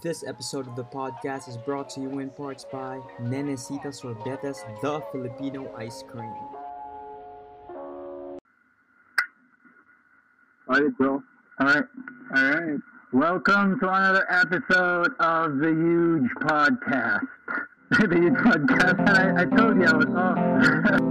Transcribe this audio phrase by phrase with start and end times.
[0.00, 5.02] This episode of the podcast is brought to you in parts by Nenecita Sorbetes, the
[5.10, 6.32] Filipino ice cream.
[10.70, 11.20] Alright, bro.
[11.60, 11.84] Alright.
[12.36, 12.80] Alright.
[13.12, 17.26] Welcome to another episode of the Huge Podcast.
[17.90, 19.08] the Huge Podcast.
[19.08, 21.00] I, I told you I was off.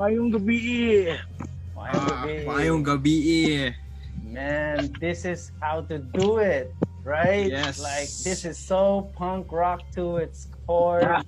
[0.00, 1.12] Mayong gabi.
[1.12, 1.20] Eh.
[1.76, 2.34] Mayong ah, gabi.
[2.48, 3.16] Mayong gabi
[3.52, 3.68] eh.
[4.24, 6.72] Man, this is how to do it,
[7.04, 7.52] right?
[7.52, 7.76] Yes.
[7.84, 11.20] Like this is so punk rock to its core.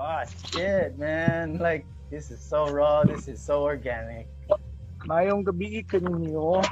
[0.00, 1.60] oh shit, man!
[1.60, 3.04] Like this is so raw.
[3.04, 4.32] This is so organic.
[5.04, 6.64] Mayong gabi eh, kaninyo.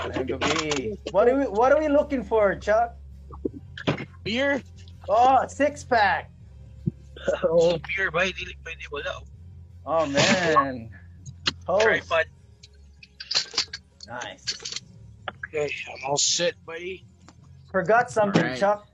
[0.00, 0.96] Mayong gabi.
[1.12, 2.96] What are we What are we looking for, Chuck?
[4.24, 4.64] Beer?
[5.12, 6.32] Oh, six pack.
[7.44, 8.24] oh, beer ba?
[8.24, 9.35] Hindi pwede wala.
[9.86, 10.90] Oh man.
[11.66, 11.84] Host.
[11.84, 12.26] Tripod.
[14.08, 14.54] Nice.
[15.46, 17.06] Okay, I'm all set, buddy.
[17.70, 18.58] Forgot something, Alright.
[18.58, 18.86] Chuck.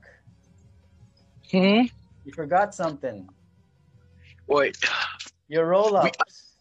[1.50, 1.88] Hmm?
[2.24, 3.28] You forgot something.
[4.46, 4.76] What?
[5.48, 6.52] Your roll ups.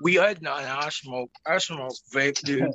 [0.00, 1.30] We had na I smoke.
[1.44, 2.72] I smoke vape, dude.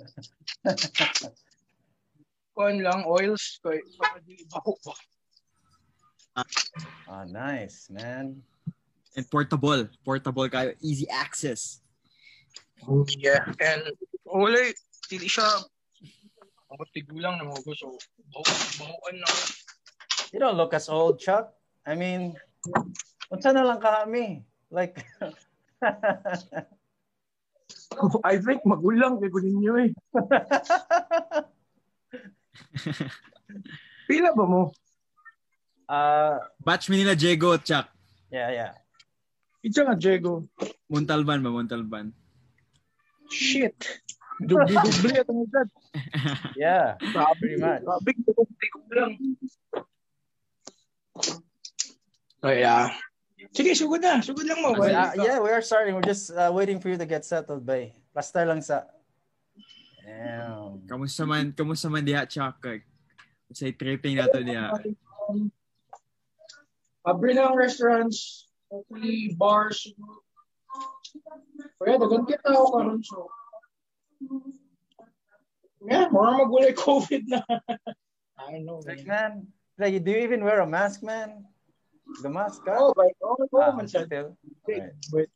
[2.54, 3.60] Kuan lang, oils.
[3.66, 4.62] Kaya baka di ba?
[7.10, 8.44] Oh, nice, man.
[9.16, 9.88] And portable.
[10.04, 10.76] Portable kayo.
[10.84, 11.80] Easy access.
[13.18, 13.82] Yeah, and
[14.28, 14.76] wala, eh,
[15.10, 15.66] dili siya ang
[16.92, 17.96] tigulang na mga gusto.
[18.78, 19.30] Bahuan na.
[20.36, 21.56] You don't look as old, Chuck.
[21.88, 22.36] I mean,
[23.32, 24.44] unsa na lang kami?
[24.70, 25.00] Like,
[28.28, 29.92] I think magulang kay ninyo eh.
[34.12, 34.76] Pila ba mo?
[35.90, 37.90] uh, Batch mi nila Diego at Chuck.
[38.30, 38.72] yeah, yeah.
[39.66, 40.46] Ito nga, Diego.
[40.94, 41.50] Montalban ba?
[41.50, 42.14] Montalban.
[43.34, 44.06] Shit.
[44.38, 45.68] Dubli-dubli at ang edad.
[46.54, 47.00] Yeah,
[47.42, 47.82] pretty much.
[47.82, 49.12] Sabi ko, ko lang.
[52.46, 52.94] Kaya,
[53.56, 54.22] sige, sugod na.
[54.22, 54.78] Sugod lang mo.
[54.78, 55.98] Uh, yeah, we are starting.
[55.98, 57.98] We're just uh, waiting for you to get settled, bay.
[58.14, 58.86] Basta lang sa...
[60.06, 60.86] Damn.
[60.86, 62.62] Kamusta man, kamusta man diha Chuck?
[63.50, 64.70] Sa tripping nato diha.
[67.02, 68.45] Abre na ang restaurants,
[68.76, 69.80] hopefully bars.
[71.80, 73.32] Kaya dagan kita ako karon so.
[75.86, 77.40] Yeah, mura magulay COVID na.
[78.36, 78.82] I know.
[78.84, 79.48] Like, Man.
[79.80, 81.46] like, do you even wear a mask, man?
[82.22, 82.94] The mask, Oh, huh?
[82.98, 84.36] but oh, oh, Ah, still.
[84.68, 84.92] Right.
[85.14, 85.28] but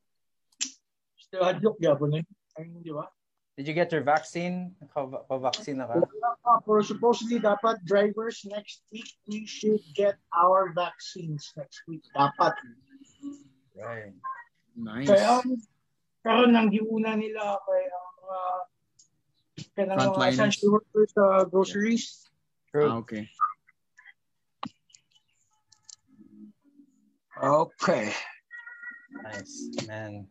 [1.17, 2.25] still hadlok gyapon eh.
[2.59, 3.07] Mean, di ba?
[3.56, 4.75] Did you get your vaccine?
[4.94, 6.00] Pa- Pa-vaccine na ka?
[6.63, 12.03] Pero supposedly dapat drivers next week we should get our vaccines next week.
[12.16, 12.56] Dapat.
[13.79, 14.13] Right.
[14.75, 15.07] Nice.
[15.07, 15.40] Kaya
[16.19, 18.40] karon nang giuna nila kay ang mga
[19.75, 20.35] kanang mga Frontliners.
[20.35, 22.06] essential workers sa groceries.
[22.69, 22.91] True.
[22.91, 23.23] Ah, okay.
[27.39, 28.12] Okay.
[29.23, 30.28] Nice, man.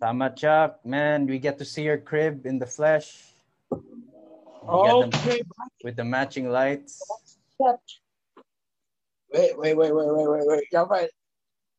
[0.00, 0.80] Tama, Chuck.
[0.84, 3.28] Man, we get to see your crib in the flesh.
[3.68, 5.42] We get them Okay.
[5.84, 6.96] with the matching lights.
[9.28, 10.64] Wait, wait, wait, wait, wait, wait, wait.
[10.72, 11.12] Dapat.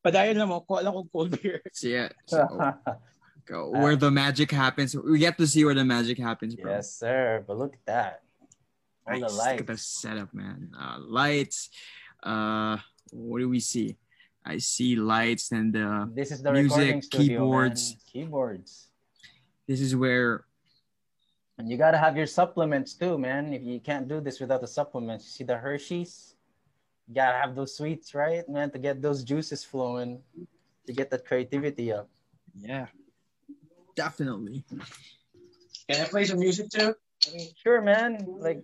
[0.05, 1.61] Padayon na mo, kuha lang kong cold beer.
[1.73, 2.09] So yeah.
[2.25, 2.39] So,
[3.45, 4.95] go, where the magic happens.
[4.95, 6.71] We get to see where the magic happens, bro.
[6.79, 7.43] yes, sir.
[7.45, 8.13] But look at that.
[9.07, 9.31] All Nice.
[9.31, 10.71] the Look at the setup, man.
[10.77, 11.69] Uh, lights.
[12.23, 12.77] Uh,
[13.11, 13.97] what do we see?
[14.45, 17.91] I see lights and uh, This is the Music, studio, keyboards.
[17.91, 17.99] man.
[18.07, 18.71] Keyboards.
[19.67, 20.45] this is where
[21.59, 23.51] And you gotta have your supplements too, man.
[23.51, 26.38] If you can't do this without the supplements, you see the Hershey's.
[27.09, 30.21] You gotta have those sweets, right, man, to get those juices flowing,
[30.85, 32.07] to get that creativity up.
[32.55, 32.85] yeah,
[33.95, 34.63] definitely.
[35.89, 36.93] Can I play some music too?
[37.27, 38.25] I mean, sure, man.
[38.27, 38.63] Like,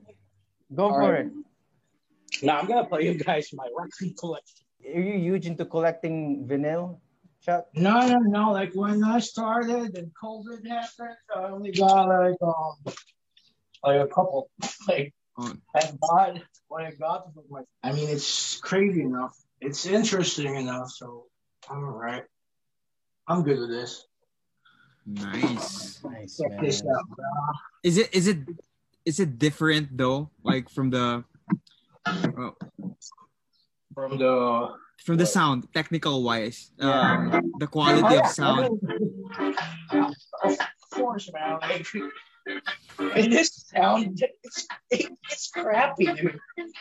[0.74, 1.25] go All for right.
[1.25, 2.44] it.
[2.44, 4.62] Now I'm gonna play you guys my record collection.
[4.94, 7.00] Are you huge into collecting vinyl,
[7.42, 7.65] Chuck?
[7.74, 8.51] No, no, no.
[8.51, 12.94] Like when I started and COVID happened, I only got like um
[13.83, 14.51] like a couple.
[14.88, 19.35] Like Thank God what I got was like I mean it's crazy enough.
[19.61, 21.25] It's interesting enough, so
[21.69, 22.23] I'm alright.
[23.27, 24.05] I'm good with this.
[25.05, 26.03] nice.
[26.03, 26.63] Nice, Check man.
[26.63, 27.25] this out, bro.
[27.83, 28.39] Is it is it
[29.05, 30.29] is it different though?
[30.43, 31.23] Like from the
[32.05, 32.55] oh,
[33.93, 34.69] From the
[35.03, 38.79] from the sound, technical wise, um, the quality of sound.
[40.43, 40.57] Of
[40.91, 41.59] course, man.
[42.45, 46.39] And this sound, it's, it's crappy, dude.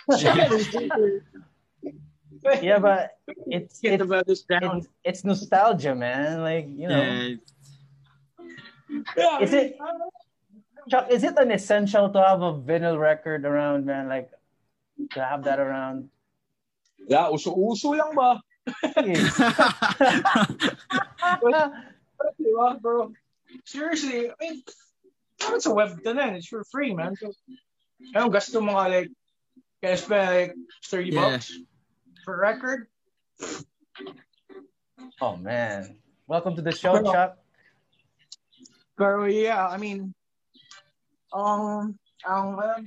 [2.61, 3.16] Yeah, but
[3.46, 4.78] it's it's, about this down.
[4.84, 6.43] it's it's nostalgia, man.
[6.43, 7.37] Like you know,
[9.16, 9.78] Yeah, is it-
[10.90, 14.08] Chuck, is it an essential to have a vinyl record around, man?
[14.12, 14.28] Like
[15.16, 16.11] to have that around?
[17.08, 18.43] Yeah, uso-uso lang ba?
[22.40, 23.12] Diba, bro?
[23.64, 24.62] Seriously, I mean,
[25.40, 27.16] it's a web to na, it's for free, man.
[27.16, 27.32] So,
[28.14, 29.10] ayun, gasto mo nga like,
[29.82, 30.52] can I spend like
[30.90, 31.20] 30 Yeah.
[31.20, 31.52] bucks
[32.25, 32.88] for a record?
[35.20, 37.36] oh man, welcome to the show, Chuck.
[38.96, 40.14] Pero yeah, I mean,
[41.34, 42.82] um, ang, um,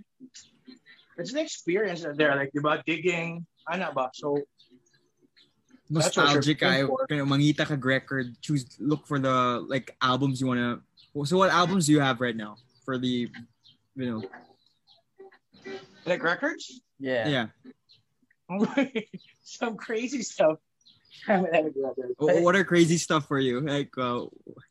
[1.17, 4.09] it's an experience out there, like, diba, digging, ano ba?
[4.13, 4.43] So,
[5.89, 7.07] That's what you're nostalgic paying ay for.
[7.07, 10.59] kaya mangita ka record choose look for the like albums you want
[11.23, 13.29] to so what albums do you have right now for the
[13.95, 14.23] you know
[16.05, 16.81] like records?
[16.99, 17.47] Yeah.
[18.49, 18.87] yeah
[19.43, 20.57] Some crazy stuff.
[21.27, 22.15] I haven't had a record.
[22.17, 24.25] Wh- what are crazy stuff for you like uh,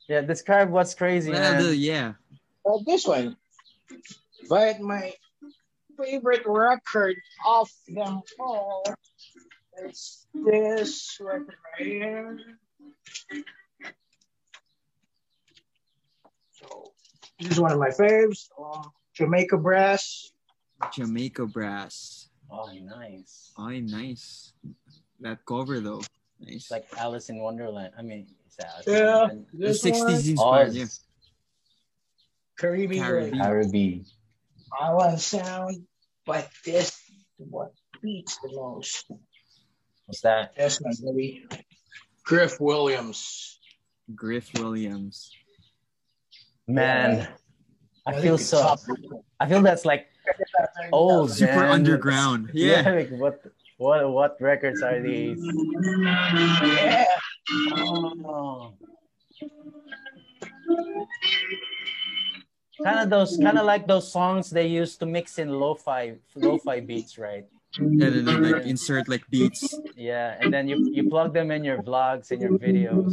[0.08, 1.62] Yeah, Describe what's crazy, well, man.
[1.64, 2.12] the- yeah
[2.64, 3.36] Uh, this one.
[4.48, 5.12] But my
[6.00, 7.16] favorite record
[7.46, 8.84] of them all
[9.84, 12.38] is this record right here.
[17.40, 18.48] This is one of my faves.
[18.58, 20.32] Um, Jamaica Brass.
[20.92, 23.52] Jamaica Brass Oh, nice.
[23.58, 24.52] oh nice
[25.20, 26.02] that cover though
[26.38, 27.92] nice It's like Alice in Wonderland.
[27.98, 29.26] I mean, it's Alice Yeah.
[29.54, 30.74] the 60s inspired Wonderland.
[30.76, 30.84] yeah
[32.58, 33.04] Caribbean.
[33.04, 33.42] Caribbean.
[33.44, 34.04] Caribbean.
[34.80, 35.86] Island sound,
[36.24, 36.88] but this
[37.38, 37.72] is what
[38.02, 39.10] beats the most.
[40.06, 40.52] What's that?
[40.56, 41.46] That's my baby.
[42.24, 43.58] Griff Williams.
[44.14, 45.32] Griff Williams
[46.68, 47.28] Man,
[48.06, 48.60] I feel so.
[48.60, 48.80] top.
[49.38, 50.08] I feel that's like
[50.92, 51.70] old, super man.
[51.70, 53.40] underground yeah, like what?
[53.78, 54.10] What?
[54.10, 55.38] What records are these?
[56.62, 57.04] Yeah.
[57.76, 58.74] Oh.
[62.82, 66.80] Kind of those, kind of like those songs they used to mix in lo-fi, lo-fi
[66.80, 67.46] beats, right?
[67.78, 71.82] and then like insert like beats Yeah, and then you you plug them in your
[71.82, 73.12] vlogs and your videos.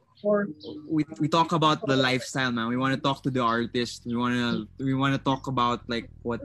[0.23, 0.29] we, we.
[0.29, 0.47] Or
[0.89, 4.15] we, we talk about the lifestyle man we want to talk to the artist we
[4.15, 6.41] want to we want to talk about like what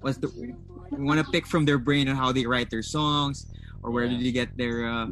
[0.00, 0.28] what's the
[0.90, 3.46] we want to pick from their brain on how they write their songs
[3.82, 5.06] or where did they get their uh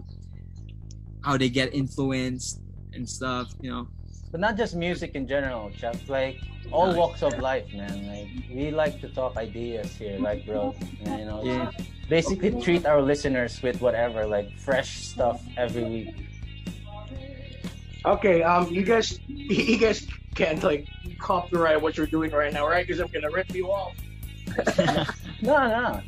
[1.25, 2.61] how they get influenced
[2.95, 3.89] and stuff you know
[4.33, 5.97] But not just music in general, Chuck.
[6.09, 6.43] Like
[6.75, 8.07] all walks of life, man.
[8.11, 10.75] Like we like to talk ideas here, like bro.
[11.07, 11.71] And, you know, Yeah.
[12.11, 16.11] basically treat our listeners with whatever, like fresh stuff every week.
[18.07, 20.87] Okay, um, you guys, you guys can't like
[21.19, 22.87] copyright what you're doing right now, right?
[22.87, 23.95] Because I'm gonna rip you off.
[25.43, 26.01] No, no.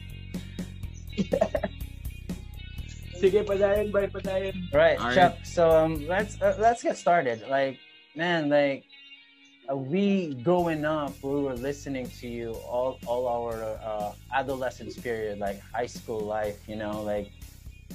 [3.19, 4.73] Sige, padayon, bye, padayon.
[4.73, 5.15] Right, All right.
[5.15, 5.37] Chuck.
[5.45, 7.45] So um, let's uh, let's get started.
[7.51, 7.79] Like,
[8.15, 8.85] man, like
[9.69, 15.39] uh, we growing up, we were listening to you all all our uh, adolescence period,
[15.41, 16.63] like high school life.
[16.69, 17.33] You know, like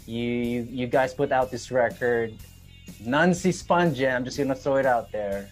[0.06, 2.36] you you, you guys put out this record,
[3.06, 4.02] Nancy Sponge.
[4.04, 5.50] I'm just gonna throw it out there.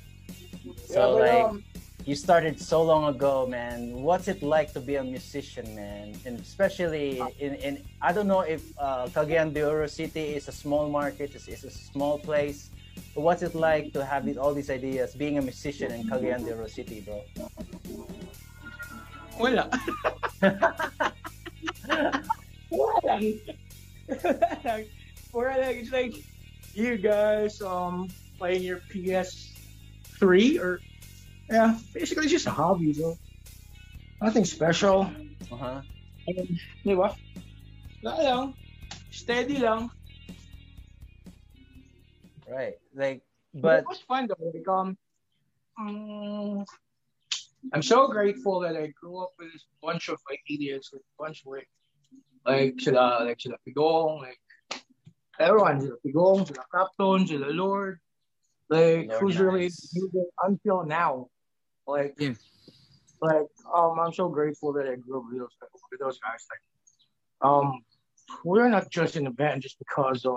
[0.86, 1.46] So Yeah, like.
[1.46, 1.64] um,
[2.06, 3.94] you started so long ago, man.
[3.94, 6.16] What's it like to be a musician, man?
[6.26, 10.52] And especially in, in I don't know if uh, Cagayan de Oro City is a
[10.52, 12.70] small market, it's, it's a small place.
[13.16, 16.44] But what's it like to have these, all these ideas, being a musician in Cagayan
[16.46, 17.22] de Oro City, bro?
[19.40, 19.70] Wala.
[22.70, 23.20] Wala.
[25.34, 25.70] Wala.
[25.70, 26.16] It's like
[26.74, 30.82] you guys um playing your PS3 or
[31.50, 33.18] yeah, basically it's just a hobby, bro.
[34.22, 35.12] Nothing special.
[35.52, 35.82] Uh-huh.
[36.86, 37.12] Di ba?
[38.04, 38.46] Wala lang.
[39.12, 39.92] Steady lang.
[42.48, 42.80] Right.
[42.96, 43.22] Like,
[43.54, 44.40] But it was fun though.
[44.40, 44.96] Like, um,
[45.76, 46.64] mm,
[47.74, 51.44] I'm so grateful that I grew up with this bunch of like idiots, like bunch
[51.44, 51.70] of like,
[52.46, 54.40] like sila, like sila Pigong, like
[55.42, 58.00] everyone, sila Pigong, sila Captain, sila Lord,
[58.70, 59.92] like Lord who's really nice.
[59.94, 61.28] music until now.
[61.88, 62.34] Like, Yeah.
[63.22, 65.56] like, um, I'm so grateful that I grew up with those,
[65.92, 66.46] with those guys.
[66.52, 67.82] Like, um,
[68.46, 70.34] we're not just in a band just because uh,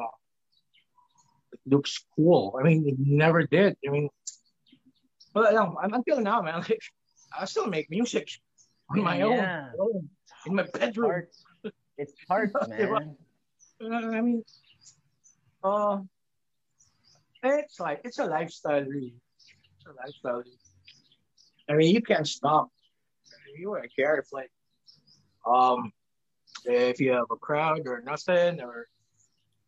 [1.52, 2.56] it looks cool.
[2.58, 3.76] I mean, it never did.
[3.86, 4.08] I mean,
[5.32, 6.80] but no, I'm until now, man, like,
[7.38, 8.28] I still make music
[8.90, 9.70] on my Yeah.
[9.78, 10.08] own,
[10.46, 11.10] in my bedroom.
[11.10, 11.28] Hard.
[11.98, 13.16] It's hard, man.
[13.82, 14.42] I mean,
[15.64, 15.98] uh,
[17.42, 19.14] it's like it's a lifestyle, really.
[19.76, 20.42] It's a lifestyle.
[21.68, 22.68] I mean, you can't stop.
[23.58, 24.50] You wouldn't care if like,
[25.46, 25.92] um,
[26.64, 28.88] if you have a crowd or nothing, or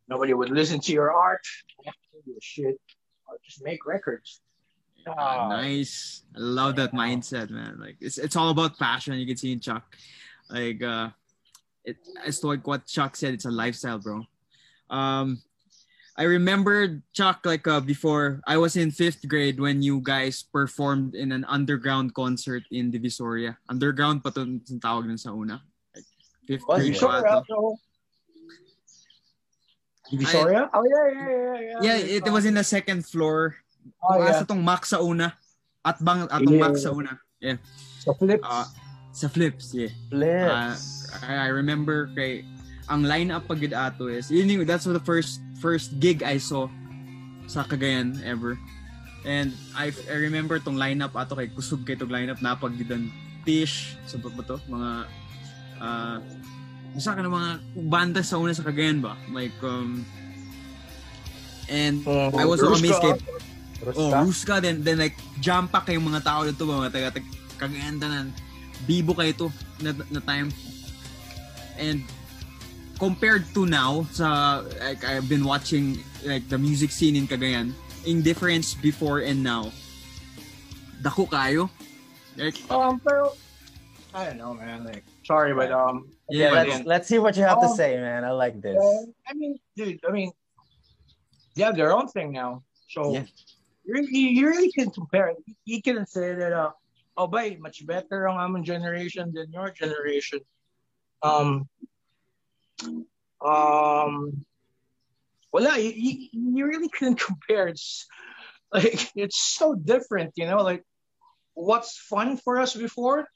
[0.09, 1.45] nobody would listen to your art.
[2.41, 2.76] Shit.
[3.45, 4.41] Just make records.
[5.07, 6.23] Ah, nice.
[6.35, 7.79] I love that mindset, man.
[7.79, 9.15] Like it's it's all about passion.
[9.15, 9.85] You can see in Chuck,
[10.50, 11.11] like uh,
[11.85, 13.35] it it's like what Chuck said.
[13.35, 14.25] It's a lifestyle, bro.
[14.91, 15.43] Um,
[16.17, 21.15] I remember Chuck like uh, before I was in fifth grade when you guys performed
[21.15, 23.61] in an underground concert in Divisoria.
[23.69, 24.49] Underground pa to
[24.81, 25.61] tawag nun sa una.
[25.93, 26.09] Like,
[26.49, 27.01] fifth Was grade it?
[27.05, 27.45] pa
[30.09, 30.71] Divisoria.
[30.73, 31.79] oh yeah, yeah, yeah, yeah.
[31.83, 33.57] Yeah, it was in the second floor.
[34.01, 34.33] Oh, yeah.
[34.33, 35.37] asa tong Max sa una.
[35.85, 36.63] At bang atong Yeah.
[36.65, 37.13] Max sa una.
[37.45, 37.59] Yeah.
[38.01, 38.41] So flips.
[38.41, 38.65] Uh,
[39.13, 39.93] sa flips, yeah.
[40.09, 41.13] Flips.
[41.21, 42.47] I, I remember kay
[42.87, 46.71] ang lineup pag gid ato is yun yung, that's the first first gig I saw
[47.50, 48.59] sa Cagayan ever.
[49.26, 53.11] And I, I remember tong lineup ato kay kusog kay tong lineup na pag gidan
[53.47, 54.59] Tish, sa ba to?
[54.66, 54.90] Mga
[55.78, 56.19] uh,
[56.99, 57.50] isa ka ng mga
[57.87, 59.14] banda sa una sa Cagayan ba?
[59.31, 60.07] Like um
[61.66, 63.14] and I was so amazed kay
[63.85, 64.16] Oh, Rusta.
[64.25, 67.28] Ruska, then, then like, jump pack kayong mga tao dito, mga taga, taga
[67.61, 68.33] Cagayan tanan.
[68.88, 69.49] Bibo kayo to
[69.81, 70.49] na, na time.
[71.76, 72.00] And
[72.99, 77.73] compared to now, sa, like, I've been watching, like, the music scene in Cagayan,
[78.07, 79.71] in difference before and now,
[81.03, 81.69] dako kayo.
[82.37, 83.33] Like, Um, pero
[84.12, 84.85] I don't know, man.
[84.85, 87.97] Like, sorry, but um, yeah, Yeah, let's let's see what you have to Um, say,
[87.97, 88.25] man.
[88.25, 88.76] I like this.
[88.76, 90.33] uh, I mean, dude, I mean,
[91.55, 92.65] they have their own thing now.
[92.88, 93.25] So Yeah.
[93.85, 95.29] you, really, you really can compare.
[95.33, 95.38] it.
[95.65, 96.73] You can say that, uh,
[97.17, 100.41] oh, bay, much better ang aming generation than your generation.
[101.25, 101.69] Um,
[103.40, 104.45] um,
[105.52, 107.68] wala, you, you, you really can compare.
[107.68, 108.06] It's
[108.73, 110.59] like it's so different, you know.
[110.62, 110.85] Like,
[111.54, 113.26] what's fun for us before?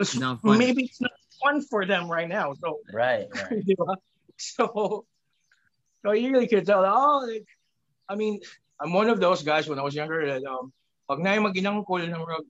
[0.00, 0.58] It's- Not fun.
[0.58, 2.54] Maybe it's not fun for them right now.
[2.58, 3.62] So Right, right.
[4.36, 5.06] So,
[6.02, 7.46] so you really could tell, oh, like,
[8.08, 8.40] I mean,
[8.80, 10.72] I'm one of those guys when I was younger that, um,
[11.08, 12.42] pag na yung maginangkol ng rag,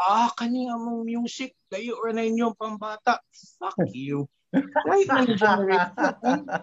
[0.00, 3.20] ah, kani among music, layo or na inyong pambata.
[3.60, 4.24] Fuck you.
[4.52, 5.92] Right na yung generation.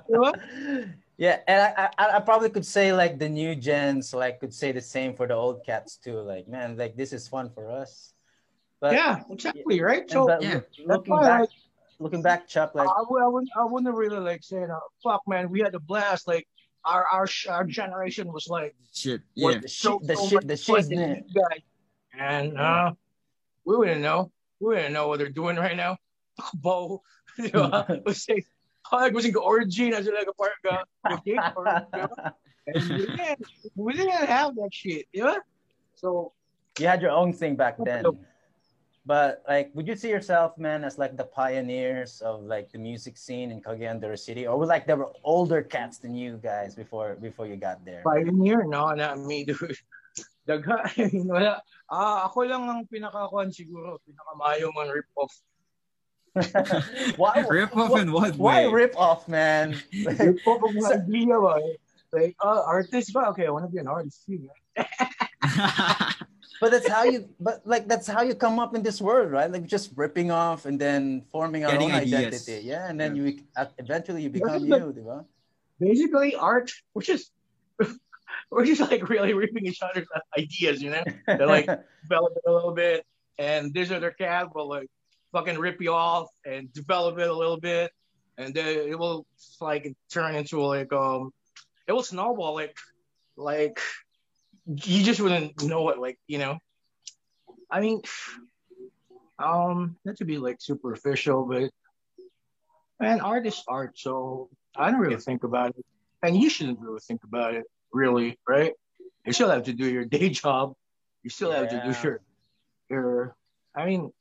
[0.10, 0.32] Di ba?
[1.18, 4.76] Yeah, and I, I I probably could say like the new gens like could say
[4.76, 6.20] the same for the old cats too.
[6.20, 8.16] Like, man, like this is fun for us.
[8.82, 10.02] But Yeah, exactly, right?
[10.02, 10.60] and So, but yeah.
[10.86, 11.50] looking back, like,
[12.00, 15.22] looking back, Chuck, like I, would, I, wouldn't, I wouldn't really like saying, uh, fuck,
[15.28, 16.28] man, we had a blast.
[16.28, 16.48] Like,
[16.84, 19.60] our, our, our generation was like, shit, yeah.
[19.60, 20.90] the so, shit, the so shit, the shit.
[20.90, 21.62] than you guys.
[22.18, 22.94] And uh,
[23.66, 24.32] we wouldn't know.
[24.60, 25.98] We wouldn't know what they're doing right now.
[26.54, 27.02] Bo,
[27.44, 27.84] di ba?
[28.08, 28.44] Kasi,
[28.92, 30.76] oh, gusto ko origin na sila kapag ka,
[31.20, 32.34] okay, or, ba?
[32.66, 33.38] And
[33.76, 35.38] we didn't, have that shit, di ba?
[35.96, 36.34] So,
[36.80, 38.04] you had your own thing back then.
[39.06, 43.22] But like, would you see yourself, man, as like the pioneers of like the music
[43.22, 46.42] scene in Cagayan de Oro City, or was like there were older cats than you
[46.42, 48.02] guys before before you got there?
[48.02, 49.78] pioneer, no, not me, dude.
[50.50, 50.90] Daga,
[51.22, 51.62] wala.
[51.86, 55.34] Ah, ako lang ang pinakakuan siguro, pinakamayo man rip-off.
[57.16, 58.74] why Rip off in what why way?
[58.74, 59.80] rip off, man?
[59.94, 61.56] Rip-off ang mga idea ba.
[62.12, 63.32] Like, uh, artist ba?
[63.32, 64.26] Okay, I want to be an artist.
[64.28, 64.52] too, man.
[66.62, 69.52] but that's how you but like that's how you come up in this world right
[69.52, 72.44] like just ripping off and then forming our Getting own ideas.
[72.48, 74.78] identity yeah and then you uh, eventually you become Yeah.
[74.78, 75.26] you diba?
[75.80, 77.32] basically art, which is
[78.52, 81.04] we're just like really ripping each other's ideas, you know?
[81.28, 81.68] They're like
[82.04, 83.06] develop it a little bit,
[83.38, 84.88] and these are their cat but like
[85.36, 87.92] fucking rip you off and develop it a little bit,
[88.38, 89.26] and then it will
[89.60, 91.32] like turn into like um,
[91.88, 92.78] it will snowball like
[93.36, 93.80] like
[94.66, 96.58] you just wouldn't know it, like you know.
[97.70, 98.02] I mean,
[99.38, 101.70] um, not to be like superficial, but
[103.02, 105.86] man, art is art, so I don't really think about it,
[106.24, 108.72] and you shouldn't really think about it, really, right?
[109.26, 110.76] You still have to do your day job.
[111.24, 112.22] You still have to do your
[112.90, 113.36] your.
[113.76, 114.14] I mean,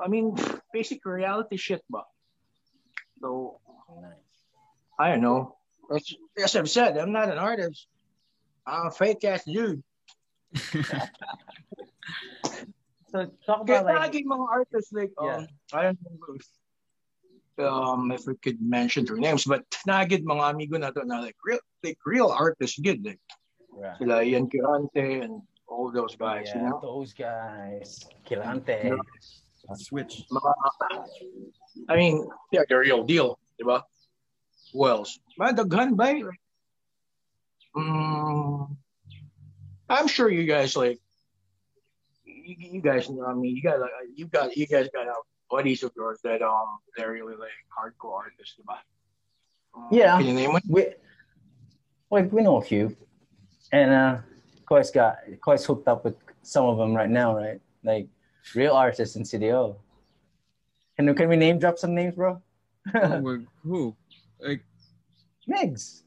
[0.00, 0.36] I mean,
[0.72, 2.04] basic reality shit, but
[3.20, 3.60] so
[4.98, 5.56] I don't know.
[5.94, 6.04] As,
[6.38, 7.86] as I've said, I'm not an artist.
[8.66, 9.82] I'm a fake ass dude.
[13.14, 18.10] So talk Kaya about like laging mga artists like, um, I don't know if, um,
[18.10, 21.62] if we could mention their names, but nagid mga amigo na to na like real,
[21.86, 23.22] like real artists good, like
[23.70, 23.98] Right.
[23.98, 26.78] sila Ian Quirante and all those guys, you Yeah, know?
[26.82, 28.02] those guys.
[28.26, 28.98] Kilante.
[29.72, 30.22] Switch.
[31.88, 33.82] I mean, they're the real deal, di ba?
[34.72, 35.18] Who else?
[35.40, 36.12] Mga daghan ba?
[36.12, 36.40] Like,
[37.76, 38.76] mm,
[39.88, 41.00] I'm sure you guys like,
[42.24, 45.26] you, you guys know, I mean, you got, like, you got, you guys got out
[45.50, 48.78] buddies of yours that, um, they're really like hardcore artists, di?
[49.74, 50.16] Um, Yeah.
[50.18, 50.62] Can you name one?
[50.68, 50.94] We
[52.10, 52.96] like we know a few,
[53.72, 54.18] and uh,
[54.70, 57.60] Koi's got Koi's hooked up with some of them right now, right?
[57.82, 58.06] Like
[58.52, 59.76] real artists in CDO.
[60.96, 62.40] Can can we name drop some names, bro?
[62.94, 63.96] Oh, who?
[64.38, 64.62] Like,
[65.48, 66.02] Migs.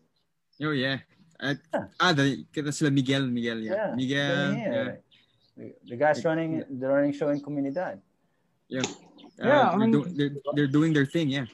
[0.62, 1.02] oh yeah.
[1.42, 1.86] At, Yeah.
[2.02, 3.74] ah, the, kita sila Miguel, Miguel, yeah.
[3.74, 3.90] Yeah.
[3.96, 4.74] Miguel, yeah.
[4.74, 4.90] yeah.
[5.58, 7.98] The, the guys running the running show in Comunidad.
[8.70, 8.82] Uh,
[9.38, 11.46] Yeah, I they're, mean- do- they're, they're doing their thing, yeah.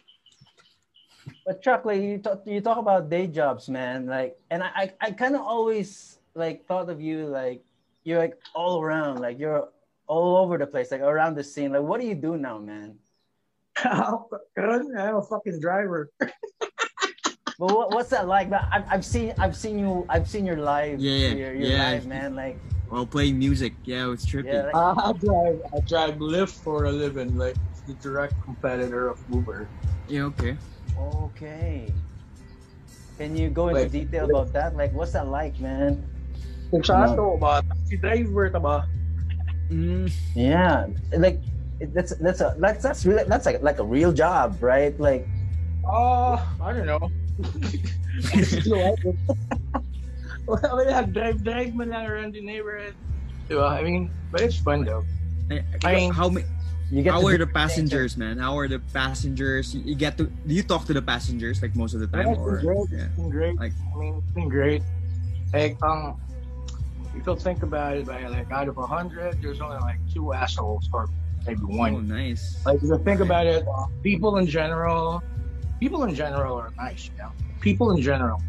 [1.48, 4.08] But Chuck, like you talk, you talk about day jobs, man.
[4.08, 7.64] Like, and I, I, I kind of always like thought of you like
[8.04, 9.68] you're like all around, like you're
[10.08, 11.72] all over the place, like around the scene.
[11.72, 12.96] Like, what do you do now, man?
[13.84, 14.26] I'm
[15.18, 16.10] a fucking driver.
[17.60, 18.50] But what, what's that like?
[18.50, 21.70] But I've, I've seen, I've seen you, I've seen your live, Yeah, yeah, your, your
[21.70, 21.84] yeah.
[21.92, 22.36] live, man.
[22.36, 22.58] Like,
[22.90, 24.52] While playing music, yeah, it's trippy.
[24.54, 25.62] yeah, like, Uh, I drive.
[25.74, 27.56] I drive Lyft for a living, like
[27.88, 29.68] the direct competitor of Uber.
[30.10, 30.58] yeah, okay.
[30.98, 31.94] okay.
[33.18, 34.76] Can you go into Like- detail about that?
[34.76, 36.02] Like, what's that like, man?
[36.74, 37.62] Kung saan to ba?
[37.86, 38.90] Si driver ta ba?
[39.70, 41.40] Mm, Yeah, like
[41.94, 44.98] that's that's a that's that's really that's like like a real job, right?
[45.00, 45.28] Like,
[45.86, 47.12] Oh, I don't know.
[48.34, 49.16] I still like it.
[50.48, 52.96] well, yeah, drive, drive man lang around the neighborhood.
[53.50, 53.68] Diba?
[53.70, 55.04] I mean, but it's fun though.
[55.52, 56.46] I, I mean- how many?
[56.92, 58.38] you get How are the passengers, man?
[58.38, 59.74] How are the passengers?
[59.74, 60.26] You, you get to?
[60.30, 62.66] Do you talk to the passengers like most of the time, Yeah, it's or been
[62.66, 62.88] great.
[62.92, 63.06] yeah?
[63.10, 63.56] It's been great.
[63.58, 64.84] Like- I mean, it's been great.
[65.52, 66.16] Like, um,
[67.14, 70.34] if you think about it, like, like out of a hundred, there's only like two
[70.34, 71.10] assholes, or
[71.46, 72.08] maybe Oh, one.
[72.08, 72.62] nice.
[72.66, 73.64] Like, if you think about it,
[74.04, 75.22] people in general,
[75.80, 77.32] people in general are nice, you know.
[77.62, 78.44] People in general,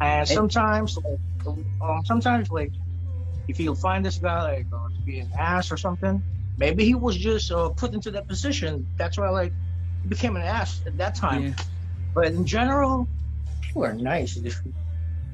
[0.00, 0.96] and sometimes,
[1.44, 2.72] like, um, sometimes like,
[3.48, 6.22] if you'll find this guy like uh, to be an ass or something,
[6.56, 8.88] maybe he was just uh, put into that position.
[8.98, 9.52] That's why like
[10.02, 11.42] he became an ass at that time.
[11.42, 11.54] Yeah,
[12.14, 13.06] But in general,
[13.60, 14.38] people are nice.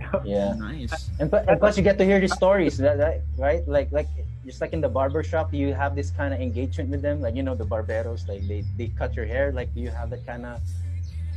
[0.25, 0.55] yeah.
[0.55, 1.11] nice.
[1.19, 3.67] And, pl- and plus, you get to hear the stories, that, that, right?
[3.67, 4.09] Like, like
[4.45, 7.21] just like in the barber shop, you have this kind of engagement with them.
[7.21, 9.53] Like, you know, the barberos, like they, they cut your hair.
[9.53, 10.61] Like, do you have that kind of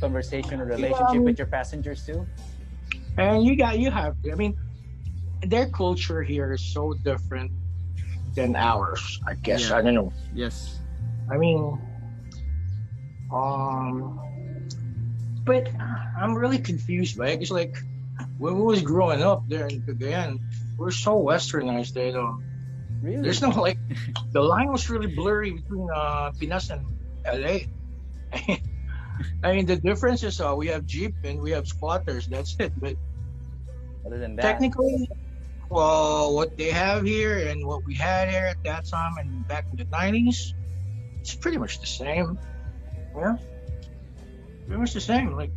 [0.00, 2.26] conversation or relationship with your passengers too?
[3.18, 4.16] And you got you have.
[4.30, 4.56] I mean,
[5.42, 7.50] their culture here is so different
[8.34, 9.20] than ours.
[9.26, 9.76] I guess Yeah.
[9.76, 10.12] I don't know.
[10.34, 10.78] Yes.
[11.30, 11.78] I mean,
[13.32, 14.18] um,
[15.44, 15.68] but
[16.16, 17.40] I'm really confused, right?
[17.40, 17.76] It's like
[18.38, 20.38] when we was growing up there in Cagayan,
[20.76, 22.42] we're so westernized that um,
[23.02, 23.22] Really?
[23.22, 23.78] there's no like
[24.32, 26.86] the line was really blurry between uh Pinas and
[27.26, 27.66] LA.
[29.44, 32.26] I mean, the difference is uh, we have Jeep and we have squatters.
[32.26, 32.72] That's it.
[32.78, 32.96] But
[34.06, 35.08] Other than that, technically,
[35.68, 39.66] well, what they have here and what we had here at that time and back
[39.70, 40.54] in the 90s,
[41.20, 42.38] it's pretty much the same.
[43.16, 43.36] Yeah.
[44.66, 45.32] Pretty much the same.
[45.36, 45.50] Like,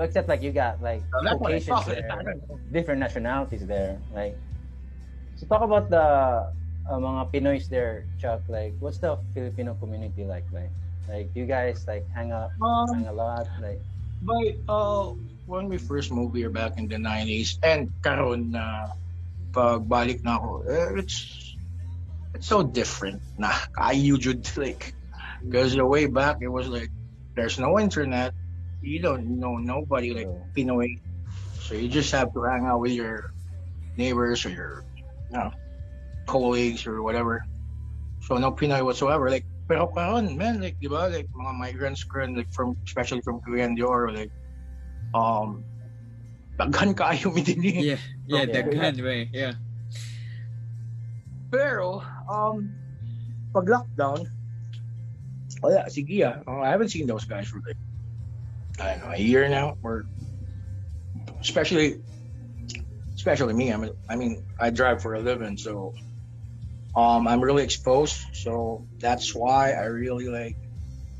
[0.00, 1.86] Well, except like you got like that's what I Caucasians thought.
[1.92, 2.56] there, I don't know.
[2.72, 4.00] different nationalities there.
[4.16, 4.32] Like,
[5.36, 6.00] so talk about the
[6.88, 8.40] uh, mga Pinoys there, Chuck.
[8.48, 10.48] Like, what's the Filipino community like?
[10.56, 10.72] Like,
[11.04, 13.44] like do you guys like hang out, Um, hang a lot?
[13.60, 13.84] Like,
[14.24, 15.12] but uh,
[15.44, 18.96] when we first moved here back in the 90s, and karon na
[19.52, 21.44] pagbalik na ako, eh, it's
[22.32, 24.96] it's so different na kayo jud like
[25.44, 26.88] because the way back it was like
[27.36, 28.32] there's no internet,
[28.82, 30.98] you don't know nobody like Pinoy,
[31.60, 33.32] so you just have to hang out with your
[33.96, 35.04] neighbors or your you
[35.36, 35.50] know,
[36.26, 37.44] colleagues or whatever.
[38.26, 39.30] So no Pinoy whatsoever.
[39.30, 43.40] Like pero karon man like di ba like mga migrants karon like from especially from
[43.40, 44.32] Cagayan de Oro like
[45.14, 45.62] um
[46.58, 47.96] daghan kaayo mi din eh.
[48.28, 49.30] Yeah, yeah, kind way.
[49.32, 49.56] Yeah.
[51.50, 51.98] Pero,
[52.30, 52.70] um,
[53.50, 54.22] pag lockdown,
[55.58, 56.38] wala, sige ah.
[56.46, 57.80] Uh, I haven't seen those guys for like,
[58.80, 59.76] I don't know, a year now.
[59.82, 60.04] Or,
[61.40, 61.96] especially,
[63.14, 63.72] especially me.
[63.72, 65.94] I mean, I mean, I drive for a living, so,
[66.96, 68.18] um, I'm really exposed.
[68.32, 70.56] So that's why I really like,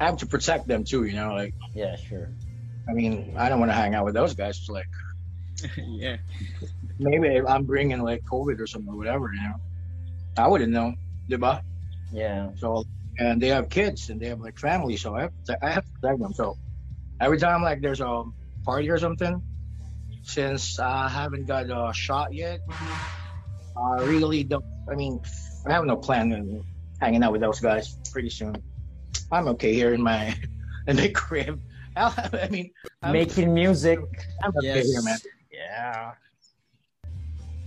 [0.00, 2.30] I have to protect them too, you know, like, yeah, sure.
[2.88, 4.58] I mean, I don't want to hang out with those guys.
[4.58, 4.88] It's like,
[5.76, 6.16] yeah.
[6.98, 9.56] maybe I'm bringing like COVID or something, or whatever, you know.
[10.36, 10.94] I wouldn't know.
[11.28, 11.60] diba?
[12.12, 12.50] Yeah.
[12.56, 12.84] So,
[13.18, 15.84] and they have kids and they have like family, so I have to, I have
[15.84, 16.32] to protect them.
[16.32, 16.56] So,
[17.20, 18.24] every time like there's a
[18.64, 19.42] party or something,
[20.22, 22.61] since I haven't got a shot yet,
[23.76, 24.64] I really don't.
[24.90, 25.20] I mean,
[25.66, 26.64] I have no plan on
[27.00, 28.56] hanging out with those guys pretty soon.
[29.33, 30.35] I'm okay here in my
[30.87, 31.61] in the crib.
[31.96, 32.70] I mean,
[33.02, 33.98] I'm, Making music.
[34.42, 34.87] I'm okay Yes.
[34.87, 35.18] here, man.
[35.52, 36.12] Yeah.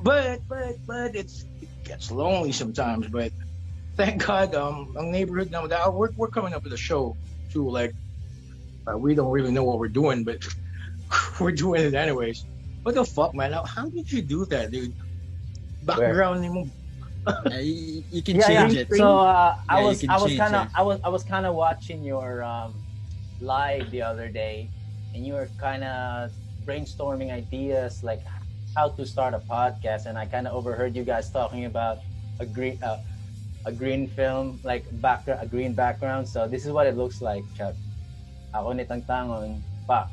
[0.01, 3.07] But but but it's it gets lonely sometimes.
[3.07, 3.31] But
[3.95, 7.15] thank God, um, ang neighborhood now that we're we're coming up with a show
[7.51, 7.69] too.
[7.69, 7.93] Like
[8.87, 10.45] uh, we don't really know what we're doing, but
[11.39, 12.45] we're doing it anyways.
[12.83, 13.53] What the fuck, man?
[13.53, 14.93] How, how did you do that, dude?
[15.83, 16.67] Background mo.
[17.49, 18.81] Yeah, you, you can yeah, change yeah.
[18.81, 18.93] it.
[18.95, 20.67] So uh, I was I was kind of.
[20.75, 22.73] I was I was kind of watching your um,
[23.39, 24.69] live the other day,
[25.15, 26.31] and you were kind of
[26.65, 28.23] brainstorming ideas like
[28.75, 31.99] how to start a podcast, and I kind of overheard you guys talking about
[32.41, 32.97] a green uh,
[33.65, 36.27] a green film like background a green background.
[36.27, 37.75] So this is what it looks like, Chuck.
[38.53, 40.07] Ako ni Tangtangon, pa.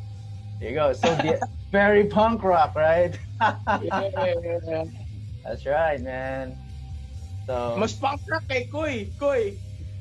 [0.59, 0.93] There you go.
[0.93, 1.41] So the,
[1.73, 3.17] very punk rock, right?
[3.41, 4.85] Yeah, yeah, yeah.
[5.45, 6.57] That's right, man.
[7.49, 9.09] So Mas punk rock kay Koy.
[9.17, 9.57] Koy.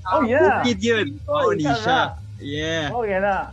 [0.07, 0.63] oh yeah.
[0.63, 1.07] Bukid yun.
[1.27, 1.79] Oh, ni Tara.
[1.79, 2.01] siya.
[2.39, 2.95] Yeah.
[2.95, 3.51] Oh, yan na.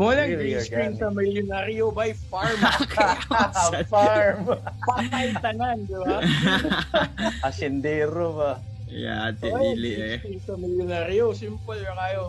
[0.00, 2.56] Walang Really green screen sa Millionario by Farm.
[3.92, 4.48] Farm.
[4.88, 6.24] Patay tanan, di ba?
[7.48, 8.52] Asindero ba?
[8.88, 10.16] yeah, ate, green eh.
[10.16, 11.36] screen sa Millionario.
[11.36, 12.22] Simple yung kayo.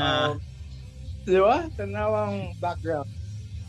[0.00, 0.40] Um,
[1.26, 1.66] di ba?
[1.76, 3.08] Tanawang background.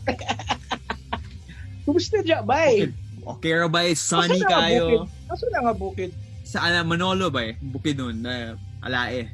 [1.84, 2.90] Kumusta dyan, bay?
[3.22, 3.94] Okay ra ba eh?
[3.94, 5.06] Sunny nga kayo.
[5.30, 6.10] Asa na nga bukid?
[6.42, 7.54] Sa ala, Manolo ba eh?
[7.62, 8.22] Bukid nun.
[8.22, 9.30] Na, alae.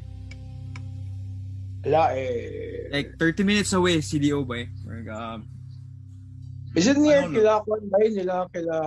[1.85, 2.89] Wala eh.
[2.91, 4.67] Like 30 minutes away, CDO ba eh?
[4.85, 5.47] Like, um,
[6.77, 8.13] Is it near kila Kwan bay?
[8.13, 8.77] Nila kila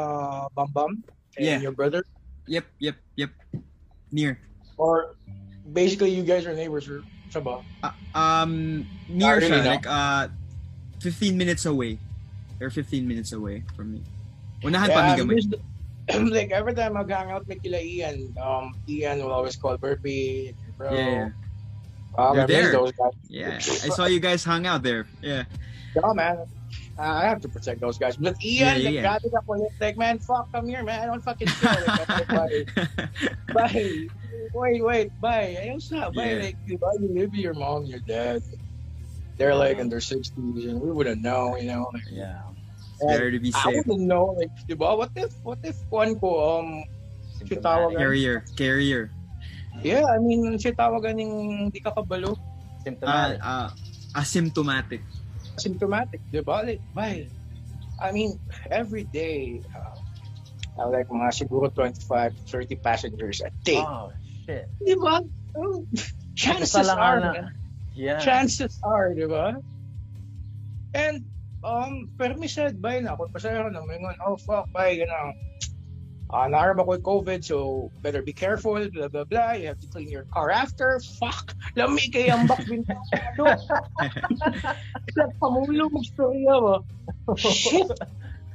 [0.54, 0.92] Bam Bam?
[1.34, 1.58] And Yeah.
[1.58, 2.06] your brother?
[2.46, 3.30] yep, yep, yep.
[4.12, 4.38] Near.
[4.78, 5.14] Or
[5.72, 7.02] basically you guys are neighbors or
[7.40, 7.62] ba?
[7.82, 9.50] Uh, um, near Not siya.
[9.56, 9.68] really.
[9.68, 10.28] Like, uh,
[11.00, 11.98] 15 minutes away.
[12.58, 14.02] They're 15 minutes away from me.
[14.62, 15.40] Unahan pa mi gamay.
[16.34, 20.54] like every time I hang out with kila Ian, um, Ian will always call Burpee,
[20.78, 20.90] bro.
[20.94, 21.30] Yeah,
[22.18, 22.72] Um, You're I there.
[22.72, 23.14] those guys.
[23.30, 23.56] yeah.
[23.56, 25.06] I saw you guys hung out there.
[25.22, 25.44] Yeah.
[25.96, 26.44] Yeah, man.
[26.98, 28.16] I have to protect those guys.
[28.16, 29.02] But Ian, yeah, yeah.
[29.02, 31.00] grabe ako, like, man, fuck, come here, man.
[31.00, 31.84] I don't fucking care.
[32.28, 32.64] Bye.
[33.52, 34.06] bye.
[34.52, 35.56] Wait, wait, bye.
[35.56, 36.36] Ayos na, bye.
[36.36, 36.42] Yeah.
[36.52, 38.42] Like, diba, you live your mom, your dad.
[39.40, 41.88] They're like in their 60s, and we wouldn't know, you know.
[41.92, 42.42] Like, Yeah.
[43.02, 43.66] Better to be safe.
[43.66, 46.84] I wouldn't know, like, diba, what if, what if one ko, um,
[47.42, 49.10] Si tawag- Carrier, carrier.
[49.82, 52.38] yeah, I mean, siya tawagan ng di ka kabalo.
[52.38, 53.38] Uh, Symptomatic.
[53.42, 53.68] uh,
[54.14, 55.02] asymptomatic.
[55.58, 56.64] Symptomatic, diba?
[56.64, 57.28] Like, bye.
[58.00, 58.38] I mean,
[58.70, 63.78] every day, uh, I like mga siguro 25, 30 passengers a day.
[63.78, 64.10] oh,
[64.48, 64.66] shit.
[64.80, 65.20] Di ba?
[65.54, 65.84] Oh,
[66.34, 67.52] chances are, man.
[67.92, 68.16] Yeah.
[68.18, 69.60] chances are, di ba?
[70.96, 71.24] And,
[71.60, 75.36] um, pero may said, bye na, kung pasaya na, may ngon, oh, fuck, bye, gano'n.
[76.32, 79.52] Ah, naharap ako with COVID, so better be careful, blah, blah, blah.
[79.52, 80.96] You have to clean your car after.
[81.20, 81.52] Fuck!
[81.76, 82.88] Lami kay ang bakbin
[83.36, 83.52] ko.
[85.14, 86.76] Sa pamulo mo storya ba?
[87.36, 87.92] Shit!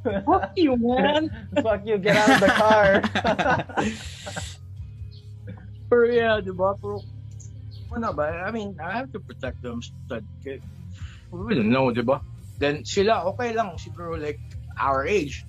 [0.01, 1.29] Fuck you, man!
[1.61, 2.89] Fuck you, get out of the car.
[5.93, 6.73] Pero yeah, di ba?
[6.81, 7.05] Pero,
[7.93, 8.41] ano ba?
[8.41, 9.85] I mean, I have to protect them.
[10.09, 10.25] But,
[11.29, 12.25] we don't know, di ba?
[12.57, 14.41] Then sila, okay lang, siguro like
[14.81, 15.45] our age.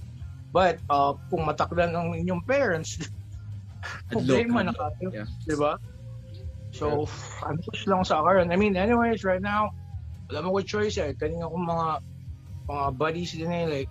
[0.48, 2.96] But, uh, kung matakdan ng inyong parents,
[4.12, 5.08] problema na kayo.
[5.12, 5.28] Yeah.
[5.44, 5.76] Di ba?
[6.72, 7.08] So,
[7.44, 8.52] I'm push lang sa karon.
[8.52, 9.72] I mean, anyways, right now,
[10.28, 11.16] wala mo ko choice eh.
[11.16, 11.88] Kanina kong mga
[12.68, 13.90] mga buddies din eh, like,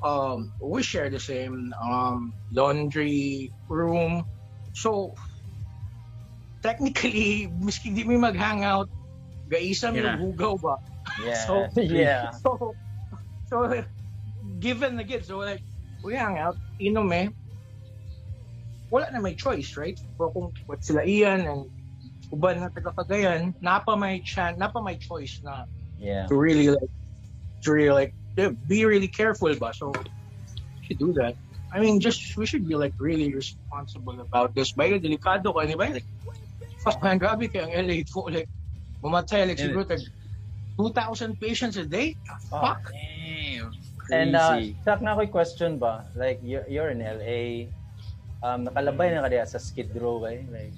[0.00, 4.24] um, we share the same um, laundry room.
[4.72, 5.12] So,
[6.64, 8.88] technically, miski di mi mag-hangout,
[9.48, 10.16] gaisa mi Yeah.
[10.16, 10.76] hugaw ba?
[11.20, 11.44] yeah.
[11.48, 12.32] So- yeah.
[12.40, 12.72] So,
[13.52, 13.56] so
[14.64, 15.60] given the gift, so like,
[16.00, 17.28] we hang out, inom eh,
[18.88, 20.00] wala na may choice, right?
[20.16, 21.62] Pero kung what sila Ian and
[22.32, 25.68] uban na taga Cagayan, napa may chan, napa may choice na
[26.00, 26.26] Yeah.
[26.26, 26.90] to really like,
[27.62, 28.12] to really like,
[28.66, 29.70] be really careful ba?
[29.76, 31.36] So, we should do that.
[31.70, 34.72] I mean, just, we should be like really responsible about this.
[34.72, 35.92] Ba, delikado ka, di ba?
[35.92, 36.08] Like,
[36.82, 38.48] fuck man, grabe kaya ang LA po, like,
[39.04, 39.92] mamatay, like, And- siguro,
[40.74, 42.18] 2,000 patients a day?
[42.50, 42.90] Fuck.
[44.12, 44.60] And uh.
[44.84, 46.04] Chuck, na ako'y question ba?
[46.14, 47.72] Like, you're, you're in LA.
[48.44, 50.36] Um, nakalabay na ka diya sa Skid Row, ba?
[50.52, 50.76] Like,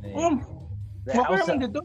[0.00, 0.40] like, Um,
[1.12, 1.84] how's the- dito.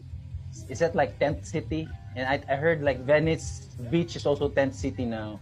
[0.69, 1.89] is that like tent city?
[2.15, 5.41] And I, I heard like Venice Beach is also tent city now.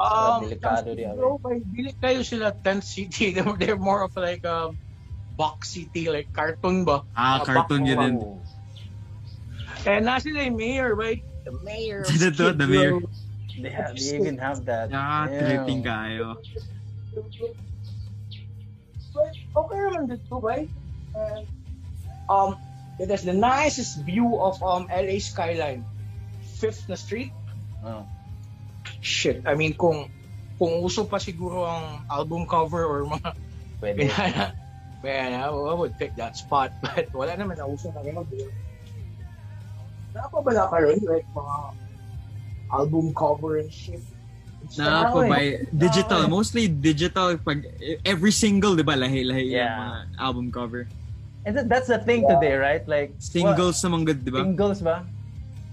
[0.00, 3.30] Um, delikado di bro, may dili kayo sila tent city.
[3.36, 4.76] They're, they're more of like um,
[5.36, 7.04] box city, like cartoon ba?
[7.16, 8.16] Ah, Mga cartoon yun din.
[9.88, 11.24] Eh, na sila yung mayor, right?
[11.44, 12.04] The mayor.
[12.08, 13.00] Skid The mayor?
[13.62, 14.90] They, have, they even have that.
[14.92, 15.38] Ah, Damn.
[15.38, 16.36] tripping kayo.
[19.10, 20.70] But okay naman dito, right?
[21.14, 21.44] And,
[22.30, 22.56] um,
[23.00, 25.84] it has the nicest view of um LA skyline.
[26.60, 27.32] Fifth na street.
[27.80, 28.04] Oh.
[29.00, 30.12] Shit, I mean kung
[30.60, 33.32] kung uso pa siguro ang album cover or mga
[33.80, 34.04] Pwede.
[34.12, 34.52] Pinana.
[35.00, 36.76] Man, I, I would pick that spot.
[36.84, 38.28] But wala naman na uso na gano'n.
[40.12, 41.56] Napabala ka rin, like mga
[42.72, 44.00] album cover and shit.
[44.64, 47.64] It's Na now, po by digital, mostly digital pag
[48.04, 49.78] every single 'di ba lahi-lahi yung Yeah.
[49.80, 50.86] mga album cover.
[51.48, 52.84] And that, that's the thing today, right?
[52.84, 54.46] Like Singles naman good 'di what- ba?
[54.52, 54.96] Singles ba?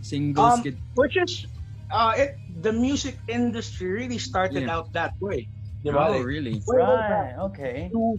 [0.02, 0.78] Singles Um, kid.
[0.96, 1.46] Which is,
[1.92, 4.74] uh, it, the music industry really started Yeah.
[4.80, 5.52] out that way.
[5.84, 6.00] Di Oh.
[6.00, 6.64] Like, really?
[6.66, 7.36] Right.
[7.52, 7.92] Okay.
[7.92, 8.16] to,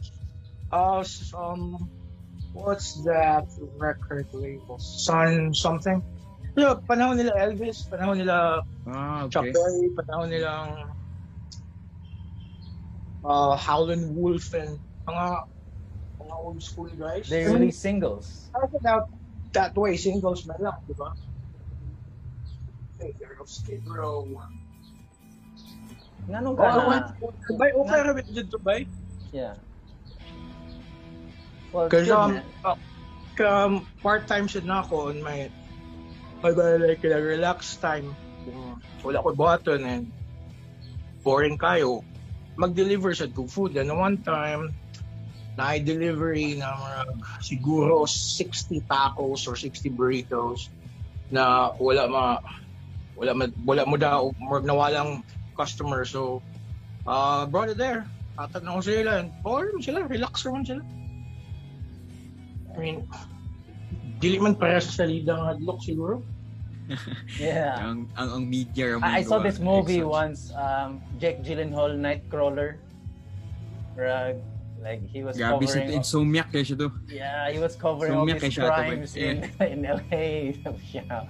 [0.70, 1.88] uh, s- um,
[2.52, 3.48] what's that
[3.80, 4.76] record label?
[4.78, 6.04] Sun something?
[6.58, 9.54] Yeah, panahon nila Elvis, panahon nila Ah, Chuck okay.
[9.54, 10.90] Berry, panahon nilang
[13.22, 14.74] uh, Howlin' Wolf and
[15.06, 15.44] mga
[16.18, 17.30] mga old school guys.
[17.30, 18.50] They mean, release singles.
[18.50, 19.06] started out
[19.54, 21.14] that way, singles man lang, di ba?
[22.98, 24.26] Mayor of Skid Row.
[26.26, 27.14] Ngano Oh, ka na?
[27.54, 28.82] Bay, okay bit dito, bay?
[29.30, 29.54] Yeah.
[31.70, 32.76] Well, good, um, uh,
[33.44, 35.52] um, part-time siya na ako on my
[36.42, 38.14] my like, like, relax time.
[38.46, 40.04] Kung wala ko button and
[41.22, 42.02] boring kayo,
[42.58, 43.76] mag-deliver sa to food.
[43.76, 44.74] And one time,
[45.58, 47.00] na-delivery na mga
[47.42, 50.70] siguro 60 tacos or 60 burritos
[51.34, 52.24] na wala ma
[53.18, 55.26] wala ma, wala mo daw or nawalang
[55.58, 56.38] customer so
[57.10, 58.06] uh brought it there
[58.38, 60.82] tatag na ko sila and bored man sila relax naman sila
[62.70, 62.96] I mean
[64.18, 66.22] dili man para sa salida ng hadlok siguro
[67.36, 67.76] Yeah.
[67.84, 70.32] Ang, ang, ang media ang I, I saw this movie Excellent.
[70.32, 72.80] once, um, Jake Gyllenhaal, Nightcrawler.
[73.92, 74.40] Rag,
[74.80, 75.98] like he was Grabe si covering.
[76.00, 76.88] Insomniac kaya siya to.
[77.10, 79.36] yeah, he was covering all Sumyak his siya, crimes to, in
[79.72, 80.54] in LA.
[80.96, 81.28] yeah.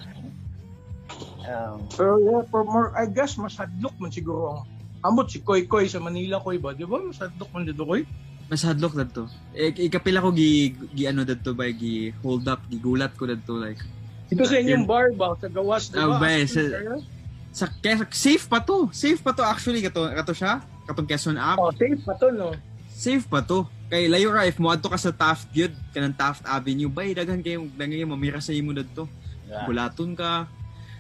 [1.49, 4.69] Um, pero yeah for more I guess mas hadlok man siguro ang
[5.01, 8.05] ambot si Koy Koy sa Manila Koy ba di ba mas hadlok man dito Koy
[8.49, 9.29] Mas hadlok dadto.
[9.53, 13.61] Eh, ikapila ko gi, gi ano dadto ba gi hold up, gi gulat ko dadto
[13.61, 13.81] like
[14.29, 15.33] Ito sa inyong bar ba?
[15.37, 16.21] Sa gawas, di Ah, ba?
[16.21, 17.01] ba, As- sa-
[17.49, 18.89] sa kaya safe pa to.
[18.93, 20.61] Safe pa to actually kato kato siya.
[20.85, 21.57] Katong Quezon app.
[21.57, 22.53] Oh, safe pa to, no?
[22.89, 23.65] Safe pa to.
[23.89, 27.41] Kay layo ra if mo adto ka sa Taft gyud kanang Taft Avenue bay daghan
[27.41, 29.09] kayo daghan kayo mamira sa imo dadto.
[29.49, 29.65] yeah.
[29.65, 30.45] Bulaton ka.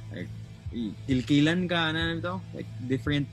[0.09, 0.33] Like,
[1.05, 2.35] kilkilan ka ano to?
[2.55, 3.29] Like different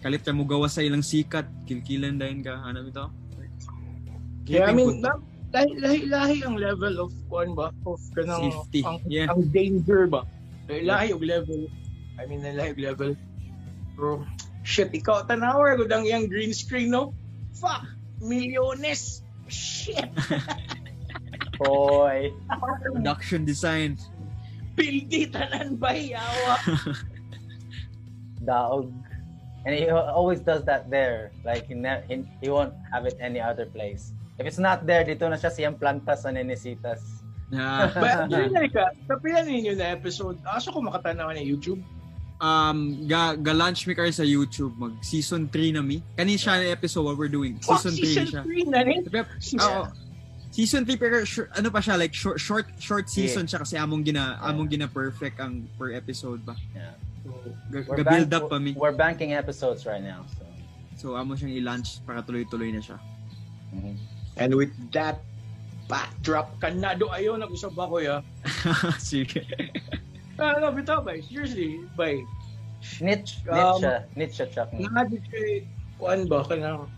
[0.00, 3.04] kalit ka mo gawa sa ilang sikat, kilkilan dayon ka ano ito?
[4.50, 5.14] Yeah, I mean, na,
[5.54, 7.70] lahi, lahi, lahi ang level of, kuan ba?
[7.86, 9.30] Of kanang, Safety, ang, yeah.
[9.30, 10.26] ang danger ba?
[10.66, 11.60] Lahi, lahi ang level.
[12.18, 13.10] I mean, lahi ang level.
[13.94, 14.26] Bro,
[14.66, 17.14] shit, ikaw, tanawa, gudang yung green screen, no?
[17.54, 17.86] Fuck!
[18.18, 19.22] Milyones!
[19.46, 20.10] Shit!
[21.62, 22.34] Boy.
[22.90, 24.02] production design.
[24.74, 26.58] Pildi tanan ba, yawa?
[28.50, 28.90] Daog.
[29.62, 31.30] And he always does that there.
[31.46, 34.10] Like he, ne- he, he won't have it any other place.
[34.40, 37.20] If it's not there, dito na siya siyang plantas sa Nenesitas.
[37.52, 40.40] Na But, yun ka, tapilan ninyo na episode.
[40.48, 41.84] Aso ko makatanaw na YouTube.
[42.40, 46.00] um ga, ga launch mi kayo sa YouTube mag season 3 na mi.
[46.16, 47.60] Kani siya na episode what we're doing.
[47.60, 48.42] Season 3 season na siya.
[48.48, 49.00] 3 na rin.
[49.60, 49.82] Oo.
[50.48, 54.02] Season 3 pero short, ano pa siya like short short short season siya kasi among
[54.02, 56.56] gina among gina perfect ang per episode ba.
[56.72, 56.96] Yeah.
[57.70, 58.72] Ga, We're, ga build up pa mi.
[58.72, 60.24] we're banking episodes right now.
[60.32, 60.42] So.
[60.96, 62.96] So amo siyang i-launch para tuloy-tuloy na siya.
[63.76, 63.94] Mhm.
[64.36, 65.18] And with that
[65.90, 68.22] backdrop, kanado ayaw nag-usap ako ya.
[69.02, 69.42] Sige.
[70.38, 71.18] Ah, no, bitaw ba?
[71.20, 72.22] Seriously, bay.
[72.80, 73.94] Snitch, Um, snitch siya.
[74.14, 74.68] Snitch siya, Chuck.
[74.72, 75.68] Nakadit kay
[76.00, 76.88] kuan ba ka na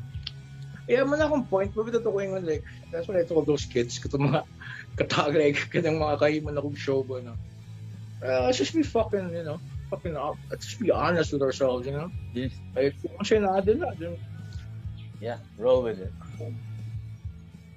[0.87, 3.99] Kaya man akong point, mabita to ko yung like, that's what I told those kids,
[4.03, 4.43] kato mga
[4.99, 7.35] katagay, kanang mga kahiman akong show ba na.
[8.23, 9.59] Uh, let's just be fucking, you know,
[9.91, 10.39] fucking up.
[10.51, 12.11] Let's just be honest with ourselves, you know?
[12.35, 12.55] Yes.
[12.75, 14.19] Like, kung siya na din na, din.
[15.23, 16.13] Yeah, roll with it.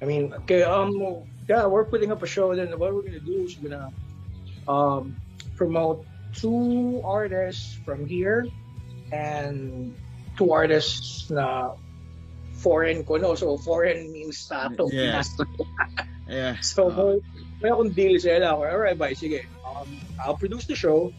[0.01, 2.53] I mean, okay, um, yeah, we're putting up a show.
[2.55, 3.91] Then what we're gonna do is we're gonna
[4.67, 5.15] um,
[5.55, 8.47] promote two artists from here
[9.12, 9.95] and
[10.38, 11.75] two artists na
[12.60, 13.36] foreign ko, no?
[13.36, 14.89] So foreign means tato.
[14.91, 15.23] Yeah.
[16.27, 16.58] Yeah.
[16.62, 17.21] So, Uh,
[17.62, 18.58] may, akong deal sa ila.
[18.58, 19.13] All right, bye.
[19.13, 19.45] Sige.
[19.62, 21.13] Um, I'll produce the show.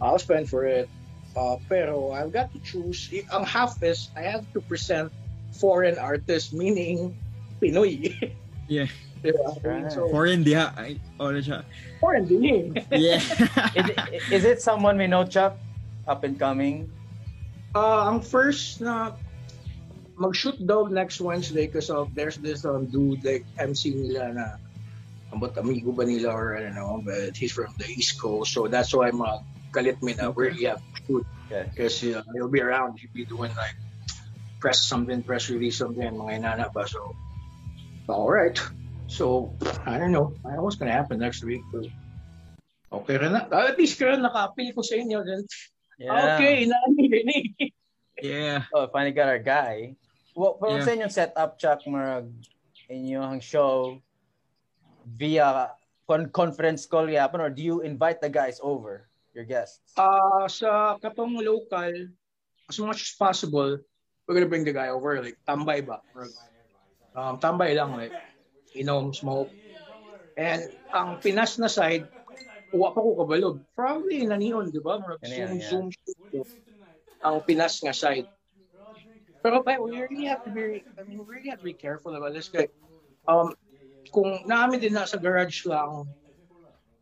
[0.00, 0.88] I'll spend for it.
[1.34, 3.10] Uh, pero I've got to choose.
[3.32, 5.10] Ang half is I have to present
[5.50, 7.16] foreign artists, meaning
[7.60, 8.12] Pinoy.
[8.68, 8.86] Yeah.
[9.24, 9.56] Diba?
[9.64, 9.88] Right.
[9.88, 10.76] So, Foreign diha.
[10.76, 11.64] Ay, oh, na siya.
[11.96, 12.84] foreign din eh.
[12.92, 13.16] Yeah.
[13.80, 15.56] Is it, is it someone we know, Chuck?
[16.04, 16.92] Up and coming?
[17.72, 19.16] Uh, ang first na
[20.20, 24.46] mag-shoot daw next Wednesday because of there's this um, dude like MC nila na
[25.32, 28.68] ambot amigo ba nila or I don't know but he's from the East Coast so
[28.68, 29.42] that's why mag
[29.74, 31.66] kalit me na where he have shoot Okay.
[31.72, 33.74] because uh, he'll be around he'll be doing like
[34.62, 37.16] press something press release something mga inana ba so
[38.08, 38.60] all right
[39.06, 39.52] so
[39.86, 41.88] I don't know I don't know what's gonna happen next week but
[42.92, 45.44] okay rin na at least ka naka-appeal ko sa inyo then
[45.94, 46.34] Yeah.
[46.34, 47.44] okay inaani din eh
[48.18, 48.66] yeah.
[48.74, 49.94] Oh, finally got our guy.
[50.34, 50.86] Well, pero Yeah.
[50.86, 52.30] sa inyong setup, Chuck, marag
[52.90, 53.98] inyong show
[55.18, 55.70] via
[56.10, 59.94] con- conference call yapon or do you invite the guys over, your guests?
[59.94, 61.94] Uh, sa katong local,
[62.70, 63.78] as much as possible,
[64.26, 66.02] we're gonna bring the guy over, like, tambay ba?
[66.14, 66.26] Or,
[67.14, 68.14] um, tambay lang, like,
[68.74, 69.54] inom, smoke.
[70.36, 72.10] And ang Pinas na side,
[72.74, 73.62] uwa pa ko kabalog.
[73.78, 74.98] Probably naniyon, di ba?
[74.98, 75.68] Marag Naniyon, zoom, yeah.
[75.70, 76.48] zoom, shoot.
[77.22, 78.26] Ang Pinas nga side.
[79.44, 82.16] Pero pa, we really have to be, I mean, we really have to be careful
[82.16, 82.66] about this guy.
[83.28, 83.54] Um,
[84.10, 86.08] kung namin din nasa garage lang,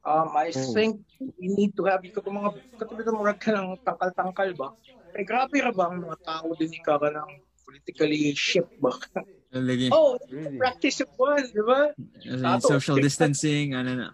[0.04, 0.74] um, I Hmm.
[0.74, 0.92] think
[1.38, 4.68] we need to have, ikaw mga, katulad ng mga ka ng tangkal-tangkal ba?
[5.14, 7.30] Eh, grabe ra ba ang mga tao din ikaw ka ng
[7.64, 8.92] politically ship ba?
[9.52, 9.92] Lagi.
[9.92, 10.56] oh, Really?
[10.56, 11.92] practice it was, di ba?
[12.24, 13.04] As in Ato, social okay.
[13.04, 14.08] distancing, ano na.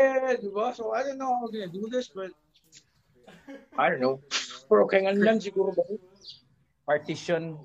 [0.00, 0.72] Yeah, di ba?
[0.72, 2.32] So, I don't know how we're gonna do this, but
[3.76, 4.24] I don't know.
[4.72, 5.84] Pero kaya nga lang siguro ba?
[6.88, 7.60] Partition.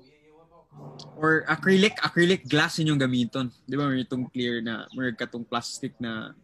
[1.16, 3.48] Or acrylic, acrylic glass yun yung gamiton.
[3.64, 3.88] Di ba?
[3.88, 6.36] May itong clear na, may katong plastic na...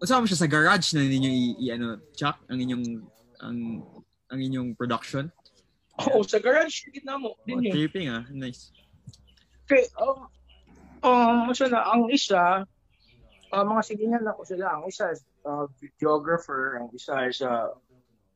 [0.00, 2.84] Unsa mo siya sa garage na ninyo i, i ano, Chuck, ang inyong
[3.44, 3.58] ang
[4.28, 5.28] ang inyong production?
[5.96, 7.36] Oo, sa garage, gitna mo.
[7.36, 7.72] Oh, Din yun.
[7.72, 8.24] tripping ah.
[8.28, 8.72] Nice.
[9.66, 10.28] Okay, um,
[11.02, 12.62] um, so na, ang isa,
[13.50, 14.78] uh, mga silingan ako sila.
[14.78, 17.74] Ang isa is uh, videographer, ang isa is uh,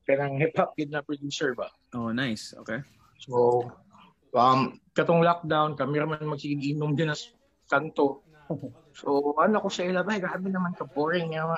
[0.08, 1.70] kanang hip-hop kid na producer ba?
[1.94, 2.56] Oh, nice.
[2.64, 2.82] Okay.
[3.22, 3.68] So,
[4.34, 7.30] um, katong lockdown, kami naman magsiginom din sa
[7.70, 8.24] kanto.
[8.96, 11.54] So, ano ko sa ila ba, grabe naman ka boring nga.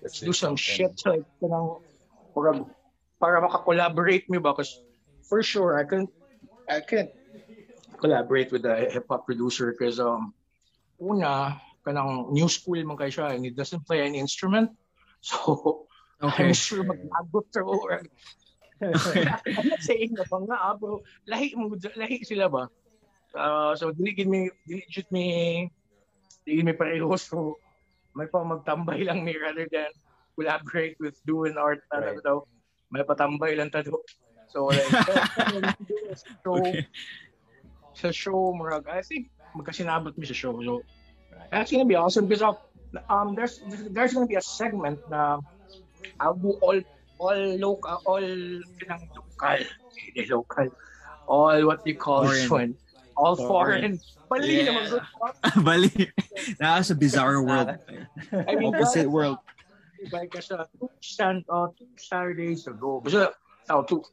[0.00, 1.82] Let's do some shit like kanang
[2.32, 2.64] para,
[3.20, 4.56] para maka-collaborate me ba?
[4.56, 4.80] Because
[5.28, 6.08] for sure, I can
[6.68, 7.10] I can
[7.98, 10.34] collaborate with a hip-hop producer because um,
[11.00, 14.70] una, kanang new school man kay siya and he doesn't play any instrument.
[15.26, 15.88] So,
[16.22, 16.48] Okay.
[16.48, 18.00] I'm sure maglagot sa or
[18.80, 21.00] I'm not saying na ba nga, ah, bro.
[21.28, 22.64] Lahi, mo, lahi sila ba?
[23.36, 25.26] Uh, so, diligid me, diligid me,
[26.48, 27.12] diligid me pareho.
[27.20, 27.60] So,
[28.16, 29.92] may pa magtambay lang me rather than
[30.36, 31.84] collaborate with doing art.
[31.92, 32.16] Right.
[32.16, 32.24] Right.
[32.24, 32.44] Daw.
[32.88, 34.00] May patambay lang tado.
[34.48, 34.86] So, like,
[36.44, 36.86] so, Okay.
[37.96, 40.56] sa show, murag, I think, magkasinabot mi sa show.
[40.62, 40.82] So,
[41.50, 42.56] that's gonna be awesome because of,
[43.08, 45.40] um, there's there's gonna be a segment na
[46.20, 46.80] I'll do all
[47.18, 48.20] all local all
[48.80, 49.56] pinang local
[50.28, 50.68] local
[51.26, 52.76] all what you call this one
[53.16, 54.68] all foreign, Bali Yeah.
[54.68, 54.84] naman
[55.66, 55.90] Bali.
[56.60, 57.72] Naka sa bizarre world.
[58.32, 59.38] I mean Opposite world.
[60.12, 63.32] Like kasi two, stand, uh, two Saturdays ago basta
[63.72, 64.04] oh, two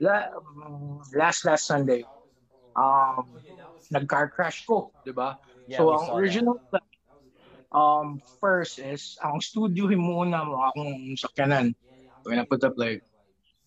[0.00, 2.06] la, um, last last Sunday
[2.78, 3.26] um
[3.90, 5.34] nag-car crash ko di ba
[5.68, 6.88] Yeah, so ang original plan,
[7.76, 8.08] um
[8.40, 11.76] first is ang studio muna mo akong sakyanan
[12.24, 13.04] when I put up like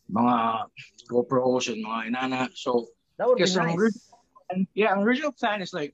[0.10, 0.66] mga
[1.12, 2.90] GoPros and mga inana so
[3.22, 4.02] That would be ang nice.
[4.50, 5.94] and yeah, ang original plan is like,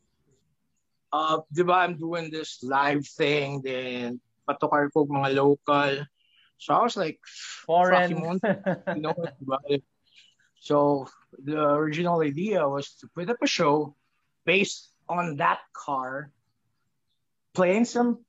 [1.13, 4.17] uh, di ba, I'm doing this live thing, then
[4.50, 6.08] patukar ko mga local.
[6.58, 7.19] So I was like,
[7.67, 8.15] Foreign.
[8.17, 8.41] want-
[8.95, 9.13] you know?
[10.67, 13.95] So the original idea was to put up a show
[14.43, 16.30] based on that car,
[17.56, 18.19] playing some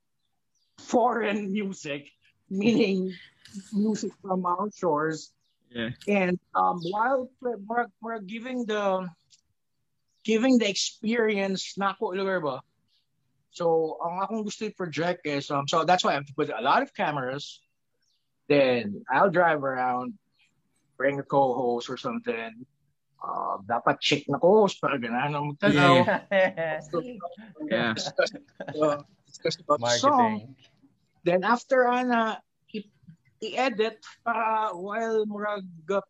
[0.78, 2.06] foreign music,
[2.48, 3.10] meaning
[3.74, 5.34] music from our shores,
[5.68, 5.90] Yeah.
[6.08, 9.04] and um, while we're, we're giving the
[10.24, 12.64] giving the experience na ko lugar ba
[13.52, 16.64] so ang akong gusto i-project is um, so that's why I have to put a
[16.64, 17.60] lot of cameras
[18.48, 20.16] then I'll drive around
[20.98, 22.66] bring a co-host or something
[23.22, 26.02] uh, dapat check na co-host para ganahan mo tanaw
[27.70, 27.94] Yeah.
[28.82, 30.56] uh, discuss about the song Marketing.
[31.26, 32.40] Then after ana
[33.38, 36.02] i-edit para while murag uh,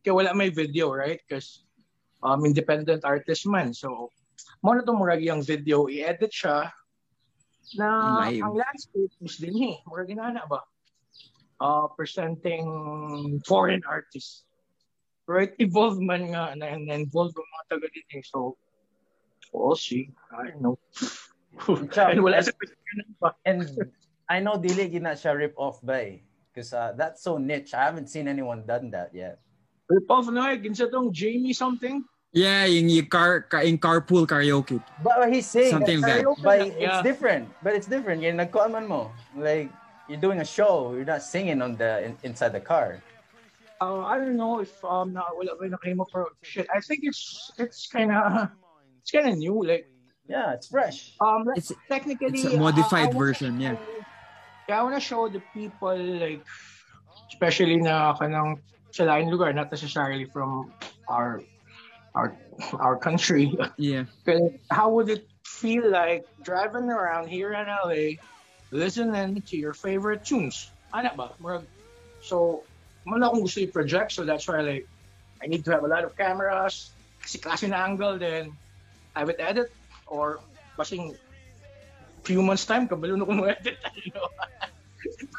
[0.00, 1.20] kaya wala may video, right?
[1.20, 1.64] Because
[2.24, 3.76] um, independent artist man.
[3.76, 4.14] So
[4.64, 6.72] mo na to murag yung video i-edit siya
[7.76, 7.88] na
[8.26, 8.42] Live.
[8.42, 9.76] ang landscape is din eh.
[9.84, 10.64] Murag ginana ba?
[11.60, 12.64] Uh, presenting
[13.44, 14.48] foreign artists.
[15.28, 15.52] Right?
[15.60, 18.24] Evolve man nga na, na involve ang mga taga din eh.
[18.24, 18.56] So
[19.52, 20.10] We'll see.
[20.30, 20.78] I don't know.
[21.98, 22.54] And wala sa.
[23.44, 23.66] And
[24.30, 27.74] I know dili gina siya rip off by because uh, that's so niche.
[27.74, 29.42] I haven't seen anyone done that yet.
[29.90, 30.58] Rip off na eh.
[30.62, 32.06] Kinsa tong Jamie something?
[32.30, 34.78] Yeah, yung, yung car, car in carpool karaoke.
[35.02, 36.38] But he's saying Something like that.
[36.38, 37.02] But lang, it's yeah.
[37.02, 37.50] different.
[37.58, 38.22] But it's different.
[38.22, 39.10] Yung nagkuaman mo.
[39.34, 39.66] Like
[40.10, 40.92] you're doing a show.
[40.94, 42.98] You're not singing on the in, inside the car.
[43.80, 46.66] Uh, I don't know if um na wala ba na mo for shit.
[46.74, 48.50] I think it's it's kind of
[49.00, 49.62] it's kind of new.
[49.62, 49.86] Like
[50.26, 51.14] Yeah, it's fresh.
[51.22, 53.78] um It's- technically It's a uh, modified I wanna version, yeah.
[54.68, 56.42] Yeah, I wanna show the people like
[57.30, 58.58] especially na kanang
[58.90, 60.74] sa lain lugar, not necessarily from
[61.06, 61.42] our
[62.18, 62.34] our
[62.82, 63.54] our country.
[63.78, 64.10] Yeah.
[64.70, 68.18] How would it feel like driving around here in LA,
[68.70, 70.70] listening to your favorite tunes?
[70.94, 71.26] Ano ba?
[71.42, 71.64] Murag,
[72.22, 72.62] so,
[73.06, 74.86] muna akong gusto i-project, so that's why like,
[75.42, 76.90] I need to have a lot of cameras,
[77.22, 78.52] kasi klase na angle, then
[79.14, 79.70] I would edit,
[80.06, 80.40] or
[80.78, 81.14] kasing
[82.22, 84.28] few months time, kabalo na edit, you know?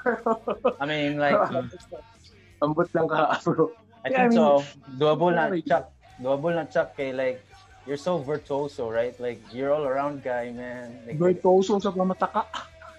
[0.02, 0.42] Pero,
[0.82, 1.38] I mean, like
[2.64, 3.70] ambot lang ka, bro.
[4.02, 4.66] I Yeah, I think mean- so.
[4.98, 5.54] Doable na.
[5.62, 5.94] Chuck.
[6.18, 7.42] Doable na Chuck kay like
[7.86, 9.14] you're so virtuoso, right?
[9.22, 10.98] Like you're all around guy, man.
[11.06, 12.46] Like, Virtuoso sa pamataka.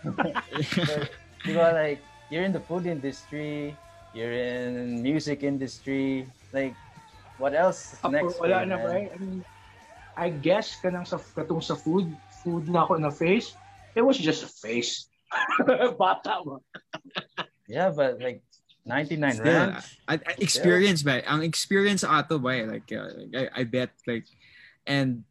[0.04, 2.00] You know, like
[2.30, 3.76] you're in the food industry,
[4.14, 6.26] you're in music industry.
[6.52, 6.74] Like,
[7.38, 8.34] what else is Ako, next?
[8.38, 8.86] for wala you, na man?
[8.86, 9.06] ba eh.
[9.12, 9.38] I mean,
[10.16, 12.12] I guess kanang sa katong sa food,
[12.44, 13.56] food na ako na face,
[13.94, 15.08] it was just a face.
[15.96, 16.60] Bata ba?
[17.64, 18.44] Yeah, but like
[18.84, 19.96] 99 Still, ranch.
[20.04, 21.24] I, I, experience ba?
[21.24, 22.52] Ang experience ato ba?
[22.52, 24.26] eh, Like, uh, like, I, I bet like
[24.84, 25.24] and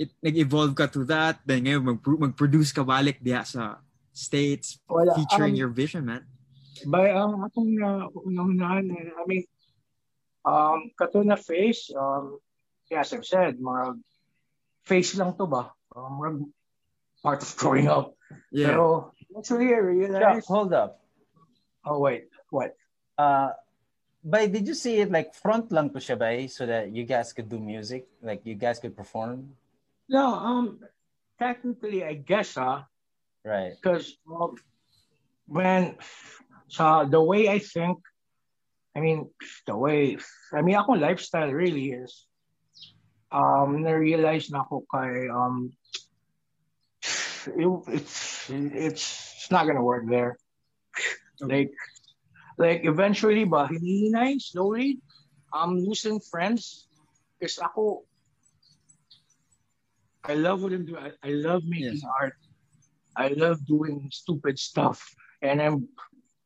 [0.00, 3.84] it nag-evolve ka to that then ngayon mag mag-produce ka balik diha sa
[4.16, 5.12] states Wala.
[5.12, 6.24] featuring Um, your vision man.
[6.88, 9.44] By ang atong na unahan, I mean,
[10.48, 12.40] um, kato na face, um,
[12.88, 14.00] yeah, as I've said, mga
[14.88, 15.76] face lang to ba?
[15.92, 16.30] Um, mga
[17.20, 18.16] part of growing up.
[18.48, 18.72] Yeah.
[18.72, 21.04] Pero, actually, I Chuck, realized, hold up.
[21.84, 22.72] oh wait, what?
[23.20, 23.52] Uh,
[24.24, 27.32] but did you see it like front lang to siya bay so that you guys
[27.36, 29.52] could do music, like you guys could perform,
[30.10, 30.80] No, um,
[31.38, 32.82] technically, I guess, ah,
[33.46, 33.78] right?
[33.78, 34.58] because um,
[35.46, 35.94] when
[36.66, 38.02] so the way I think,
[38.96, 39.30] I mean
[39.70, 40.18] the way
[40.50, 42.26] I mean ako lifestyle really is
[43.30, 45.70] um na-realize na ako kay um
[47.54, 49.06] it, it's it's
[49.38, 50.34] it's not gonna work there.
[51.38, 51.70] Like
[52.58, 54.98] like eventually ba hinihinay slowly
[55.54, 56.90] I'm losing friends
[57.38, 58.09] because ako
[60.24, 61.02] I love what I'm doing.
[61.02, 62.04] I, I love making Yes.
[62.20, 62.34] art.
[63.16, 65.02] I love doing stupid stuff.
[65.42, 65.88] And I'm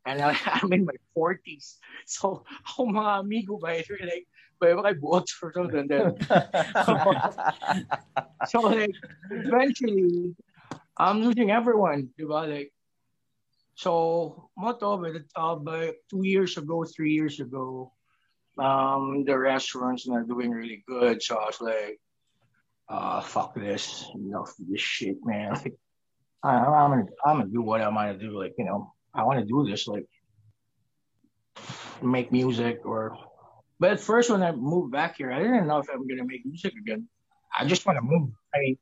[0.06, 1.76] and I, I'm in my 40s.
[2.06, 4.26] So ako mga amigo ba, really like,
[4.60, 5.88] ba kay buot or something.
[5.88, 6.14] Then,
[8.46, 8.94] so like,
[9.30, 10.36] eventually,
[10.96, 12.46] I'm losing everyone, di ba?
[12.46, 12.72] Like,
[13.74, 17.92] so, moto, but uh, two years ago, three years ago,
[18.58, 21.20] um, the restaurants are doing really good.
[21.22, 21.98] So I was like,
[22.88, 25.52] uh, fuck this, enough of this shit, man.
[25.52, 25.74] Like,
[26.42, 28.38] I, I'm gonna, I'm gonna do what I'm gonna do.
[28.38, 30.06] Like, you know, I want to do this, like,
[32.02, 33.16] make music or.
[33.80, 36.44] But at first, when I moved back here, I didn't know if I'm gonna make
[36.44, 37.08] music again.
[37.56, 38.30] I just want to move.
[38.54, 38.78] I mean,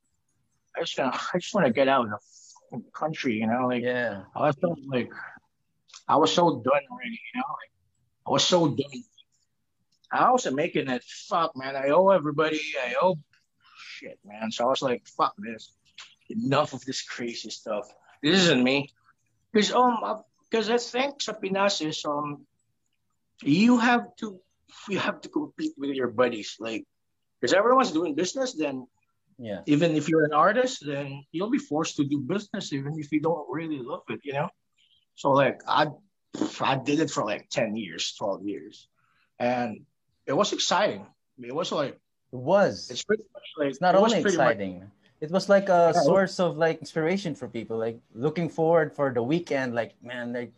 [0.76, 2.20] I just, gonna, I just want to get out of
[2.72, 3.82] the country, you know, like.
[3.82, 4.22] yeah.
[4.34, 5.10] I was so, like,
[6.08, 7.70] I was so done already, you know, like,
[8.26, 9.02] I was so done.
[10.10, 11.02] I wasn't making it.
[11.04, 11.74] Fuck, man.
[11.74, 12.60] I owe everybody.
[12.84, 13.16] I owe
[14.02, 14.50] shit, man.
[14.50, 15.72] So I was like, fuck this.
[16.28, 17.86] Enough of this crazy stuff.
[18.22, 18.88] This isn't me.
[19.52, 19.98] Because um,
[20.50, 22.46] because I think sa Pinas is um,
[23.42, 24.40] you have to
[24.88, 26.86] you have to compete with your buddies, like,
[27.40, 28.54] because everyone's doing business.
[28.54, 28.86] Then
[29.38, 29.60] Yeah.
[29.66, 33.20] even if you're an artist, then you'll be forced to do business even if you
[33.20, 34.48] don't really love it, you know?
[35.16, 35.88] So like I
[36.60, 38.88] I did it for like 10 years, 12 years.
[39.40, 39.84] And
[40.28, 41.04] it was exciting.
[41.42, 41.98] It was like
[42.32, 42.90] It was.
[42.90, 45.92] it's pretty much like it's not it only pretty much- exciting it was like a
[45.94, 46.02] Yeah.
[46.02, 50.50] source of like inspiration for people like looking forward for the weekend like man like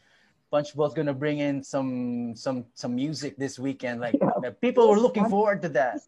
[0.53, 4.51] punchball's gonna bring in some some some music this weekend like Yeah.
[4.63, 5.99] people were looking forward to that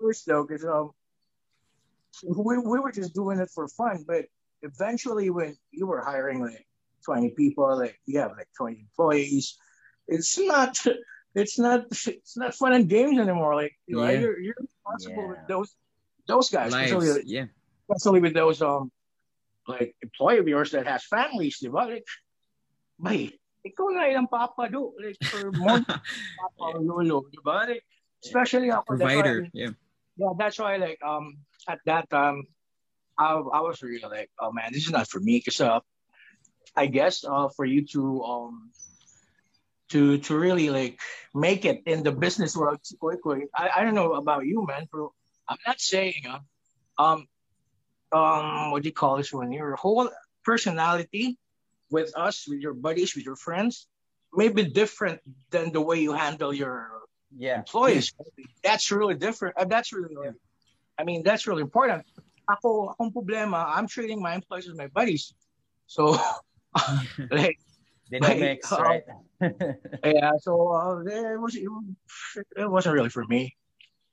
[0.00, 0.90] first though, because um,
[2.26, 4.04] we, we were just doing it for fun.
[4.06, 4.26] But
[4.62, 6.66] eventually, when you were hiring like
[7.04, 9.56] 20 people, like you have like 20 employees,
[10.08, 10.74] it's not
[11.34, 13.54] it's not it's not fun and games anymore.
[13.54, 15.28] Like you know, you're you're responsible Yeah.
[15.30, 15.70] with those
[16.26, 16.92] those guys, Lives.
[16.92, 17.46] especially, Yeah.
[17.90, 18.90] especially with those um
[19.66, 21.86] like employee of yours that has families, di ba?
[21.86, 22.06] Like,
[22.98, 23.30] bay,
[23.66, 27.66] ikaw na ilang papa do, like for more papa or lolo, di ba?
[27.70, 27.82] Like,
[28.24, 29.46] especially ako, that's why- Provider.
[29.54, 29.74] Yeah.
[30.18, 31.38] yeah, that's why like um
[31.70, 32.42] at that time,
[33.18, 35.38] I, I was really like, oh man, this is not for me.
[35.38, 35.78] Because uh,
[36.74, 38.70] I guess uh, for you to um
[39.92, 40.98] to to really like
[41.34, 43.46] make it in the business world, quickly.
[43.54, 44.86] I, I don't know about you, man.
[44.92, 45.08] But
[45.48, 46.40] I'm not saying uh,
[47.02, 47.26] um
[48.12, 50.08] um what do you call this when your whole
[50.44, 51.38] personality
[51.90, 53.88] with us, with your buddies, with your friends,
[54.34, 55.20] may be different
[55.50, 57.02] than the way you handle your
[57.36, 57.58] Yeah.
[57.58, 58.12] employees.
[58.62, 59.56] That's really different.
[59.56, 60.16] Uh, that's really,
[60.98, 62.04] I mean, that's really important.
[62.48, 65.34] Ako, akong problema, I'm treating my employees as my buddies.
[65.86, 66.16] So,
[67.30, 67.58] like,
[68.20, 69.04] Like, mix, uh, right?
[70.04, 71.68] yeah, so uh, it, was, it,
[72.56, 73.56] it wasn't really for me.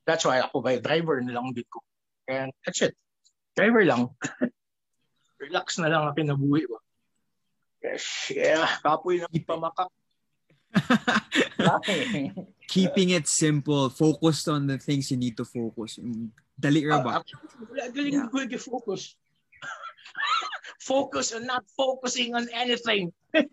[0.08, 1.84] That's why ako by driver na lang din ko.
[2.30, 2.95] And that's it.
[3.58, 4.16] Driver lang.
[5.43, 6.80] Relax na lang ang kinabuhi ko.
[7.84, 8.66] Yes, yeah.
[8.82, 9.91] Kapoy na pamakak.
[12.70, 15.97] Keeping it simple, focused on the things you need to focus.
[16.60, 17.24] Dali ra ba?
[17.70, 19.16] Wala galing ko focus.
[20.80, 23.12] focus on not focusing on anything.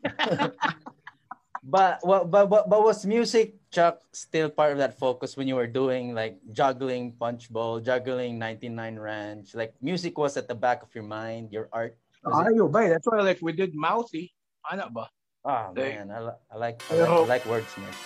[1.67, 5.57] But, what, but but but was music Chuck still part of that focus when you
[5.59, 9.51] were doing like juggling punch bowl, juggling 99 ranch?
[9.51, 11.99] Like music was at the back of your mind, your art.
[12.23, 12.71] Was it- Ayo.
[12.71, 14.31] That's why like we did mouthy.
[14.71, 15.11] Ano ba?
[15.43, 17.99] Oh Like- man, I, li- I like I Pero- like, I like wordsmith.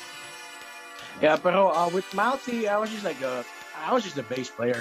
[1.20, 3.44] Yeah, pero uh, with mouthy, I was just like a,
[3.76, 4.80] I was just a bass player.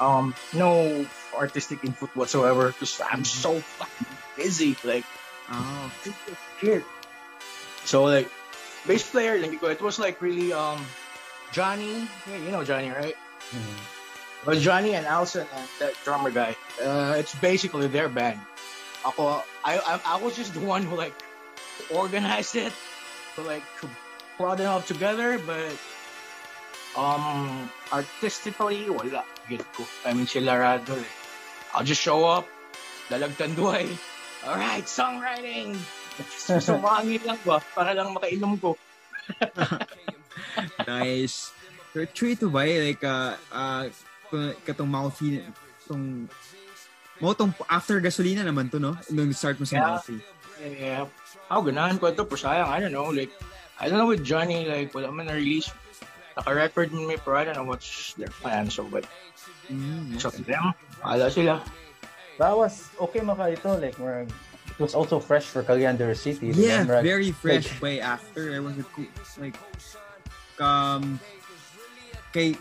[0.00, 4.76] Um, no artistic input whatsoever because I'm so fucking busy.
[4.82, 5.04] Like,
[5.50, 5.92] Oh,
[6.60, 6.84] shit.
[7.84, 8.30] So like,
[8.86, 10.86] bass player, it was like really um,
[11.52, 12.06] Johnny.
[12.28, 13.16] Yeah, you know Johnny, right?
[13.50, 14.52] Mhm.
[14.52, 16.56] It Johnny and Alson and that drummer guy.
[16.80, 18.40] Uh, it's basically their band.
[19.04, 21.12] Ako, I, I, I was just the one who like
[21.90, 22.72] organized it,
[23.36, 23.62] who like
[24.38, 25.72] brought it all together, but
[26.98, 29.86] um artistically wala get ko.
[30.06, 31.12] I mean sila rado eh.
[31.74, 32.50] I'll just show up,
[33.06, 33.86] dalagtan duhay.
[34.42, 35.78] All right, songwriting.
[36.58, 38.74] Sumangin lang ba para lang makainom ko.
[40.88, 41.54] nice.
[41.94, 43.86] True ito ba eh, like, uh, uh,
[44.62, 45.42] katong mouthy,
[45.86, 46.30] tong,
[47.18, 48.94] mo tong after gasolina naman to, no?
[49.10, 49.86] Nung start mo sa Yeah.
[49.90, 50.18] mouthy.
[50.60, 51.04] Yeah.
[51.50, 53.32] Ako, ganahan ko ito, pero sayang, I don't know, like,
[53.80, 55.70] I don't know with Johnny, like, wala man na-release.
[56.40, 59.04] Naka-record mo may pero I don't know what's their plan, so, but,
[59.70, 60.74] Mm, so, them,
[61.06, 61.62] ala sila.
[62.42, 66.50] That was okay maka ito like where it was also fresh for Cagayan City.
[66.50, 67.06] Yeah, remember?
[67.06, 68.50] very fresh way after.
[68.50, 69.06] It was a cool,
[69.38, 69.54] like,
[70.58, 71.20] um,
[72.34, 72.58] kay,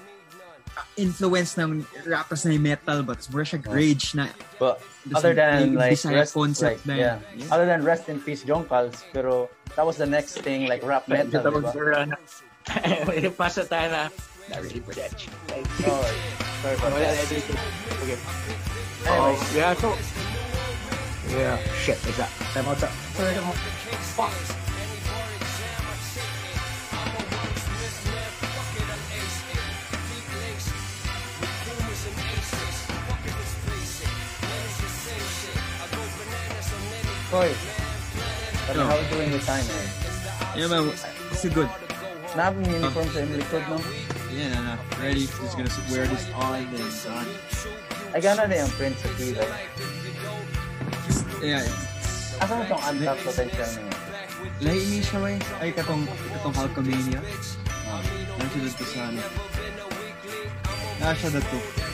[0.77, 4.30] uh, influence ng rap tas na metal, but more siya grage na.
[4.61, 4.77] But
[5.15, 7.17] other than like rest, concept like, na yeah.
[7.34, 7.49] Yeah.
[7.49, 11.34] other than rest in peace Jonkals, pero that was the next thing like rap Like,
[11.34, 11.41] metal.
[11.41, 12.13] ito diba?
[12.66, 14.10] Pero pasa tayo na
[14.49, 15.30] Larry Bridge.
[15.47, 16.18] Like, sorry.
[16.62, 17.16] Sorry that.
[18.03, 18.20] Okay.
[19.07, 19.95] Anyways, yeah, so...
[21.30, 22.30] Yeah, shit, is that...
[22.53, 22.89] Time out, sir.
[23.16, 23.55] Sorry, come on.
[24.18, 24.34] Fuck.
[37.30, 37.53] Corey,
[38.66, 39.88] tell how are doing your time, man?
[40.57, 40.89] Yeah, man,
[41.30, 41.70] this is good.
[42.38, 43.77] Nab yung uniform sa imong likod, no?
[44.30, 44.77] Yeah, nah, nah.
[45.01, 45.25] Ready?
[45.25, 47.30] Just gonna wear this on and then done.
[48.13, 49.38] Ay, gana na yung print sa TV.
[51.41, 51.65] Yeah,
[52.39, 53.99] Asa mo itong untapped potential niya?
[54.63, 55.38] lahi siya way.
[55.59, 57.19] Ay, katong, katong Hulkamania.
[57.89, 58.01] Oh.
[58.39, 59.21] Nasa dito sa ano.
[60.99, 61.88] Nasa dito.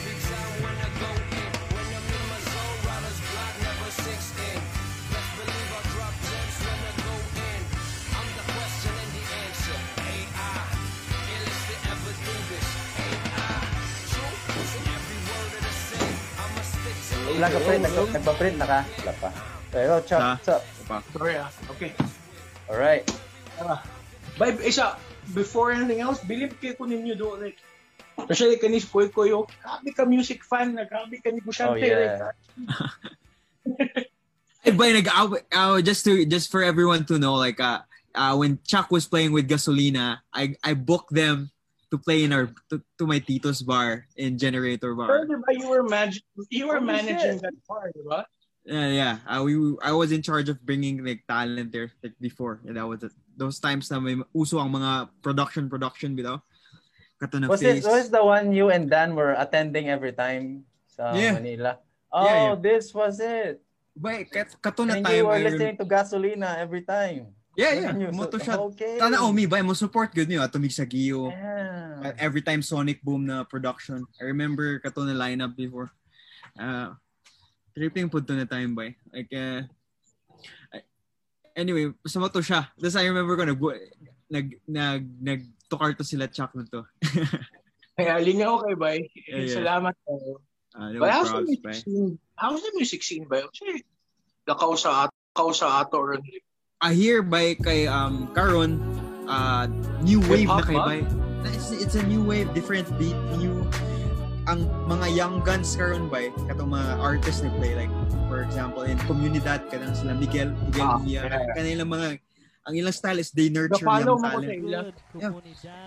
[17.25, 18.79] Wala ka print, nag- nagpa-print na ka?
[19.01, 19.29] Wala pa.
[19.73, 20.31] Pero, Chuck, Ha?
[20.37, 20.63] what's up?
[21.11, 21.91] Sorry ah, okay.
[22.69, 23.03] Alright.
[24.37, 24.95] But isa,
[25.33, 27.57] before anything else, believe kayo ko ninyo do like
[28.15, 31.75] Especially kanis Koy Koyo, grabe ka music fan na, grabe ka ni Bushante.
[31.75, 32.31] Oh, yeah.
[32.31, 34.07] like,
[34.65, 35.05] Ay, boy, nag
[35.51, 37.83] uh, just to just for everyone to know, like uh,
[38.15, 41.51] uh when Chuck was playing with Gasolina, I I booked them
[41.95, 45.23] to play in our to, to my tito's bar in Generator Bar.
[45.23, 46.19] di ba you were, manag-
[46.51, 47.47] you were Holy managing shit.
[47.47, 48.27] that bar, di ba?
[48.67, 49.15] Yeah, yeah.
[49.23, 52.59] Uh, we I was in charge of bringing like talent there like before.
[52.67, 53.13] Yeah, that was it.
[53.37, 56.41] those times na may uso ang mga production production bitaw.
[57.47, 57.87] Was it face.
[57.87, 61.39] was the one you and Dan were attending every time sa Yeah.
[61.39, 61.79] Manila?
[62.11, 62.55] Oh, Yeah, yeah.
[62.59, 63.63] this was it.
[63.95, 67.31] Boy, kat, kato na And time you were I listening to Gasolina every time.
[67.55, 67.93] Yeah, yeah.
[67.95, 68.55] Ayun, Mo to so- siya.
[68.71, 68.99] Okay.
[68.99, 71.31] Tana oh, mi ba mo support good niyo ato sa Giyo.
[71.31, 72.11] Yeah.
[72.11, 74.03] Uh, every time Sonic Boom na production.
[74.19, 75.89] I remember kato na lineup before.
[76.59, 76.93] Uh,
[77.71, 78.91] tripping po to na time ba.
[79.11, 79.63] Like uh,
[81.55, 82.67] anyway, sa mo to siya.
[82.75, 83.61] Tapos I remember ko nag
[84.27, 85.03] nag nag
[85.65, 86.83] nagtukar to sila Chuck na to.
[87.97, 88.99] Kaya lingaw kay Bay.
[89.27, 89.55] Yeah, yeah.
[89.55, 90.43] Salamat kayo.
[90.75, 92.19] Uh, But how's the music scene?
[92.35, 93.47] How's the music scene ba?
[93.47, 93.87] Kasi
[94.43, 96.19] lakaw sa ato, lakaw sa ato ron.
[96.85, 98.77] I hear by kay um Karon
[99.25, 99.65] uh
[100.05, 100.85] new wave na kay ba?
[100.85, 101.01] bay.
[101.49, 103.65] It's, it's a new wave, different beat, new
[104.45, 107.89] ang mga young guns karon bay katong mga artists na play like
[108.29, 111.49] for example in Comunidad kanang sila Miguel Miguel Ah, Mia yeah.
[111.57, 112.21] kanilang mga
[112.65, 114.49] ang ilang style is they nurture sa talent.
[114.49, 114.89] ila.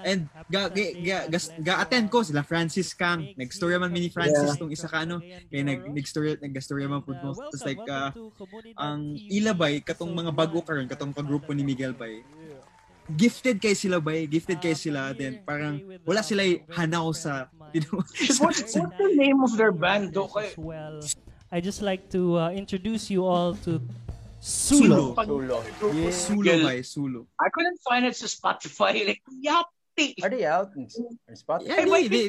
[0.06, 3.26] And ga ga ga, gas- ga attend ko sila Francis Kang.
[3.34, 4.54] Nag-story man mini Francis Yeah.
[4.54, 5.18] tong isa ka ano.
[5.20, 7.34] Kaya nag nag-story nag-story man pud mo.
[7.34, 8.14] Tapos like uh,
[8.78, 12.22] ang ila bay katong mga bago karon katong kagrupo ni Miguel bay.
[13.08, 17.98] Gifted kay sila bay, gifted kay sila then parang wala sila hanaw sa you know,
[18.38, 18.38] What's,
[18.78, 20.30] what's the name of their band do?
[20.30, 20.54] Kay.
[21.50, 23.80] I just like to uh, introduce you all to
[24.40, 25.14] Sulo.
[25.18, 25.58] Sulo.
[25.94, 26.10] Yeah.
[26.14, 27.26] Sulo bay, Sulo.
[27.40, 29.02] I couldn't find it sa Spotify.
[29.08, 30.14] Like, yapti.
[30.22, 30.86] Are they out in,
[31.26, 31.62] in spot?
[31.66, 32.28] Yeah, Hey, they, wait, they,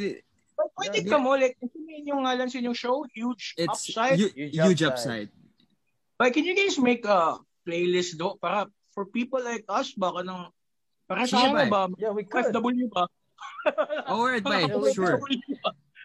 [0.57, 1.71] But pwede Yeah, ka mo, like, ano
[2.03, 3.05] yung ngalan sa inyong show?
[3.13, 4.19] Huge it's Upside.
[4.19, 5.29] hu- Huge huge upside.
[5.29, 5.29] upside.
[6.19, 10.51] Like, can you guys make a playlist do para for people like us, baka nang,
[11.07, 11.87] para sa ano ba?
[11.95, 12.51] Yeah, we could.
[12.51, 13.07] FW ba?
[14.09, 15.15] Alright bay, Mga sure.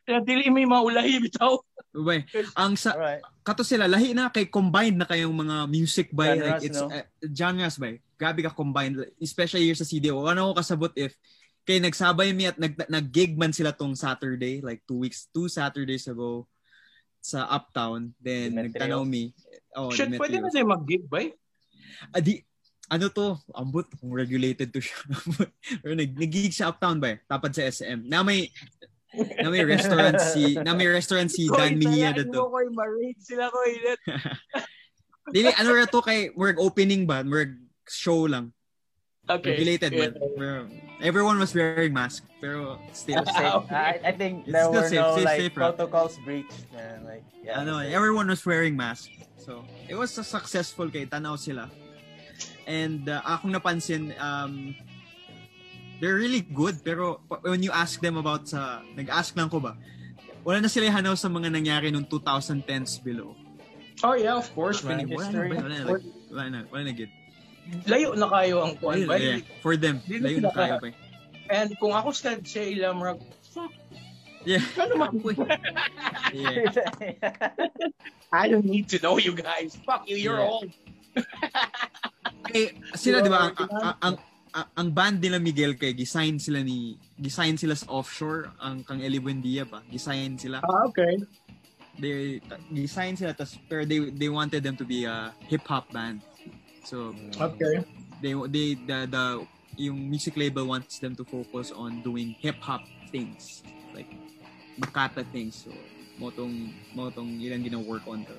[0.07, 1.59] Kaya dili may maulahi bitaw.
[1.97, 2.23] Bay,
[2.55, 3.25] ang sa Alright.
[3.45, 6.89] Kato sila lahi na kay combined na kayong mga music by Genres, like it's no?
[6.89, 11.13] uh, genres by grabe ka combined especially here sa CDO ano ko kasabot if
[11.69, 16.09] kay nagsabay mi at nag nag-gig man sila tong Saturday like two weeks two Saturdays
[16.09, 16.49] ago
[17.21, 18.65] sa Uptown then Demetrios.
[18.73, 19.33] nagtanaw mi
[19.77, 20.55] oh Shit, pwede na Demetrios.
[20.57, 21.21] tayo mag-gig ba?
[22.15, 22.43] Adi,
[22.89, 24.99] ano to, ambot kung regulated to siya.
[25.83, 27.17] Pero nag nag-gig sa Uptown ba?
[27.25, 28.07] Tapad sa SM.
[28.07, 28.53] Na may
[29.43, 32.51] na may restaurant si na may restaurant si Dan Mejia dito.
[32.51, 34.01] Ko ma-rate sila ko init.
[35.35, 37.25] Dili ano ra to kay work opening ba?
[37.25, 37.57] Work
[37.89, 38.53] show lang.
[39.25, 39.57] Okay.
[39.57, 40.12] Regulated Yeah.
[40.12, 40.12] man.
[40.37, 40.55] Pero
[41.01, 42.29] everyone was wearing mask.
[42.45, 43.65] Pero still Safe.
[43.73, 45.62] I, I think It's there still were safe, no safe, like safe, bro.
[45.73, 47.09] protocols breached, man.
[47.09, 47.57] Like, yeah.
[47.65, 49.09] ano, everyone was wearing mask.
[49.41, 51.73] So, it was a successful kay tanaw sila.
[52.69, 54.77] And uh, akong napansin um
[56.05, 59.73] they're really good pero when you ask them about sa nag-ask lang ko ba
[60.45, 63.33] wala na sila hanaw sa mga nangyari nung 2010s below.
[64.05, 65.09] Oh yeah, of course, man.
[65.09, 67.13] Wala na, wala na, like, wala na, wala na good.
[67.89, 69.17] Layo na kayo ang kuan ba?
[69.17, 70.93] Yeah, for them, layo na kayo pa.
[71.49, 73.25] And kung ako sa sa ilang rag,
[73.57, 73.73] fuck,
[74.45, 74.61] Yeah.
[74.77, 75.17] ano man?
[76.37, 76.69] yeah.
[78.29, 79.73] I don't need to know you guys.
[79.89, 80.53] Fuck you, you're Yeah.
[80.53, 80.69] old.
[82.53, 84.15] Eh, sila di ba ang, ang, ang,
[84.55, 89.03] ang, ang band nila Miguel kay gisign sila ni gisign sila sa offshore ang kang
[89.03, 91.19] Eli Buendia ba gisign sila Ah, okay.
[91.99, 92.39] they
[92.71, 96.23] gisign sila tas pero they they wanted them to be a hip hop band
[96.87, 97.83] so Okay.
[98.23, 99.25] they they the, the
[99.75, 104.07] yung music label wants them to focus on doing hip hop things like
[104.79, 105.71] makata things so
[106.15, 108.35] motong motong ilang gina-work on ka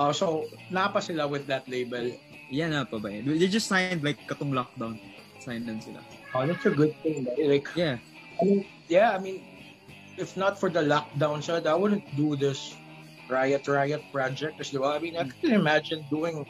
[0.00, 2.16] Oh, so napa sila with that label.
[2.52, 3.24] Yan na pa ba eh.
[3.24, 5.00] they just signed like katong lockdown
[5.40, 7.28] signed them sila Oh, that's a good thing.
[7.36, 7.98] Like, yeah
[8.40, 9.44] I mean, yeah, I mean,
[10.16, 12.74] if not for the lockdown, so I wouldn't do this
[13.28, 14.58] Riot Riot project.
[14.58, 14.96] Kasi, diba?
[14.96, 16.48] I mean, I can imagine doing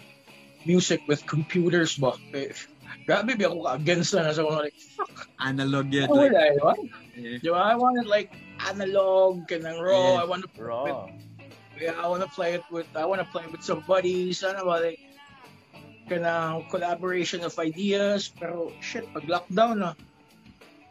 [0.64, 2.14] music with computers ba?
[2.32, 2.54] Eh,
[3.02, 5.28] Grabe ba ako against na sa mga like, fuck.
[5.40, 6.74] analog yet oh, like wala, diba?
[7.18, 7.36] yeah.
[7.42, 7.60] Diba?
[7.60, 8.30] I wanted like
[8.68, 10.16] analog, kanang raw.
[10.16, 10.22] Yeah.
[10.22, 11.08] I want to Raw.
[11.80, 14.44] Yeah, I want to play it with I want to play it with some buddies.
[14.44, 15.02] Ano ba like
[16.08, 18.30] kanang collaboration of ideas.
[18.30, 19.90] Pero shit, pag lockdown na,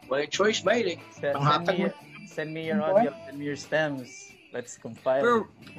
[0.08, 0.76] wala choice ba?
[0.76, 1.98] Like, Send, send, me, mo-
[2.28, 4.28] send me your audio, send me your stems.
[4.52, 5.24] Let's compile.
[5.24, 5.36] pero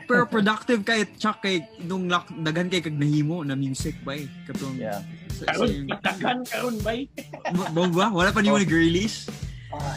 [0.10, 4.26] pero productive kay Chuck kay nung lock, daghan kay kag nahimo na music ba eh
[4.50, 4.98] katong yeah.
[5.30, 6.94] sa, sa karon, yung, patagan karon ba?
[7.54, 8.06] Ba- ba?
[8.10, 9.30] wala pa ni mo nag-release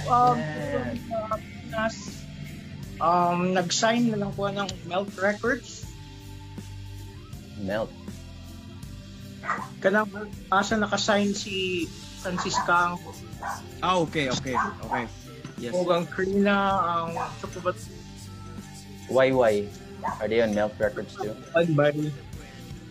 [0.08, 1.36] Um, uh,
[1.68, 2.24] nas,
[3.00, 5.84] um, nag-sign na lang po ng Melt Records.
[7.60, 7.92] Melt.
[9.80, 10.08] Kanang
[10.50, 11.86] asa naka-sign si
[12.20, 12.96] Francisca
[13.84, 15.04] ah okay okay okay
[15.60, 16.56] yes Ogang Krina,
[17.06, 17.72] ang sa po ba
[19.06, 19.70] YY.
[20.20, 21.32] Are they on Melt Records too?
[21.72, 22.10] Bari.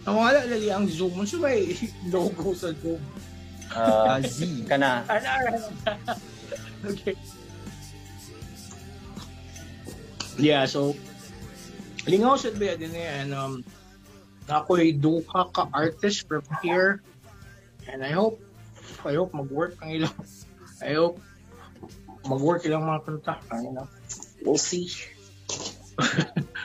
[0.08, 1.20] Ang wala lali ang Zoom.
[1.20, 1.52] Ano ba
[2.14, 3.02] logo sa Zoom?
[3.76, 5.04] Ah, Uh, Z kana.
[6.86, 7.18] Okay.
[10.38, 10.94] Yeah, so
[12.06, 13.66] lingaw sa ba din yan um
[14.48, 17.02] ako'y duha ka artist from here
[17.90, 18.42] And I hope,
[19.06, 20.16] I hope mag-work ang ilang,
[20.82, 21.22] I hope
[22.26, 23.34] mag-work ilang mga kanta.
[23.54, 23.84] Ano na,
[24.42, 24.90] we'll see.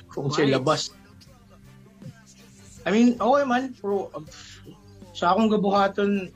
[0.08, 0.96] Kung siya labas.
[2.88, 4.08] I mean, okay man, bro.
[4.16, 4.24] uh,
[5.12, 6.32] Sa akong gabuhaton,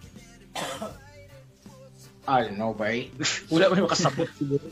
[2.29, 3.09] I don't know, bay.
[3.53, 4.69] Wala man makasabot siguro.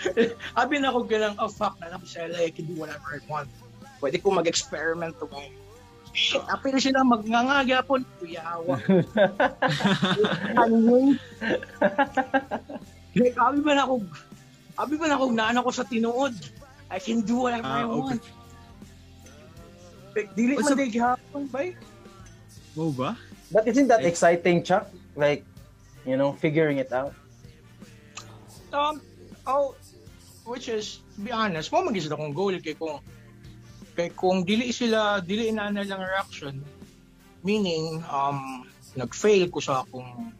[0.60, 3.20] Abi na ako ganang, oh fuck, na ako sa LA, I can do whatever I
[3.26, 3.50] want.
[3.98, 5.50] Pwede ko mag-experiment to bay.
[6.10, 8.02] Shit, apil sila magngangagapon.
[8.18, 8.76] Kuyawa.
[10.62, 11.06] ano yun?
[13.14, 13.94] Like, abi ba na ako,
[14.74, 16.34] abi ba na ako naan ako sa tinuod?
[16.90, 17.94] I can do whatever Ah, I okay.
[17.94, 18.22] want.
[20.18, 21.78] Like, dili man day gihapon, bay.
[22.74, 23.14] Mo ba?
[23.54, 24.90] But isn't that Like- exciting, Chuck?
[25.14, 25.46] Like,
[26.02, 27.14] you know, figuring it out.
[28.74, 28.98] Um,
[29.46, 29.74] oh,
[30.46, 32.98] which is, to be honest, mo magis akong goal kay kung
[33.96, 36.62] kay kung dili sila dili na na lang reaction
[37.42, 38.62] meaning um
[38.94, 40.34] nag-fail ko sa akong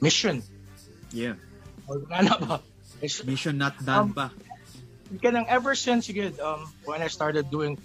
[0.00, 0.42] mission
[1.14, 1.38] Yeah.
[1.86, 2.56] or ano ba
[3.00, 4.26] Is- Mission not done Um, pa.
[5.22, 7.78] kanang ever since good um when I started doing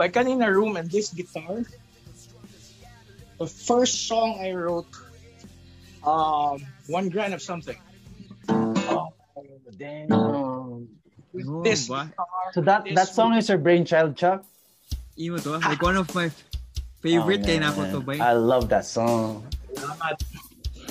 [0.00, 1.60] by kanina room and this guitar
[3.36, 4.88] the first song I wrote
[6.02, 7.76] um one grand of something
[8.92, 9.14] Oh,
[9.78, 10.88] damn.
[11.32, 12.08] With No this ba?
[12.08, 14.44] guitar, So that this that song is your brainchild, Chuck?
[15.18, 15.58] Imo to.
[15.58, 16.30] Like one of my
[17.00, 17.72] favorite Oh, kay na man.
[17.72, 18.12] ako to ba?
[18.20, 19.44] I love that song.
[19.74, 20.16] Salamat.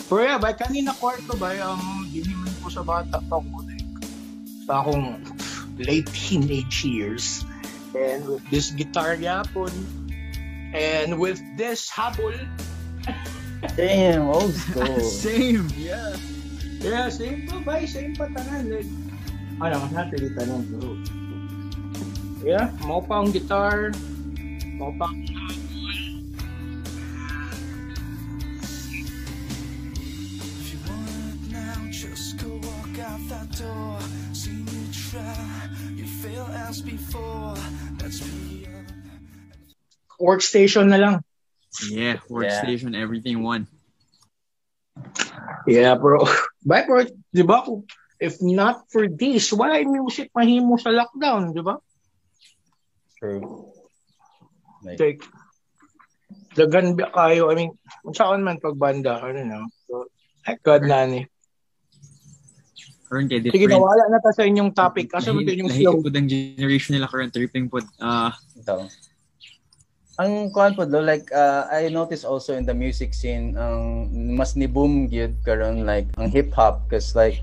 [0.10, 3.86] Pero yeah, by kanina kwarto ba, um, diniman ko sa bata pa ko like,
[4.68, 5.22] sa akong
[5.80, 7.46] late teenage years.
[7.96, 9.72] And with this guitar yapon,
[10.72, 12.36] and with this habol,
[13.78, 15.00] Damn, old school.
[15.24, 15.70] Same.
[15.78, 16.16] Yeah.
[16.82, 18.74] yeah, same pa ba, same pa tanan.
[18.74, 18.90] Like,
[19.62, 19.78] ano,
[20.10, 20.90] really tanan, pero,
[22.42, 23.94] yeah, mau pa ang guitar,
[24.82, 25.22] mau pa ang.
[40.22, 41.16] Workstation na lang.
[41.90, 42.22] Yeah.
[42.30, 43.66] Workstation, everything one.
[45.66, 46.30] Yeah, bro.
[46.66, 47.66] But bro, di ba?
[48.22, 51.82] If not for this, wala yung music mahimo sa lockdown, di ba?
[53.18, 53.42] True.
[54.86, 55.22] Like, Like,
[56.54, 57.74] dagan ba kayo, I mean,
[58.06, 59.66] kung saan man pagbanda, I don't know.
[59.90, 60.06] So,
[60.46, 61.26] thank God na ni.
[63.12, 63.76] Karon kay Sige, different.
[63.76, 65.12] nawala na ta sa inyong topic.
[65.12, 66.00] Kasi mo yung slow.
[66.00, 67.84] po ang generation nila current tripping po.
[68.00, 68.88] Ah, ito.
[70.16, 74.06] Ang kuan po like uh, I noticed also in the music scene ang
[74.38, 77.42] mas ni boom gyud karon like ang hip hop cause like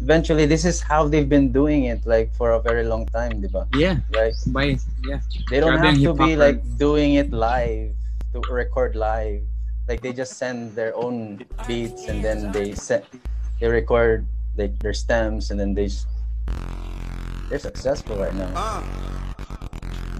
[0.00, 3.48] eventually this is how they've been doing it like for a very long time, di
[3.48, 3.66] ba?
[3.72, 3.98] yeah.
[4.10, 4.34] Right?
[4.48, 4.78] Bye.
[5.02, 5.20] Yeah.
[5.50, 7.92] They don't Grabe ang have to be hip-hop, like doing it live
[8.32, 9.42] to record live.
[9.88, 13.08] Like they just send their own beats and then they set
[13.60, 14.26] they record
[14.56, 16.04] like their stems and then they s-
[17.48, 18.52] they're successful right now.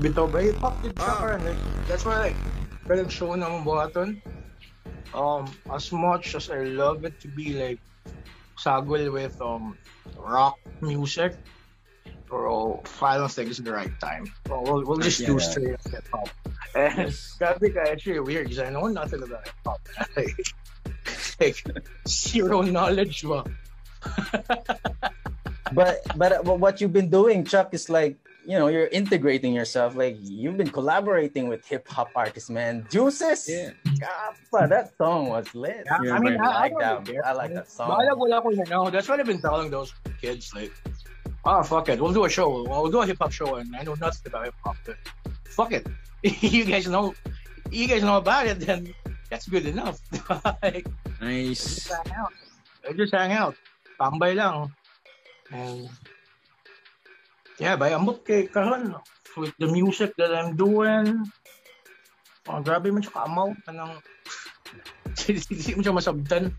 [0.00, 0.40] Bitaw ba?
[0.40, 1.42] Hip-hop din siya karon.
[1.90, 2.38] That's why, like,
[2.88, 4.08] kanang show na mong buhaton,
[5.12, 7.80] um, as much as I love it to be, like,
[8.58, 9.76] sagol with, um,
[10.16, 11.36] rock music,
[12.26, 14.26] bro, final think it's the right time.
[14.48, 15.38] Well, we'll, we'll just do Yeah.
[15.38, 16.28] straight up hip-hop.
[16.74, 19.80] And, grabe ka, actually weird, because I know nothing about hip-hop.
[20.16, 20.36] like,
[21.40, 23.44] like, zero knowledge ba?
[25.72, 28.16] but but but what you've been doing, Chuck, is like
[28.48, 29.92] you know you're integrating yourself.
[29.94, 32.86] Like you've been collaborating with hip hop artists, man.
[32.90, 33.76] Juices, Yeah.
[34.00, 35.84] Kappa, that song was lit.
[36.02, 37.04] Yeah, I I, mean, like I that.
[37.04, 37.24] don't.
[37.28, 37.92] I like that song.
[37.92, 38.66] Bahala wala ko yun.
[38.72, 39.92] No, that's what I've been telling those
[40.22, 40.54] kids.
[40.56, 40.72] Like,
[41.44, 42.00] ah, fuck it.
[42.00, 42.48] We'll do a show.
[42.64, 44.76] We'll do a hip hop show, and I know nothing about hip hop.
[44.88, 44.96] But
[45.44, 45.84] fuck it.
[46.24, 47.12] you guys know.
[47.70, 48.64] You guys know about it.
[48.64, 48.94] Then
[49.28, 50.00] that's good enough.
[50.64, 50.88] like,
[51.20, 51.84] Nice.
[51.84, 52.32] just hang out.
[52.96, 53.54] Just hang out.
[54.00, 54.72] Tambay lang.
[55.52, 55.88] And
[57.58, 58.94] yeah, by ambot kay karon
[59.36, 61.26] with the music that I'm doing.
[62.48, 64.00] Oh, grabe man siya kaamaw kanang
[65.26, 66.54] hindi mo siya masabtan.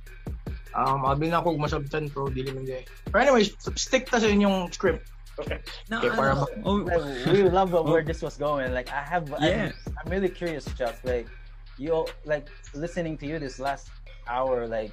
[0.69, 2.85] Um, abi na ako masabtan pero dili man gay.
[3.09, 5.09] But anyways, stick ta sa inyong script.
[5.39, 5.63] Okay.
[5.87, 6.83] No, Okay, para ano, oh,
[7.31, 8.75] we love where this was going.
[8.75, 9.71] Like I have, Yeah.
[9.87, 10.99] I'm, I'm really curious, Chuck.
[11.07, 11.31] Like
[11.79, 13.87] you, like listening to you this last
[14.27, 14.91] hour, like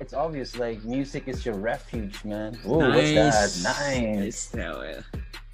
[0.00, 0.56] it's obvious.
[0.58, 2.56] Like music is your refuge, man.
[2.66, 3.50] Ooh, what's that?
[3.64, 4.54] Nice.
[4.54, 5.04] Nice.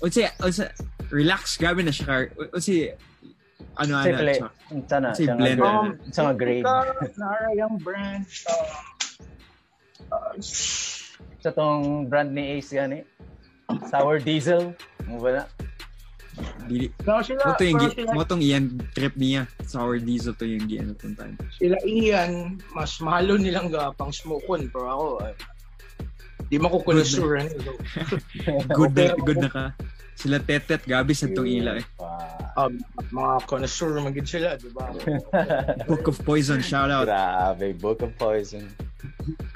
[0.02, 0.70] Unsa, unsa,
[1.10, 2.26] relax, grabe na siya.
[2.50, 2.98] Unsa,
[3.78, 4.10] ano, ano?
[4.18, 4.42] Kasi
[4.74, 5.62] Unsa nga blend grade?
[5.62, 6.64] Um, Unsa nga grade?
[7.16, 8.24] Nara yung brand.
[10.12, 10.34] Uh,
[11.42, 13.04] Sa tong brand ni Ace yan eh.
[13.88, 14.74] Sour Diesel.
[15.08, 15.42] Mo ba na?
[16.68, 19.42] Dili, No, sila, mo to yung, gi- sila, mo tong iyan trip niya.
[19.64, 21.34] Sour diesel to yung giyan itong time.
[21.56, 24.68] sila Ian, mas mahalo nilang gapang smokon.
[24.68, 25.34] Pero ako, ay,
[26.46, 27.24] di mo ano, so,
[28.68, 29.64] Good na, good na ka.
[30.12, 31.86] Sila tetet, gabi sa tong ila eh.
[32.54, 32.78] Um,
[33.10, 34.92] mga connoisseur magid sila, di ba?
[35.90, 37.08] Book of Poison, shout out.
[37.08, 38.68] Grabe, Book of Poison.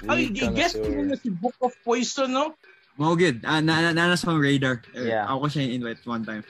[0.08, 1.06] Ay, guess ko connoisseur.
[1.06, 2.56] na si Book of Poison, no?
[2.96, 3.44] Mo good.
[3.44, 4.80] Ah, na, na, nanas pang radar.
[4.96, 5.28] Eh, Yeah.
[5.28, 6.40] Ako siya invite one time.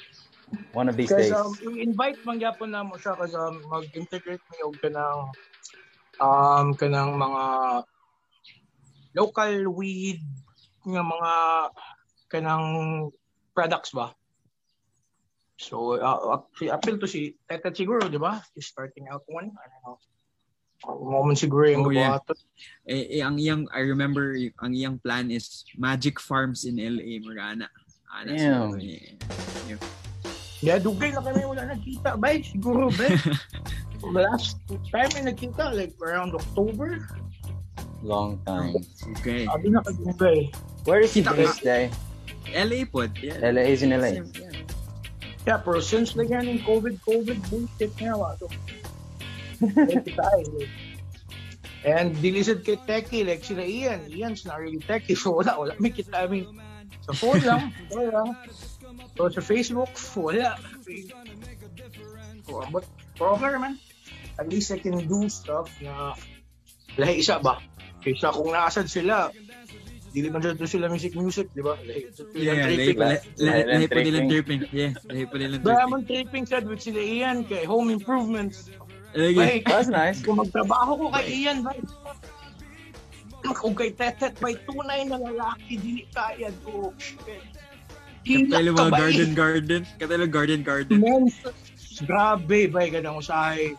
[0.72, 1.34] One of these Kasi days.
[1.34, 5.34] um, i-invite man gyapon na mo siya kasi um, mag-integrate mi og kanang
[6.22, 7.42] um kanang mga
[9.16, 10.22] local weed
[10.86, 11.32] nga mga
[12.30, 12.66] kanang
[13.56, 14.14] products ba.
[15.56, 18.44] So, uh, appeal to si Teta siguro, di ba?
[18.52, 19.48] She's starting out one.
[19.56, 19.96] I don't know.
[20.84, 22.20] Moment siguro yung Oh, yeah.
[22.84, 27.42] Eh, eh, ang iyang, I remember, ang iyang plan is Magic Farms in LA, mga
[27.56, 27.68] ana.
[28.12, 28.76] Ana, Damn.
[28.76, 28.84] so,
[29.64, 29.80] Yeah,
[30.82, 32.18] dugay na kami wala nagkita.
[32.18, 33.14] Bay, siguro, bay.
[34.02, 34.60] The last
[34.92, 37.06] time may nagkita, like around October.
[38.02, 38.76] Long time.
[39.18, 39.46] Okay.
[39.46, 40.38] Sabi na kami, bay.
[40.84, 41.90] Where is he Kita based, eh?
[42.54, 43.08] LA po.
[43.18, 43.42] Yeah.
[43.42, 44.20] LA is in LA.
[44.20, 44.54] Same, yeah.
[45.46, 48.42] Yeah, pero since like yan yung COVID, COVID bullshit nga like,
[50.10, 50.58] tayo.
[51.86, 54.10] And dilisod kay Techie, like sila Ian.
[54.10, 55.78] Ian's not really Techie, so wala, wala.
[55.78, 56.50] May kita, I mean,
[57.06, 58.34] sa phone lang, wala.
[59.16, 60.54] So sa Facebook, wala.
[62.70, 62.84] But,
[63.16, 63.80] okay man.
[64.36, 66.12] At least I can do stuff na
[66.94, 67.56] lahi isa ba?
[68.04, 69.32] Kaysa kung nasad sila,
[70.12, 71.74] dili man dito sila music music, di ba?
[71.80, 74.04] Lahi, Yeah, lahi lahi, lahi, pa tripping.
[74.04, 74.60] nilang tripping.
[74.70, 75.90] Yeah, lahi pa nilang Kaya tripping.
[75.90, 78.68] man tripping sad with sila Ian kay home improvements.
[79.16, 79.40] Lagi.
[79.40, 80.20] Bay, That's nice.
[80.20, 81.80] kung magtrabaho ko kay Ian, bay,
[83.56, 87.40] kung kay Tetet, bay, tunay na lalaki, dili kaya, oh, shit.
[88.26, 88.98] Hilak Katalo ka, mga bay.
[89.00, 89.82] garden garden.
[90.02, 90.98] Katalo garden garden.
[90.98, 91.22] Men,
[92.02, 93.78] grabe, bay, ganang usahay.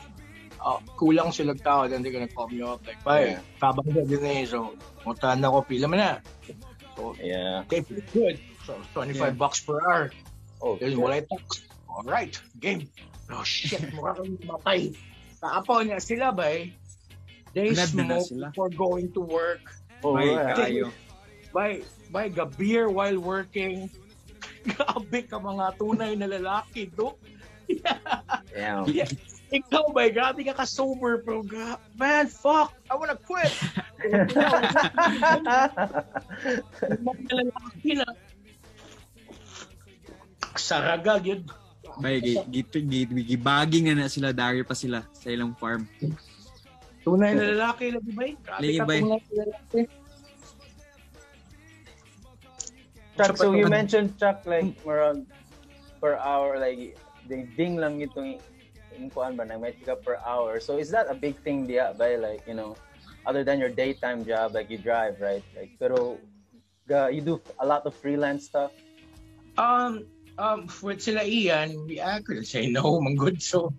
[0.58, 3.42] Ah, kulang sila tao, gonna call me up, like, bay, Yeah.
[3.62, 4.74] kabang sa din eh, so,
[5.06, 6.12] muntahan na ko, pila man na.
[6.98, 7.62] So, Yeah.
[7.70, 8.36] feel good.
[8.66, 9.38] So, 25 Yeah.
[9.38, 10.10] bucks per hour.
[10.64, 11.62] Oh, Then wala tax.
[11.86, 12.90] Alright, game.
[13.30, 14.96] Oh shit, mukha kang matay.
[15.38, 16.74] Taapaw niya sila ba eh.
[17.54, 18.46] They na na smoke sila.
[18.50, 19.62] before going to work.
[20.02, 20.58] Oh, yeah.
[20.58, 20.90] kayo.
[21.54, 23.90] By, by ga beer while working.
[24.68, 27.16] Grabe ka mga tunay na lalaki, do.
[28.52, 28.88] Damn.
[28.96, 29.08] Yeah.
[29.48, 31.40] Ikaw ba, grabe ka ka-sober, bro.
[31.40, 33.48] Gra- Man, fuck, I wanna quit.
[37.00, 38.08] Mga lalaki na.
[40.58, 41.42] Saragag yun.
[41.98, 45.88] Bay, gi- gi- gi- gi- gibaging na na sila, dari pa sila sa ilang farm.
[47.02, 48.24] Tunay na lalaki, lagi ba?
[48.44, 49.82] Grabe Lagi ka tunay na lalaki.
[53.18, 55.28] Chuck, so you mentioned Chuck like around
[56.00, 56.98] per hour like
[57.28, 58.40] they ding lang itong
[58.94, 60.62] yung kuan ba na may ka per hour.
[60.62, 62.78] So is that a big thing diya by like you know
[63.26, 66.16] other than your daytime job like you drive right like pero
[67.12, 68.72] you do a lot of freelance stuff.
[69.58, 70.06] Um,
[70.38, 73.42] um, with sila Ian, I couldn't say no, man good.
[73.42, 73.74] So,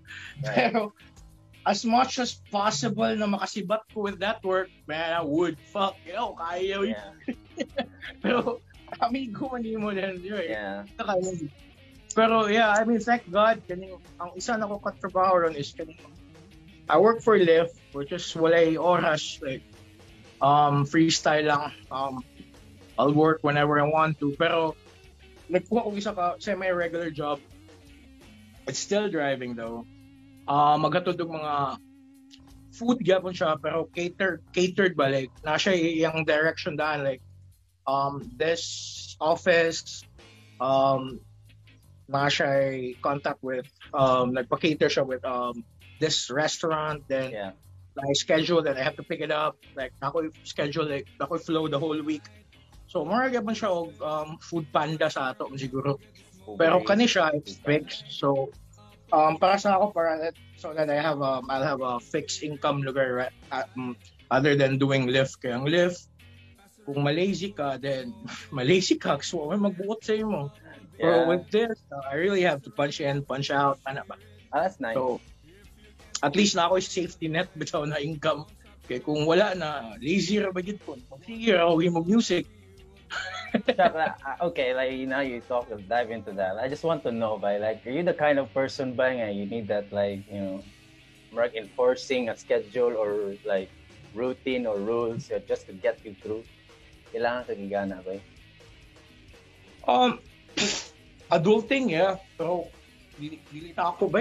[0.44, 0.74] Right.
[0.74, 0.92] pero
[1.66, 5.60] as much as possible na makasibat ko with that work, man, I would.
[5.70, 6.80] Fuck, you know, kaya.
[6.80, 7.12] Yeah.
[8.24, 8.64] Pero,
[9.00, 10.42] amigo man mo na yun.
[10.42, 10.84] Yeah.
[12.14, 16.00] Pero yeah, I mean, thank God, kaning, ang isa na ko katrabaho ron is kaning,
[16.88, 19.62] I work for Lyft, which is walay oras, like,
[20.40, 21.72] um, freestyle lang.
[21.92, 22.24] Um,
[22.98, 24.34] I'll work whenever I want to.
[24.34, 24.74] Pero,
[25.52, 27.38] nagkuha ko isa ka semi-regular job.
[28.66, 29.86] It's still driving though.
[30.48, 31.54] Uh, maghatod og mga
[32.72, 37.20] food gyapon siya pero catered catered ba like nasa yung direction daan like
[37.88, 40.04] um this office
[40.60, 41.16] um
[42.08, 42.48] nasa
[43.00, 43.64] contact with
[43.96, 45.64] um nagpa-cater siya with um
[46.00, 47.52] this restaurant then Yeah.
[47.98, 51.66] I schedule and I have to pick it up like ako schedule like ako flow
[51.66, 52.22] the whole week
[52.86, 55.98] so more gyapon siya og um, food panda sa ato siguro
[56.54, 58.06] pero kani siya it's fixed.
[58.06, 58.54] So
[59.10, 62.86] um para sa ako para so that I have um I'll have a fixed income
[62.86, 63.34] lugar right?
[63.50, 63.96] um,
[64.30, 66.06] other than doing lift kaya ang lift
[66.88, 68.08] kung malazy ka then
[68.56, 70.16] malazy ka so may magbuot sa.
[70.96, 71.28] Pero Yeah.
[71.28, 74.16] with this uh, I really have to punch in punch out ana ba.
[74.48, 74.96] Ah, that's nice.
[74.96, 75.20] So
[76.24, 78.48] at least na ako safety net bitaw na income.
[78.88, 80.96] Kaya kung wala na, lazy ra ba gid ko?
[81.28, 82.48] Sige, yung music.
[83.78, 86.58] Uh, okay, like now you talk, dive into that.
[86.58, 89.30] I just want to know, by like, are you the kind of person, ba nga,
[89.30, 90.58] you need that, like, you know,
[91.32, 93.70] work enforcing a schedule or like
[94.14, 96.42] routine or rules uh, just to get you through?
[97.12, 98.16] Kailangan ka gigana, ba?
[99.88, 100.20] Um,
[101.36, 102.20] adulting, yeah.
[102.36, 102.68] Pero
[103.16, 104.20] dili, dili na ako ba?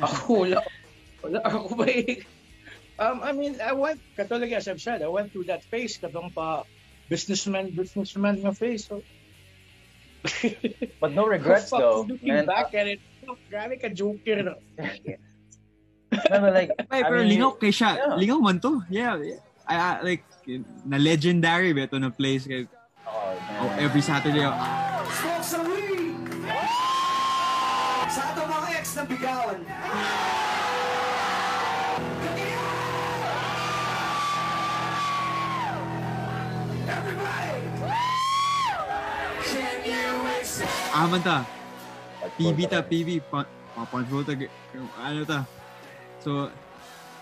[0.00, 0.60] Ako, wala.
[1.20, 1.86] Wala ako ba?
[2.98, 6.34] Um, I mean, I went, katulad as I've said, I went through that phase, katong
[6.34, 6.66] pa
[7.06, 8.90] businessman, businessman nga phase.
[8.90, 9.02] So,
[10.98, 12.02] But no regrets though.
[12.08, 14.42] Looking Man, back at it, oh, grabe ka joker.
[14.42, 14.54] No?
[14.82, 17.90] no, but like, Ay, I pero mean, lingaw kay siya.
[17.94, 18.18] yeah.
[18.18, 18.82] Lingaw man to.
[18.90, 19.14] Yeah.
[19.22, 19.40] yeah.
[19.68, 20.24] I, I, like,
[20.88, 22.64] na legendary ba ito na place kay
[23.08, 23.32] Oh,
[23.64, 24.44] oh, every Saturday.
[24.44, 24.52] Oh,
[25.08, 26.12] Smoke weed!
[28.12, 29.58] Sa atong mga ex na bigawan.
[36.84, 37.56] Everybody!
[39.48, 40.04] Can you
[40.36, 40.92] accept?
[40.92, 41.38] ah, man ta.
[42.36, 43.24] PB ta, PB.
[43.32, 43.48] Pa.
[45.00, 45.48] Ano ta.
[46.20, 46.52] So,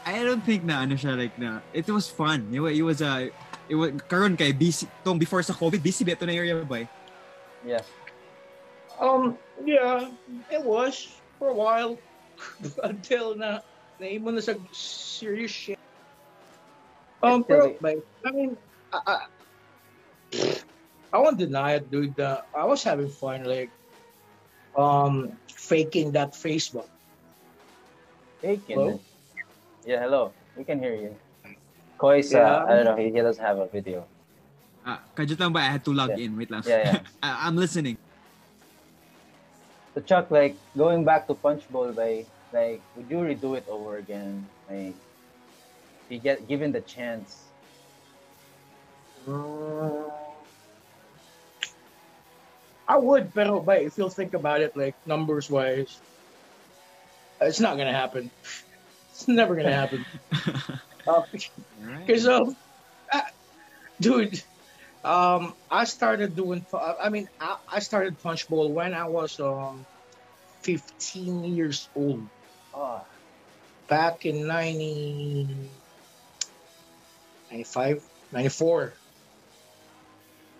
[0.06, 2.46] I don't think na ano siya like na it was fun.
[2.54, 3.34] It was, it was a
[3.66, 6.86] it was karon kay busy tong before sa COVID busy ba ito na area ba?
[7.66, 7.82] Yeah.
[9.02, 9.34] Um,
[9.66, 10.08] yeah,
[10.46, 11.10] it was
[11.42, 11.98] for a while
[12.86, 13.66] until na
[13.98, 15.80] naimo na sa serious shit.
[17.26, 18.56] Um, pero, but, I mean,
[18.92, 19.16] I, I,
[21.12, 22.18] I won't deny it, dude.
[22.20, 23.70] Uh, I was having fun, like,
[24.76, 26.86] um, faking that Facebook.
[28.42, 29.00] Hey, Hello?
[29.86, 29.94] Kendall.
[29.94, 30.32] Yeah, hello.
[30.56, 31.14] We can hear you.
[31.98, 32.64] Koi's, uh, Yeah.
[32.64, 34.04] I don't know, he, he doesn't have a video.
[34.86, 36.24] Ah, kadyo lang ba I had to log Yeah.
[36.26, 36.36] in.
[36.36, 36.62] Wait lang.
[36.66, 37.00] Yeah, yeah.
[37.22, 37.96] I, I'm listening.
[39.94, 43.96] So Chuck, like going back to Punch Bowl, by like, would you redo it over
[43.96, 44.46] again?
[44.70, 47.42] Like, if you get given the chance.
[49.26, 50.06] Mm,
[52.86, 55.98] I would, pero but if you'll think about it, like numbers wise,
[57.40, 58.30] it's not gonna happen.
[59.16, 60.04] It's never gonna happen.
[61.08, 62.06] Uh, Alright.
[62.06, 62.44] Because uh,
[63.98, 64.42] dude,
[65.04, 66.66] um, I started doing.
[66.76, 69.86] I mean, I, I started Punch Bowl when I was um,
[70.68, 72.28] 15 years old,
[72.74, 73.00] Oh,
[73.88, 75.48] back in 90,
[77.50, 78.92] 95, 94.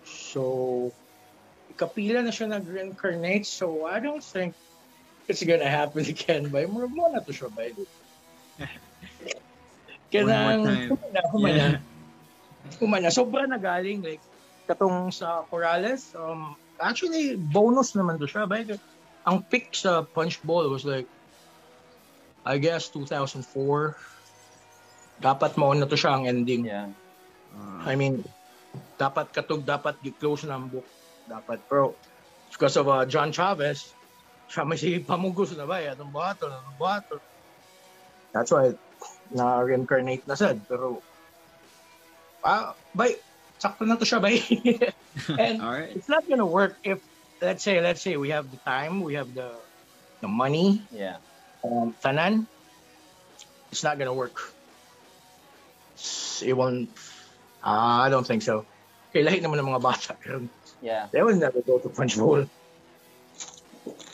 [0.03, 0.91] So,
[1.77, 4.57] kapila na siya nag-reincarnate, so I don't think
[5.29, 6.49] it's gonna happen again.
[6.49, 7.69] Ba, mo mo na to siya ba?
[10.11, 10.95] Kanang,
[11.29, 11.81] humana,
[12.79, 13.07] humana.
[13.09, 13.15] Yeah.
[13.15, 14.01] Sobra na galing.
[14.01, 14.23] Like,
[14.67, 18.47] katong sa Corrales, um, actually, bonus naman to siya.
[18.47, 18.63] Ba?
[19.27, 21.07] Ang pick sa Punch Bowl was like,
[22.47, 23.43] I guess, 2004.
[25.19, 26.71] Dapat mo na to siya ang ending.
[26.71, 26.87] yeah.
[27.57, 28.21] Ah, I mean,
[28.95, 30.85] dapat katog, dapat gi-close na ang book.
[31.27, 31.59] Dapat.
[31.67, 31.97] Pero,
[32.53, 33.91] because of uh, John Chavez,
[34.47, 35.83] siya may si Pamugos na ba?
[35.83, 36.47] Anong bato?
[36.47, 37.19] Anong bato?
[38.37, 38.77] That's why,
[39.33, 40.61] na-reincarnate na sad.
[40.69, 41.01] Pero,
[42.45, 43.17] ah, bay,
[43.57, 44.37] sakto na to siya, bay.
[45.41, 45.97] And Alright.
[45.97, 47.01] it's not gonna work if,
[47.41, 49.57] let's say, let's say we have the time, we have the
[50.21, 51.17] the money, Yeah.
[51.65, 52.45] um, tanan,
[53.73, 54.37] it's not gonna work.
[56.45, 56.93] It won't,
[57.65, 58.69] ah, I don't think so.
[59.09, 60.13] Okay, lahi naman ng mga bata.
[60.77, 61.09] Yeah.
[61.09, 62.45] They will never go to Punch Bowl.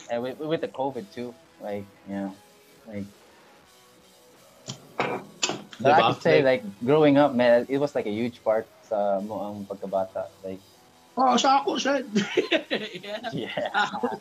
[0.07, 2.31] And with, with the COVID too, like, yeah,
[2.87, 3.03] like.
[5.79, 6.13] But I Diba?
[6.13, 9.65] could say like growing up, man, it was like a huge part sa mo ang
[9.65, 10.29] pagkabata.
[10.43, 10.61] Like,
[11.13, 12.01] Oh, sa ako, siya.
[13.05, 13.21] yeah.
[13.29, 13.69] yeah.
[13.69, 14.17] Ako.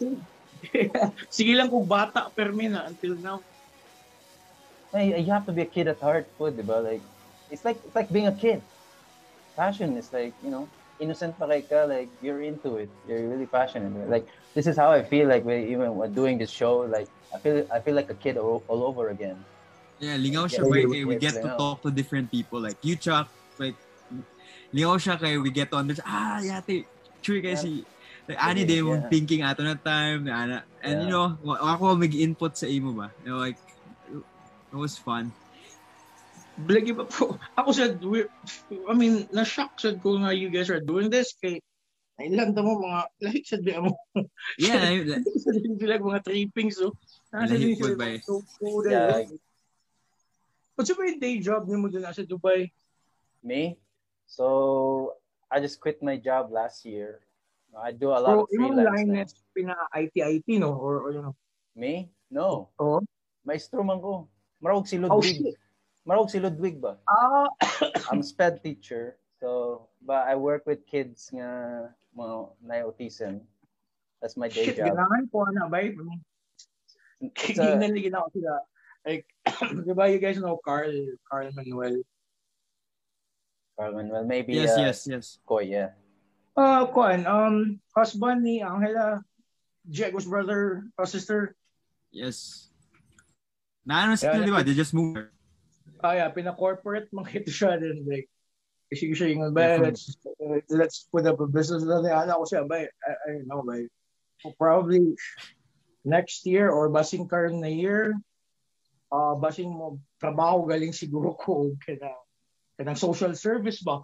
[1.33, 3.41] Sige lang kung bata, permi na until now.
[4.93, 6.85] Hey, you have to be a kid at heart, po, di ba?
[6.85, 7.01] Like,
[7.49, 8.61] it's like it's like being a kid.
[9.57, 10.69] Passion is like, you know,
[11.01, 12.89] innocent pa kay ka, like you're into it.
[13.09, 13.93] You're really passionate.
[14.09, 17.41] Like this is how I feel like when even when doing this show, like I
[17.41, 19.41] feel I feel like a kid all, all over again.
[20.03, 21.59] Yeah, lingaw siya Yeah, kay we- kay we yes, get to lingaw.
[21.63, 23.31] talk to different people like you Chuck
[23.63, 23.79] like
[24.75, 26.91] lingaw siya kay we get to understand ah yate
[27.23, 27.63] true kay Yeah.
[27.63, 27.87] si
[28.27, 29.07] like, ani din mo Yeah.
[29.07, 33.31] thinking ato na time na ana and you know ako mag-input sa imo ba you
[33.31, 33.63] know, like
[34.11, 35.31] it was fun
[36.53, 37.41] Blagi pa po.
[37.57, 38.29] Ako said, we,
[38.85, 41.57] I mean, na-shock said ko nga you guys are doing this kay
[42.21, 43.97] ilan mo mga lahi said di mo.
[44.61, 46.93] yeah I- that- Sa din sila mga trippings so.
[47.33, 48.21] Nasa Lahi din po sila ba eh?
[48.21, 48.35] mga so
[48.85, 49.25] Yeah.
[50.75, 52.73] What's your day job niyo mo dun sa Dubai?
[53.45, 53.77] Me,
[54.25, 55.17] so
[55.51, 57.21] I just quit my job last year.
[57.77, 58.89] I do a lot So, of freelance.
[58.89, 59.25] line now.
[59.25, 60.77] is pina IT-IT, no?
[60.77, 61.35] Or, or you know.
[61.77, 62.13] Me?
[62.31, 62.69] No.
[62.79, 63.01] Oh.
[63.45, 64.29] Maestro man ko.
[64.63, 65.37] Marog si Oh, Ludwig.
[65.41, 65.57] shit.
[66.05, 67.01] Marog si Ludwig ba?
[67.09, 67.49] Ah,
[68.13, 69.17] I'm sped teacher.
[69.41, 73.41] So, but I work with kids nga mga na autism.
[74.21, 74.93] That's my day shit, job.
[74.95, 75.83] ganahan ko na, ba?
[75.83, 78.53] It's a- Kinaligin ako sila.
[79.03, 79.27] Like,
[79.87, 80.95] di ba you guys know Carl,
[81.27, 82.03] Carl Manuel?
[83.75, 85.99] Carl Manuel, maybe yes uh, yes yes Koy, yeah.
[86.53, 89.25] Uh, Kwan, um, husband ni Angela.
[89.89, 91.57] Diego's brother or sister.
[92.13, 92.71] Yes.
[93.89, 94.63] Naano sila, Yeah, di ba?
[94.63, 95.27] They just moved.
[96.05, 98.07] Ah, yeah, pina-corporate mga ito siya din.
[98.07, 98.31] Like,
[98.87, 102.43] kasi siya yung, ba, Yeah, from- let's, uh, let's put up a business na ano
[102.43, 103.83] ko siya, ba, I, I don't know, ba,
[104.55, 105.19] probably
[106.07, 108.15] next year or basing karon na year,
[109.13, 112.17] uh, basing mo trabaho galing siguro ko kana
[112.81, 114.01] kanang social service ba.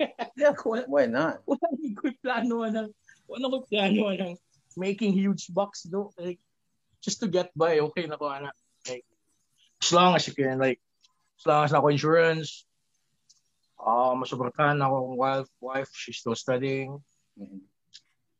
[0.64, 1.44] wala, Why not?
[1.44, 2.88] wala ko plano ng
[3.28, 4.32] wala ko plano ng
[4.80, 6.40] making huge bucks do like
[7.04, 8.54] just to get by okay na ko ana
[8.86, 9.04] like
[9.82, 10.80] as long as you can like
[11.38, 12.68] as long as ako insurance
[13.82, 16.98] uh, masuportahan ako wife wife she's still studying.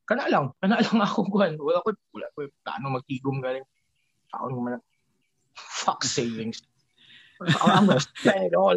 [0.09, 3.67] Kana lang kana lang ako kuan wala ko wala ko plano magtigom galing.
[4.35, 4.83] Ako naman
[5.89, 6.61] fuck savings
[7.65, 8.77] I'm gonna spend it all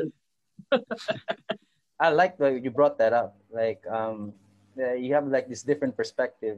[2.01, 3.38] I like that you brought that up.
[3.53, 4.34] Like, um,
[4.74, 6.57] yeah, you have like this different perspective.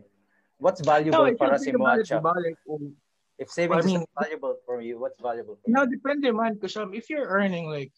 [0.56, 2.24] What's valuable if you para think si mo, about it, Chuck?
[2.24, 2.96] diba, like, kung-
[3.36, 6.00] If savings I mean- is valuable for you, what's valuable for Now, you?
[6.00, 6.56] depende man.
[6.56, 7.92] Because um, if you're earning like,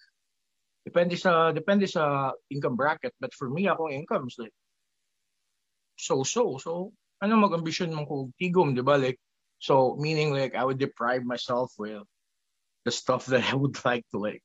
[0.89, 3.14] depende sa, depende sa income bracket.
[3.22, 4.56] But for me, akong income is like,
[6.01, 6.58] so-so.
[6.58, 8.97] So, ano mag-ambition mong kung tigom, di ba?
[8.97, 9.20] Like,
[9.62, 12.01] so, meaning like, I would deprive myself with
[12.86, 14.42] the stuff that I would like to like,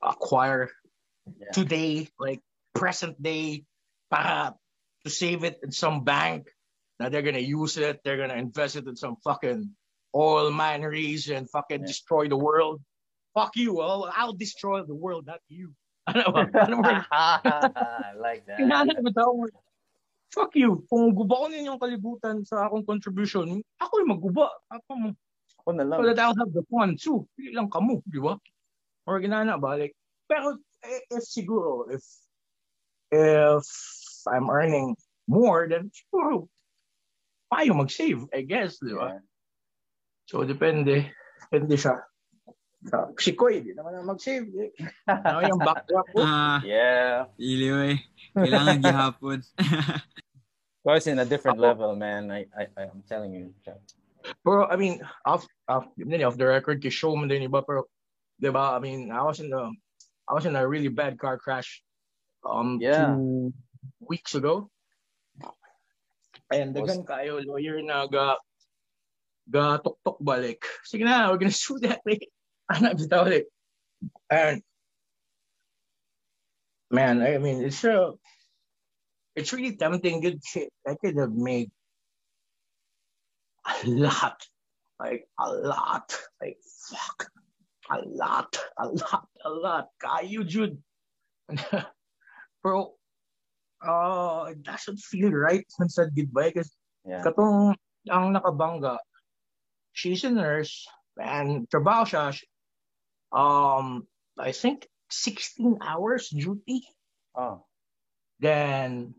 [0.00, 0.70] acquire
[1.26, 1.50] Yeah.
[1.50, 2.38] today, like,
[2.70, 3.66] present day,
[4.10, 4.54] para
[5.02, 6.46] to save it in some bank.
[7.02, 9.74] Now they're gonna use it, they're gonna invest it in some fucking
[10.14, 11.90] oil mineries and fucking Yeah.
[11.90, 12.78] destroy the world.
[13.34, 15.74] Fuck you, I'll, I'll destroy the world, not you.
[16.06, 16.46] Ano ba?
[16.54, 17.02] Ano ba?
[17.10, 18.62] I like that.
[20.30, 20.86] Fuck you.
[20.86, 24.46] Kung ninyo ang kalibutan sa akong contribution, ako yung magguba.
[24.70, 25.10] Ako.
[25.66, 25.98] Ako na lang.
[25.98, 27.26] So that I'll have the fun too.
[27.34, 28.38] Hindi lang kamo, di ba?
[29.02, 29.74] Or ginana ba?
[29.74, 29.98] Like,
[30.30, 30.54] pero
[30.86, 32.06] eh, if siguro, if
[33.10, 33.66] if
[34.30, 34.94] I'm earning
[35.26, 36.46] more, then siguro,
[37.50, 39.18] payo mag-save, I guess, di ba?
[39.18, 39.22] Yeah.
[40.30, 41.10] So, depende.
[41.50, 41.98] Depende siya.
[42.86, 44.46] Sa, si Koy, di naman na mag-save.
[44.54, 44.70] Eh.
[45.10, 46.22] Ano yung backdrop ko?
[46.22, 47.26] Ah, Yeah.
[47.42, 47.98] iliw eh.
[48.38, 49.42] Kailangan gihapon.
[50.86, 52.30] Of course, in a different level, man.
[52.30, 53.50] I, I, I'm telling you.
[54.44, 57.84] Pero, I mean, off, off, off the record, kay show mo din iba, pero,
[58.40, 59.70] di ba, I mean, I was in the,
[60.28, 61.82] I was in a really bad car crash,
[62.44, 63.14] um, Yeah.
[63.14, 63.52] two
[64.00, 64.70] weeks ago.
[66.50, 68.38] And dagan kayo, lawyer na ga,
[69.50, 70.62] ga tok-tok balik.
[70.86, 72.26] Sige na, we're gonna sue that, like,
[72.70, 73.46] anak bitaw, like,
[74.30, 74.62] and,
[76.90, 78.14] man, I mean, it's uh,
[79.34, 80.22] it's really tempting.
[80.22, 80.70] Good shit.
[80.86, 81.70] I could have made
[83.66, 84.38] a lot,
[84.98, 86.58] like a lot, like
[86.90, 87.28] fuck,
[87.90, 89.86] a lot, a lot, a lot.
[90.02, 90.78] Kayo, Jude.
[92.62, 92.94] Bro,
[93.86, 96.72] uh, it doesn't feel right when said goodbye because
[97.06, 97.22] Yeah.
[97.22, 97.78] katong
[98.10, 98.98] ang nakabangga,
[99.94, 102.34] she's a nurse and trabaho siya.
[103.30, 106.82] Um, I think 16 hours duty.
[107.38, 107.62] Oh.
[108.42, 109.14] Then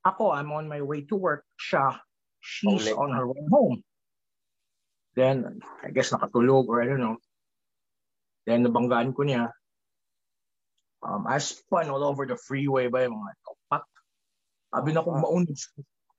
[0.00, 1.44] ako, I'm on my way to work.
[1.60, 2.00] Siya,
[2.42, 3.80] she's on her way home.
[5.14, 7.16] Then, I guess nakatulog or I don't know.
[8.46, 9.54] Then, nabanggaan ko niya.
[11.02, 13.82] Um, I spun all over the freeway yung mga kapat.
[14.74, 15.22] Sabi na kong Ah.
[15.26, 15.58] maunod.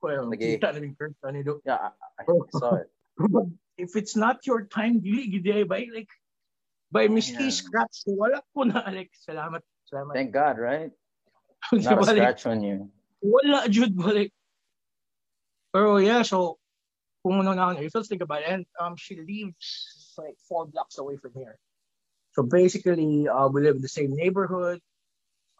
[0.03, 0.59] Well, Lagi.
[0.59, 1.63] kita na yung curse na nido.
[1.63, 2.91] Yeah, I, I saw it.
[3.15, 3.47] But
[3.79, 6.11] if it's not your time, dili gidi ba like
[6.91, 7.55] by miski Yeah.
[7.55, 10.13] scratch wala ko na like salamat salamat.
[10.13, 10.91] Thank God, right?
[11.71, 12.91] Not a scratch on you.
[13.23, 14.35] wala jud balik.
[15.73, 16.61] Pero yeah, so
[17.25, 21.17] kung ano na you think about it, and um, she lives like four blocks away
[21.17, 21.57] from here.
[22.37, 24.79] So basically, uh, we live in the same neighborhood.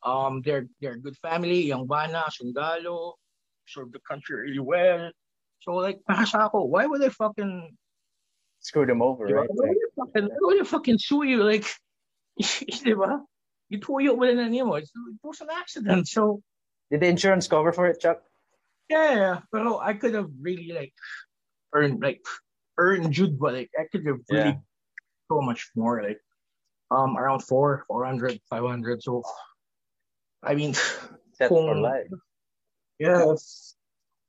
[0.06, 3.14] Um, they're they're a good family, young bana, sundalo,
[3.66, 5.12] serve the country really well.
[5.62, 7.76] So like, ako, why would they fucking,
[8.60, 9.42] Screwed him over, di ba?
[9.42, 9.50] right?
[9.50, 11.44] Why would I fucking, why would I fucking sue you?
[11.44, 11.66] Like,
[12.38, 13.24] di ba?
[13.72, 14.76] Ituyo mo na niyo mo.
[14.76, 14.90] It
[15.24, 16.08] was an accident.
[16.08, 16.44] So,
[16.92, 18.22] Did the insurance cover for it, Chuck?
[18.94, 20.94] Yeah, yeah, pero I could have really like
[21.74, 22.22] earned like
[22.78, 24.62] earned Jude, but like I could have really
[25.34, 26.22] so much more, like
[26.94, 29.02] um around four, 400, 500.
[29.02, 29.26] So
[30.46, 30.78] I mean,
[31.34, 32.14] Set for Kung- life.
[33.02, 33.42] yeah, if,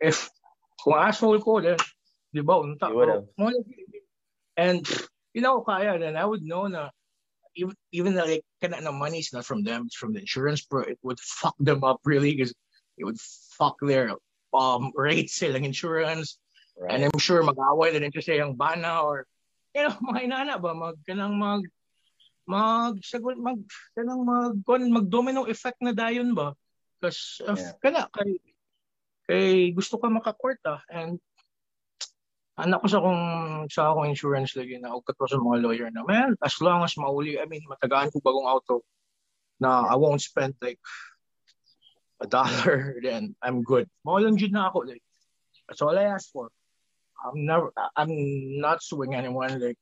[0.01, 0.17] if
[0.81, 1.77] kung asshole ko, then
[2.33, 3.29] di ba, unta ko.
[4.57, 4.81] And
[5.37, 6.89] you know, kaya then I would know na
[7.53, 10.89] even even like kana na money is not from them, it's from the insurance, bro.
[10.89, 12.57] It would fuck them up really because
[12.97, 13.21] it would
[13.61, 14.17] fuck their
[14.55, 16.39] um rates silang insurance.
[16.79, 16.99] Right.
[16.99, 19.27] And I'm sure mag-away din sa yung bana or
[19.75, 21.63] you know, mga inana ba mag kanang mag
[22.47, 23.59] mag sagot mag
[23.99, 26.55] kanang mag kon mag domino effect na dayon ba?
[26.99, 27.75] Because uh, Yeah.
[27.83, 28.31] kana kay
[29.25, 31.19] kay gusto ka makakwarta and
[32.55, 33.23] anak ko sa kung
[33.67, 36.95] sa akong insurance lagi na ugat ko sa mga lawyer na man as long as
[36.95, 38.87] mauli I mean matagaan ko bagong auto
[39.59, 40.79] na I won't spend like
[42.25, 45.05] a dollar then I'm good lang jud na ako like
[45.69, 46.49] that's all I ask for
[47.21, 48.13] I'm never I'm
[48.61, 49.79] not suing anyone like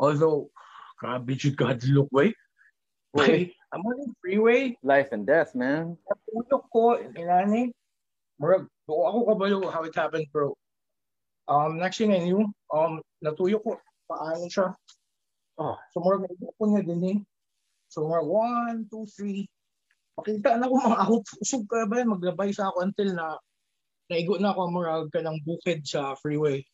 [0.00, 0.48] although
[0.96, 2.32] grabe jud God look way
[3.14, 3.54] Wait.
[3.72, 5.96] I'm on the freeway Life and death, man.
[6.08, 7.72] Natulog ko, inani.
[8.40, 10.54] Murag, ako kabalo how it happened, bro.
[11.48, 13.72] Um, next thing I knew, um, natuyok ko,
[14.08, 14.76] paano siya.
[15.58, 17.18] Oh, so murag, naigo ko niya din eh.
[17.88, 19.48] So murag, one, two, three.
[20.18, 21.26] Makita na ko mga out.
[21.38, 22.02] Usog ka ba?
[22.02, 23.38] Maglabay sa ako until na
[24.10, 26.66] naigo na ako murag ka ng bukid sa freeway.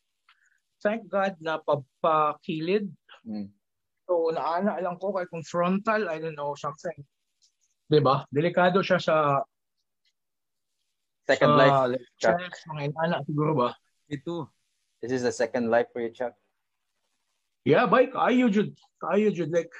[0.81, 2.89] Thank God na papakilid.
[3.21, 3.53] Mm.
[4.09, 6.97] So naana lang ko kay kung frontal, I don't know, something.
[7.85, 8.25] 'Di ba?
[8.33, 9.45] Delikado siya sa
[11.25, 12.01] Second sa life.
[12.21, 12.37] Chuck.
[12.73, 13.69] mga inana siguro ba?
[14.09, 14.49] Ito.
[15.01, 16.33] This is the second life for you, Chuck.
[17.65, 18.77] Yeah, bay, kaayo jud.
[19.01, 19.73] Kaayo jud like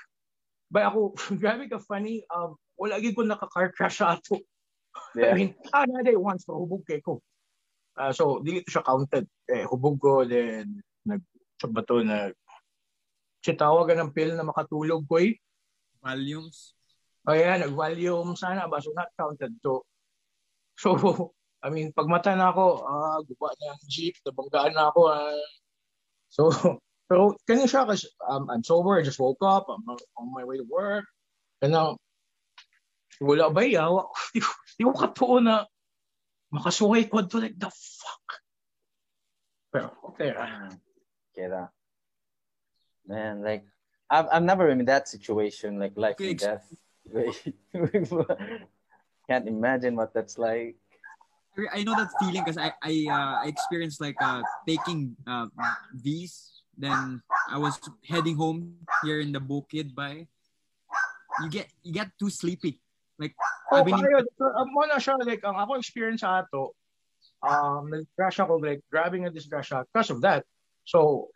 [0.74, 4.40] bay ako grabe ka funny um wala gid ko naka-car crash ato.
[5.16, 5.36] I Yeah.
[5.36, 7.20] mean, ah, na day once so hubog kay ko.
[7.96, 9.28] Ah, so dili to siya counted.
[9.48, 11.24] Eh hubog ko then nag
[11.60, 12.32] sa bato na
[13.44, 15.36] sitawagan ng pill na makatulog ko eh.
[16.04, 16.76] Volumes.
[17.26, 18.78] Ayan, nag-volume sana ba?
[18.84, 19.82] So not counted to.
[20.78, 20.94] So,
[21.66, 25.02] I mean, pag mata na ako, ah, guba na ang jeep, nabanggaan na ako.
[25.10, 25.40] ah.
[26.30, 26.50] so,
[27.10, 29.82] pero kanya siya kasi um, I'm sober, I just woke up, I'm
[30.20, 31.06] on my way to work.
[31.62, 31.96] Kaya
[33.22, 34.08] wala ba yawa?
[34.34, 35.66] Di ko- di ko katuo na
[36.52, 38.28] makasuway ko to like the fuck.
[39.72, 40.32] Pero, okay.
[40.36, 40.72] ah.
[41.36, 41.72] Get out.
[43.08, 43.68] Man, like
[44.10, 46.66] I've I've never been in that situation, like life Okay, and ex- death.
[49.30, 50.78] Can't imagine what that's like.
[51.72, 55.48] I know that feeling because I I, uh, I experienced like uh, taking uh,
[55.96, 56.64] V's.
[56.76, 60.28] Then I was heading home here in the Bukid by.
[61.44, 62.80] You get you get too sleepy.
[63.20, 63.36] Like
[63.72, 64.22] Oh, I've been kayo.
[64.38, 66.78] So, um, na siya, like, ang ako experience sa ato,
[67.42, 70.46] um, nag-crash ako, like, grabbing a disgrasya because of that.
[70.86, 71.30] So,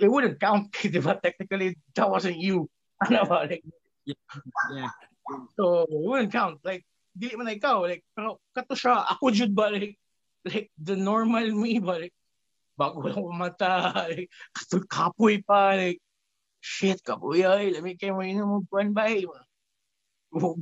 [0.00, 1.20] it wouldn't count, di ba?
[1.20, 2.68] Technically, that wasn't you.
[3.04, 3.44] Ano ba?
[3.44, 3.66] Like,
[4.08, 4.88] yeah.
[5.58, 6.64] so, it wouldn't count.
[6.64, 7.84] Like, di man na ikaw.
[7.84, 9.68] Like, pero, kato siya, ako jud ba?
[9.68, 10.00] Like,
[10.48, 12.08] like, the normal me ba?
[12.08, 12.16] Like,
[12.80, 13.92] bago lang mata.
[14.08, 14.32] Like,
[14.88, 15.76] kapoy pa.
[15.76, 16.00] Like,
[16.64, 17.76] shit, kapoy ay.
[17.76, 19.12] Lamig kayo mo yun mo buwan ba?
[19.12, 19.28] eh.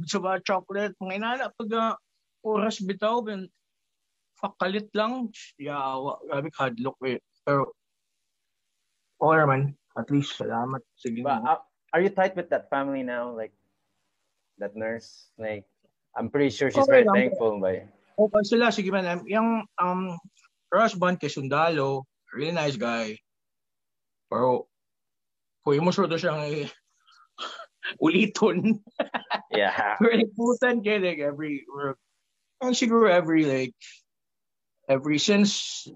[0.09, 0.93] Sa ba chocolate.
[1.01, 1.95] Mga pag ah,
[2.45, 3.49] oras bitaw, ben,
[4.37, 5.31] fuck, kalit lang.
[5.57, 7.19] Yawa, grabe kadlok eh.
[7.47, 7.73] Pero,
[9.23, 9.63] okay naman.
[9.97, 10.81] At least, salamat.
[10.97, 11.25] Sige.
[11.25, 11.61] But uh,
[11.93, 13.33] are you tight with that family now?
[13.33, 13.53] Like
[14.59, 15.29] that nurse?
[15.37, 15.69] Like
[16.17, 17.17] I'm pretty sure she's Okay very lang.
[17.33, 19.25] thankful by Okay sila, sige man.
[19.25, 20.01] Yung um,
[20.69, 22.05] husband kay Sundalo,
[22.37, 23.17] really nice guy.
[24.29, 24.69] Pero,
[25.65, 26.69] kung mo sure siyang eh,
[28.01, 28.81] uliton.
[29.51, 29.97] Yeah.
[30.01, 31.95] We're like, putan kaya like every, we're,
[32.73, 33.75] siguro every like,
[34.89, 35.87] every, since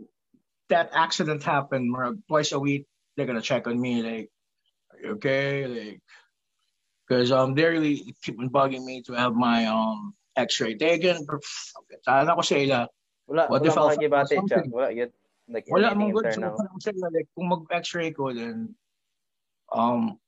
[0.68, 2.86] that accident happened, mga twice a week,
[3.16, 4.28] they're gonna check on me, like,
[4.92, 5.66] are you okay?
[5.66, 6.00] Like,
[7.06, 11.22] because um, they really keep on bugging me to have my um x-ray taken.
[12.04, 12.80] Sana ko sa ila,
[13.26, 14.46] Wala, What wala if I'll- Chuck.
[14.46, 14.70] something?
[14.70, 15.10] Wala yet.
[15.48, 16.34] Like wala mong good.
[16.34, 18.74] So, parang sila, like, kung mag-x-ray ko, then,
[19.70, 20.18] um,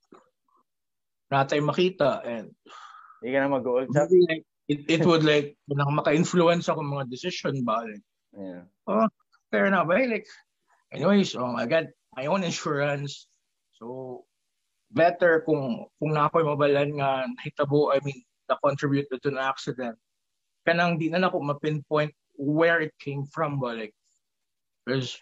[1.32, 2.52] natay makita, and
[3.20, 4.08] Hindi ka na Chuck.
[4.08, 8.04] maybe, like, it, it would, like, parang maka-influence ako mga decision ba, like,
[8.36, 8.68] Yeah.
[9.50, 10.06] fair enough, eh?
[10.06, 10.28] Like,
[10.92, 13.26] anyways, um, I got my own insurance,
[13.74, 14.22] so,
[14.94, 19.96] better kung, kung na ako'y mabalan nga, nahitabo, I mean, na-contribute to an accident,
[20.64, 23.96] kanang di na ako ma-pinpoint where it came from ba, like,
[24.86, 25.18] because,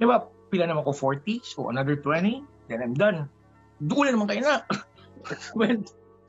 [0.00, 3.30] di ba, pila naman ko 40, so another 20, then I'm done.
[3.82, 4.56] Na naman kayo na.
[5.58, 5.82] When,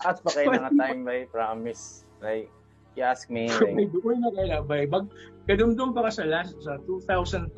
[0.04, 2.04] At pa kayo nga time by promise.
[2.20, 2.50] Like,
[2.98, 4.84] you ask me, may like, doon na kayo na, bay.
[4.90, 5.08] Bag,
[5.46, 7.54] kadumdum pa ka sa last, sa 2002.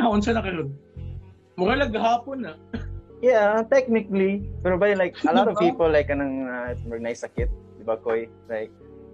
[0.00, 0.70] Naon sa na kayo.
[1.58, 2.52] Mura lang gahapon na.
[3.24, 4.46] yeah, technically.
[4.64, 5.74] Pero by like, a lot of Diba?
[5.74, 7.50] people, like, anong uh, nice sakit.
[7.50, 8.30] Di ba, Koy?
[8.48, 8.72] Like,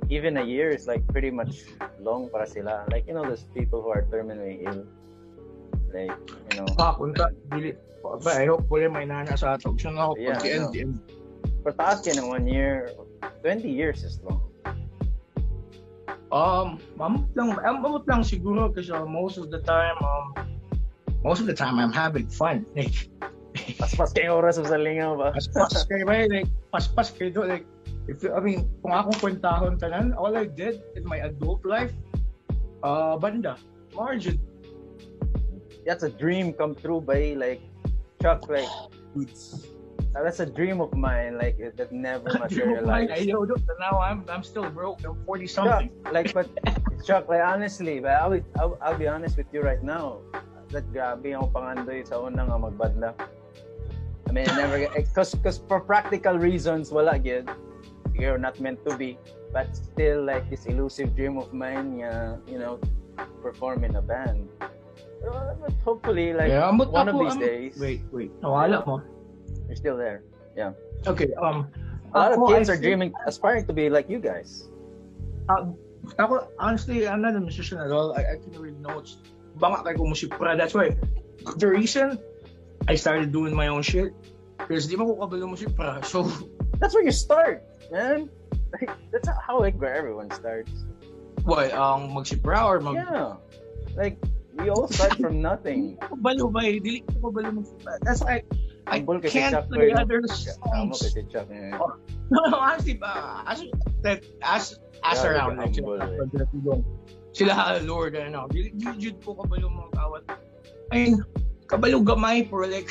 [0.08, 1.66] even a year is like pretty much
[1.98, 2.86] long para sila.
[2.92, 4.86] Like, you know, those people who are terminally ill.
[5.96, 6.12] Like,
[6.52, 7.72] you know, Ah, punta, dili.
[8.04, 9.72] Ba, I hope wala may nana sa ato.
[9.74, 10.94] Siya na ako Yeah, pag end, end.
[11.64, 12.92] for taas yan ng one year,
[13.40, 14.44] 20 years is long.
[16.30, 20.26] Um, mamot lang, um, mamot lang siguro kasi uh, most of the time, um,
[21.24, 22.66] most of the time I'm having fun.
[22.76, 23.08] Like,
[23.80, 25.32] Paspas kayong oras sa lingaw ba?
[25.32, 26.28] paspas kayo ba?
[26.28, 27.48] Like, paspas kayo doon.
[27.56, 27.66] Like,
[28.06, 31.90] if, I mean, kung akong kwentahon tanan, all I did in my adult life,
[32.84, 33.56] uh, banda,
[33.96, 34.36] margin.
[35.86, 37.62] That's a dream come true, by like
[38.20, 38.68] Chuck, like
[40.12, 43.28] that's a dream of mine, like it, that never I materialized.
[43.28, 43.46] know,
[43.78, 45.04] now I'm I'm still broke.
[45.06, 45.90] I'm 40 Chuck, something.
[46.12, 46.50] like but
[47.06, 50.18] Chuck, like honestly, but I'll, I'll, I'll be honest with you right now.
[50.74, 53.10] That grabe ang pangandoy sa unang nga magbadla.
[54.26, 57.46] I mean, I never because eh, because for practical reasons, wala gyud.
[58.16, 59.20] You're not meant to be,
[59.52, 62.80] but still like this elusive dream of mine, nga, you know,
[63.44, 64.48] perform in a band.
[65.26, 65.54] Uh,
[65.84, 68.30] hopefully, like yeah, but one of ako, these um, days, Wait, wait.
[68.40, 69.02] Nawala mo.
[69.66, 70.22] you're still there.
[70.56, 70.72] Yeah.
[71.06, 71.66] Okay, um,
[72.14, 74.70] A lot of kids I are think- dreaming, aspiring to be like you guys.
[76.18, 78.14] Ako, honestly, I'm not a musician at all.
[78.14, 79.18] I, I can read notes.
[79.58, 80.54] Banga kay ko musik pra.
[80.54, 80.94] That's why,
[81.58, 82.18] the reason
[82.86, 84.14] I started doing my own shit,
[84.62, 85.74] because di mo ko kabalo musik.
[86.06, 86.30] So,
[86.78, 88.28] That's where you start, man.
[88.76, 90.70] Like, that's how like where everyone starts.
[91.48, 93.00] what, Um, magsipra or mag...
[93.00, 93.40] Yeah.
[93.96, 94.20] Like
[94.56, 95.96] we all start from nothing.
[96.00, 96.80] Kabalo ba eh?
[96.80, 97.80] Dili ko kabalo musik.
[98.02, 98.42] That's why,
[98.86, 101.02] I Humble can't play other Tama songs.
[101.02, 101.50] kasi Chuck.
[101.50, 101.74] eh.
[102.30, 103.62] No, no, honestly ba, as,
[104.02, 106.72] that, as, as Yeah, around, like, humble, sila, sila,
[107.34, 110.22] sila, Lord, ano, dili, dili, po kabalo mga kawat.
[110.94, 111.22] Ayun,
[111.66, 112.90] kabalo gamay for like,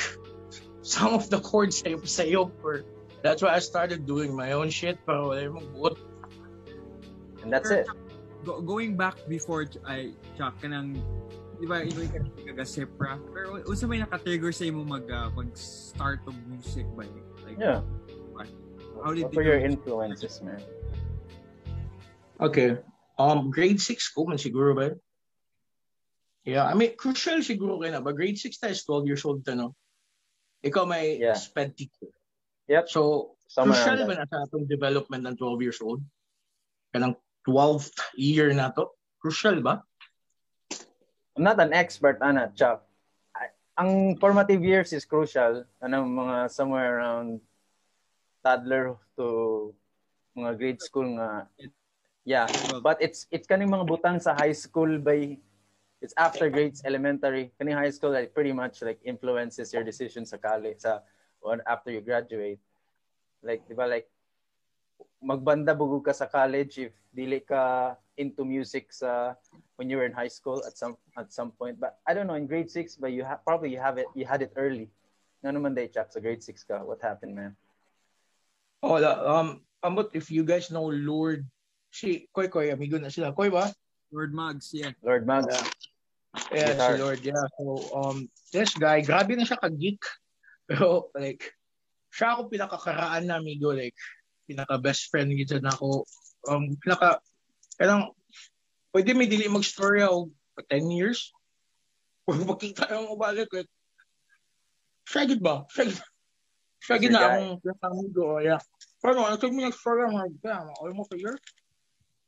[0.86, 2.86] some of the chords sayo sayo for,
[3.26, 5.98] that's why I started doing my own shit, pero wala yung buot.
[7.42, 7.88] And that's it.
[8.46, 10.94] Go, going back before Ch- ay Chuck kanang
[11.56, 12.20] di ba ikaw ka
[12.52, 17.04] kagasepra pero unsa may naka-trigger sa imo mag ah, mag-start of music ba
[17.48, 17.80] like Yeah.
[19.00, 20.60] how did What were your you influences, man?
[22.40, 22.76] Okay.
[23.16, 24.92] Um, grade 6 ko man siguro ba?
[26.44, 28.04] Yeah, I mean, crucial siguro kayo na.
[28.04, 29.72] But grade 6 tayo, 12 years old ka, no?
[30.62, 31.34] Ikaw may Yeah.
[31.34, 32.12] sped teacher.
[32.68, 32.88] Yep.
[32.92, 36.02] So, Somewhere crucial ba na sa atong development ng 12 years old?
[36.92, 37.16] Kanang
[37.48, 38.90] 12th year na to?
[39.18, 39.80] Crucial ba?
[41.36, 42.80] I'm not an expert, Ana, Chuck.
[43.36, 45.68] I- Ang formative years is crucial.
[45.84, 47.44] Ano, mga somewhere around
[48.40, 49.74] toddler to
[50.32, 51.44] mga grade school nga.
[52.24, 52.48] Yeah,
[52.80, 55.36] but it's it's kaning mga butang sa high school by
[56.00, 57.52] it's after grades elementary.
[57.60, 61.04] Kaning high school like pretty much like influences your decision sa college sa
[61.44, 62.58] or after you graduate.
[63.44, 64.08] Like, di ba like
[65.20, 69.36] magbanda bugog ka sa college if dili ka into music sa
[69.76, 71.80] when you were in high school at some at some point.
[71.80, 74.24] But I don't know in grade six, but you have probably you have it you
[74.24, 74.88] had it early.
[75.44, 76.80] Nga naman day, Chuck, sa grade six ka.
[76.80, 77.52] What happened, man?
[78.82, 81.44] Oh, la- um, ambot if you guys know Lord,
[81.92, 83.36] si Koy Koy, amigo na sila.
[83.36, 83.68] Koy ba?
[84.14, 85.50] Lord Mugs yeah Lord Mags.
[86.52, 86.96] Yeah, Guitar.
[86.96, 87.46] si Lord, yeah.
[87.56, 87.64] So,
[87.96, 90.00] um, this guy, grabe na siya ka-geek.
[90.68, 91.56] Pero, like,
[92.12, 93.96] siya ako pinakakaraan na amigo, like,
[94.44, 96.04] pinaka-best friend gito na ako.
[96.46, 97.22] Um, pinaka,
[97.76, 98.12] kanang,
[98.92, 101.32] pwede may dili mag-story ako for 10 years.
[102.26, 103.70] Pag makita yung ubalik, like,
[105.06, 105.62] siya gid ba?
[105.70, 105.98] Siya gid.
[106.82, 107.30] Siya gid Your na guy.
[107.40, 108.62] akong pinaka-amigo, oh, yeah.
[108.98, 111.36] Pero, ano, ito may nag-story ako, like, damn, almost a year.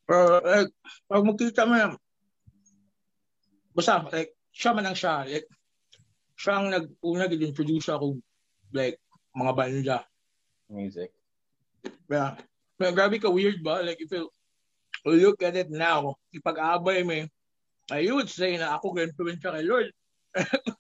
[0.07, 0.73] Pero, like,
[1.11, 1.99] pag makita mo,
[3.79, 5.47] basta like siya man ang siya like
[6.35, 8.19] siya ang nag-una gid-introduce ako
[8.75, 8.99] like
[9.39, 9.99] mga banda
[10.69, 11.15] Music.
[12.11, 12.35] yeah.
[12.77, 14.27] Pero grabe ka weird ba like if you
[15.07, 17.27] look at it now ipag-abay mo
[17.89, 19.89] I would say na ako ga-influence siya kay Lord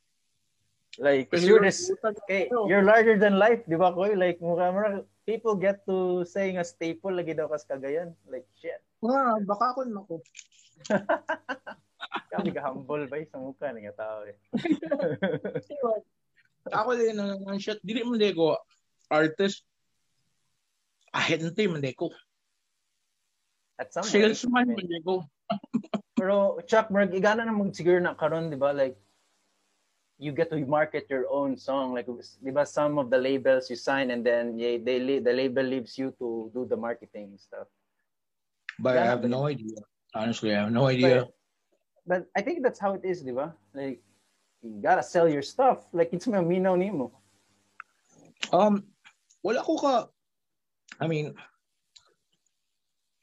[0.98, 4.18] Like, Kasi you're this, okay, you're larger than life, di ba, Koy?
[4.18, 8.18] Like, mukha mo people get to saying a staple lagi daw kas kagayan.
[8.26, 8.82] Like, shit.
[9.06, 10.18] ah, baka ako na ako
[12.34, 14.34] Kami ka humble ba sa mukha ng tao eh.
[16.78, 18.60] ako din na ang shit dili man ko
[19.08, 19.64] artist
[21.16, 22.12] ahente man ko
[23.78, 25.24] At some salesman point, I man ko
[26.18, 28.74] Pero Chuck, Merg, igana naman siguro na karon, di ba?
[28.74, 28.98] Like,
[30.18, 31.94] you get to market your own song.
[31.94, 32.10] Like,
[32.42, 35.96] di ba, some of the labels you sign and then they, they the label leaves
[35.96, 37.70] you to do the marketing stuff.
[38.78, 39.76] but I have but- no idea
[40.14, 41.26] honestly I have no idea
[42.08, 43.52] But I think that's how it is, di ba?
[43.76, 44.00] Like,
[44.64, 45.84] you gotta sell your stuff.
[45.92, 47.12] Like, it's may minaw nimo.
[48.48, 48.88] Um,
[49.44, 50.08] wala ko ka,
[50.96, 51.36] I mean,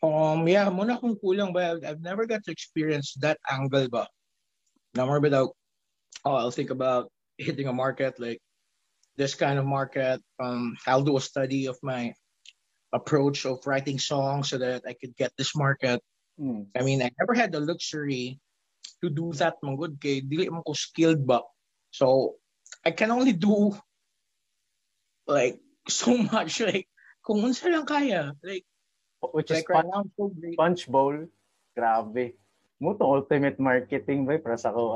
[0.03, 4.07] um, yeah, muna akong kulang ba, I've, I've never got to experience that angle ba.
[4.95, 5.55] Na more about,
[6.23, 8.39] oh, I'll think about hitting a market, like
[9.15, 10.21] this kind of market.
[10.39, 12.13] Um, I'll do a study of my
[12.93, 16.01] approach of writing songs so that I could get this market.
[16.39, 16.71] Hmm.
[16.75, 18.39] I mean, I never had the luxury
[19.03, 21.41] to do that man good kay dili man ko skilled ba.
[21.91, 22.35] So,
[22.83, 23.75] I can only do
[25.27, 25.59] like
[25.89, 26.87] so much like
[27.25, 28.35] kung unsa lang kaya.
[28.43, 28.63] Like,
[29.33, 29.85] Which is like right
[30.57, 31.17] punch, now, bowl.
[31.77, 32.33] Grabe.
[32.79, 34.93] Mo to ultimate marketing ba para sa ko.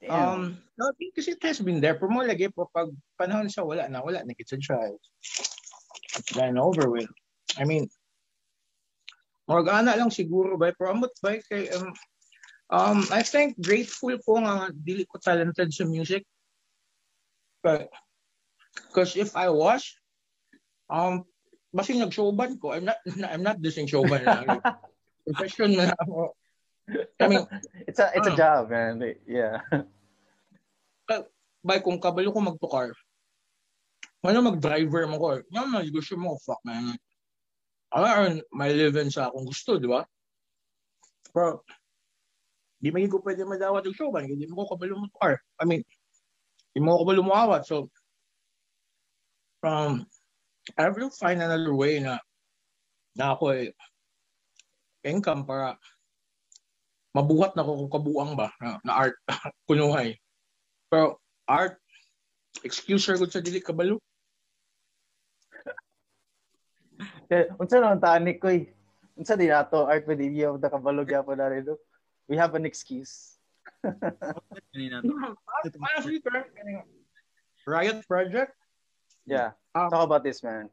[0.00, 0.08] Damn.
[0.08, 0.42] Um,
[0.80, 1.96] no, kasi it has been there.
[1.96, 2.88] Pero mo lagi po, pag
[3.20, 4.96] panahon siya, wala na, wala na kita siya.
[6.16, 7.08] It's done over with.
[7.60, 7.88] I mean,
[9.50, 11.90] Morgana lang siguro ba, pero amot ba kay, um,
[12.70, 16.22] um, I think grateful ko nga dili ko talented sa music.
[17.60, 17.90] But,
[18.88, 19.82] because if I was,
[20.88, 21.26] um,
[21.70, 22.98] basi nag-showban ko, I'm not,
[23.30, 24.22] I'm not dissing showban.
[25.26, 26.34] Profession na ako.
[27.22, 27.46] I mean,
[27.86, 28.38] it's a it's a Ah.
[28.38, 28.98] job, man.
[29.22, 29.62] Yeah.
[31.60, 32.88] bay kung kabalo ko magtukar,
[34.24, 36.96] ano mag-driver mo ko, yan na, gusto mo, fuck man.
[37.92, 40.06] I earn my living sa akong gusto, di ba?
[41.34, 41.62] Pero,
[42.80, 44.24] di man ko pwede madawat yung show, man.
[44.30, 45.36] Hindi mo ko kabalo mo tukar.
[45.60, 45.82] I mean,
[46.72, 47.66] hindi mo ko kabalo mo awat.
[47.68, 47.90] So,
[49.66, 50.06] um,
[50.76, 52.18] I will find another way na
[53.16, 53.72] na ako eh,
[55.02, 55.78] income para
[57.10, 59.16] mabuhat na ko kung kabuang ba na, na art
[59.68, 60.14] kunuhay.
[60.90, 61.78] Pero art
[62.62, 63.98] excuser gud sa dili kabalo.
[67.30, 68.68] Eh, Unsa naman tani ko eh.
[69.14, 71.62] Unsa di nato art with the of the kabalog yapon na rin.
[72.26, 73.38] We have an excuse.
[77.66, 78.52] Riot Project,
[79.26, 79.52] Yeah.
[79.74, 80.70] Um, Talk about this, man.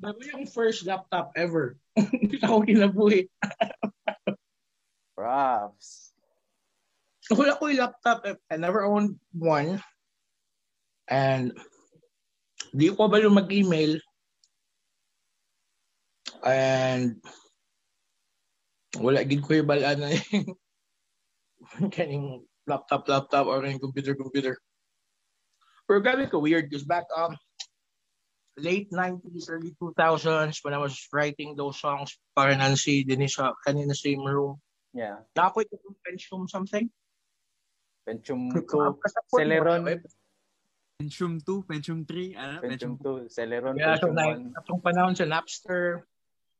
[0.00, 1.76] bago yung first laptop ever.
[1.94, 3.28] Hindi ako kinabuhi.
[5.12, 6.16] Props.
[7.28, 8.24] Wala ko yung laptop.
[8.24, 8.40] eh.
[8.48, 9.76] I never owned one.
[11.04, 11.52] And
[12.72, 14.00] di ko ba mag-email.
[16.40, 17.20] And
[18.96, 20.56] wala gid ko yung balaan na yung
[21.94, 24.56] kaning laptop, laptop, or kaning computer, computer.
[25.84, 27.36] Pero grabe ko weird because back um
[28.60, 33.96] late 90s, early 2000s when I was writing those songs para Nancy din sa kanina
[33.96, 34.60] same room.
[34.92, 35.24] Yeah.
[35.34, 36.86] Nakoy ko yung Pentium something.
[38.04, 39.82] Pentium Kung 2, Celeron.
[41.00, 42.54] Pentium 2, Pentium 3, ano?
[42.60, 46.04] Pentium 2, Celeron, Yeah, so Pentium na, atong panahon sa Napster.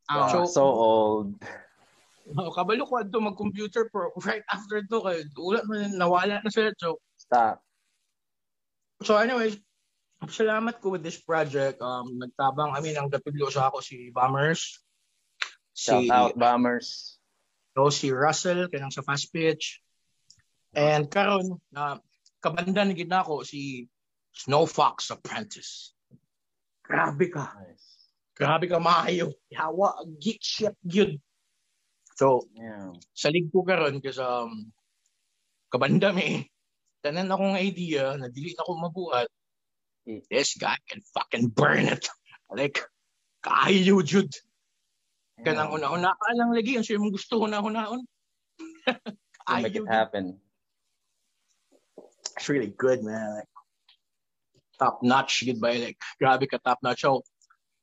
[0.08, 0.16] 1.
[0.16, 1.30] Oh, so- so old.
[2.30, 6.70] Oh, kabalo ko adto mag-computer pero right after to kay ulat man nawala na sila.
[6.78, 7.58] So, Stop.
[9.02, 9.58] so anyways,
[10.28, 11.80] salamat ko with this project.
[11.80, 14.76] Um, nagtabang, I mean, ang gapidlo sa ako si Bombers.
[15.72, 17.16] Shout si, out, Bombers.
[17.72, 19.80] So, si Russell, kanang sa fast pitch.
[20.76, 21.98] And karon na
[22.44, 23.88] kabanda na gid nako si
[24.36, 25.96] Snow Fox Apprentice.
[26.84, 27.56] Grabe ka.
[27.56, 28.12] Nice.
[28.36, 29.32] Grabe ka maayo.
[29.56, 31.16] Hawa geek shit gyud.
[32.20, 32.92] So, Yeah.
[33.16, 34.68] salig ko karon kasi um,
[35.72, 36.44] kabanda mi.
[37.00, 39.32] Tanan akong idea na dili na ko mabuhat.
[40.06, 42.08] This guy can fucking burn it.
[42.50, 42.82] Like,
[43.44, 44.32] kaayo jud.
[45.40, 46.76] Kanang una-una ka lang lagi.
[46.76, 48.00] Ang siya mong gusto una-unaon.
[49.50, 50.38] To make it happen.
[52.36, 53.42] it's really good, man.
[53.42, 53.52] Like,
[54.78, 57.04] top notch, good by like, grabe ka top notch.
[57.04, 57.20] So,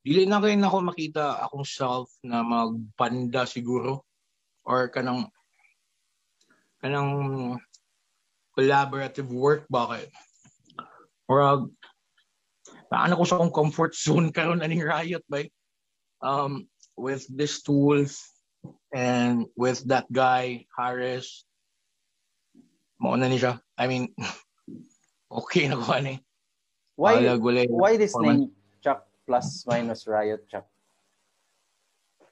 [0.02, 4.02] dili na kayo na ako makita akong self na magpanda siguro
[4.66, 5.28] or kanang
[6.82, 7.12] kanang
[8.56, 10.10] collaborative work bakit
[11.28, 11.68] or
[12.88, 15.44] paano ko sa akong comfort zone karon aning riot ba
[16.24, 16.66] um
[16.96, 18.24] with this tools
[18.96, 21.46] and with that guy Harris
[22.98, 24.12] mauna ni siya I mean
[25.44, 26.24] okay na ko ani
[26.98, 28.50] Why Balag, wala yung why this name
[28.82, 30.66] Chuck plus minus Riot Chuck?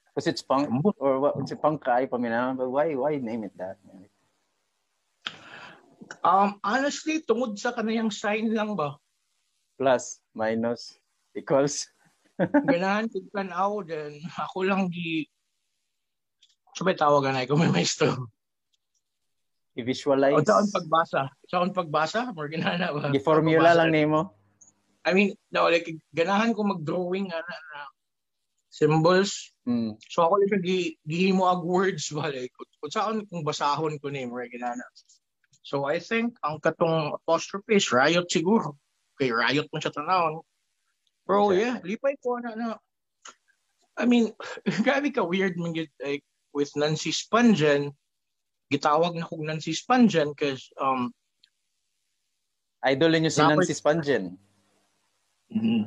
[0.10, 1.38] Because it's punk or what?
[1.38, 3.78] It's a punk kay paminaw, but why why name it that?
[6.26, 8.98] Um, honestly, tungod sa kanayang sign lang ba?
[9.78, 11.00] Plus minus
[11.34, 11.88] equals.
[12.70, 14.20] Ganahan ko tanaw din.
[14.36, 15.24] Ako lang di...
[16.76, 18.28] Sabay tawagan na ko may maestro.
[19.76, 20.44] O I-visualize.
[20.44, 21.22] saan pagbasa?
[21.48, 22.32] Saan pagbasa?
[22.36, 23.12] More ganahan na ba?
[23.16, 23.80] I-formula Pagbasa.
[23.80, 24.22] lang name mo.
[25.08, 27.80] I mean, no, like, ganahan ko mag-drawing na, na, na
[28.76, 29.56] symbols.
[29.64, 29.96] Hmm.
[30.12, 34.36] So ako lang gi- gihimo ag words ba like kung saan kung basahon ko name
[34.36, 34.84] right ginana.
[35.64, 38.76] So I think ang katong apostrophe is riot siguro.
[39.16, 40.44] Kay riot mo siya tanawon.
[41.26, 42.70] Bro, yeah, lipay ko na na.
[43.96, 44.36] I mean,
[44.86, 46.22] grabe ka weird man gid like
[46.52, 47.96] with Nancy Spangen.
[48.70, 51.10] Gitawag na kog Nancy Spangen cause um
[52.86, 54.26] Idol niyo si Dapat- Nancy Spangen.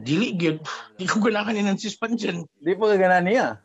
[0.06, 0.62] dili gid
[0.96, 2.46] di ko ganahan ni Nancy Spangen.
[2.58, 3.58] Di po kagana niya.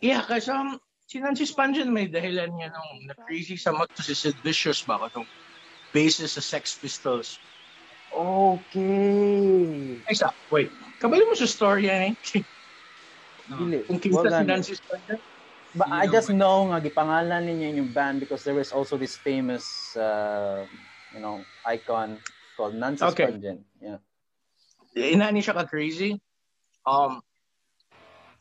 [0.00, 4.16] Yeah, kasi um, si Nancy Spangen may dahilan niya nung na-crazy sa mag to si
[4.16, 5.28] Sid Vicious ba katong
[5.92, 7.36] basis sa Sex Pistols.
[8.10, 10.02] Okay.
[10.04, 10.74] Ay, sa, wait.
[10.98, 12.14] Kabalo mo sa story yan eh.
[13.58, 13.86] Dili.
[13.86, 14.54] Kung kinsa si na.
[14.54, 15.18] Nancy Spangen.
[15.70, 18.74] But You I know, just but- know nga gipangalan ninyo yung band because there was
[18.74, 20.66] also this famous uh,
[21.14, 22.18] you know icon
[22.58, 23.30] called Nancy Okay.
[23.30, 23.62] Spungen.
[23.78, 24.02] Yeah.
[24.98, 26.18] inani siya ka crazy.
[26.82, 27.22] Um,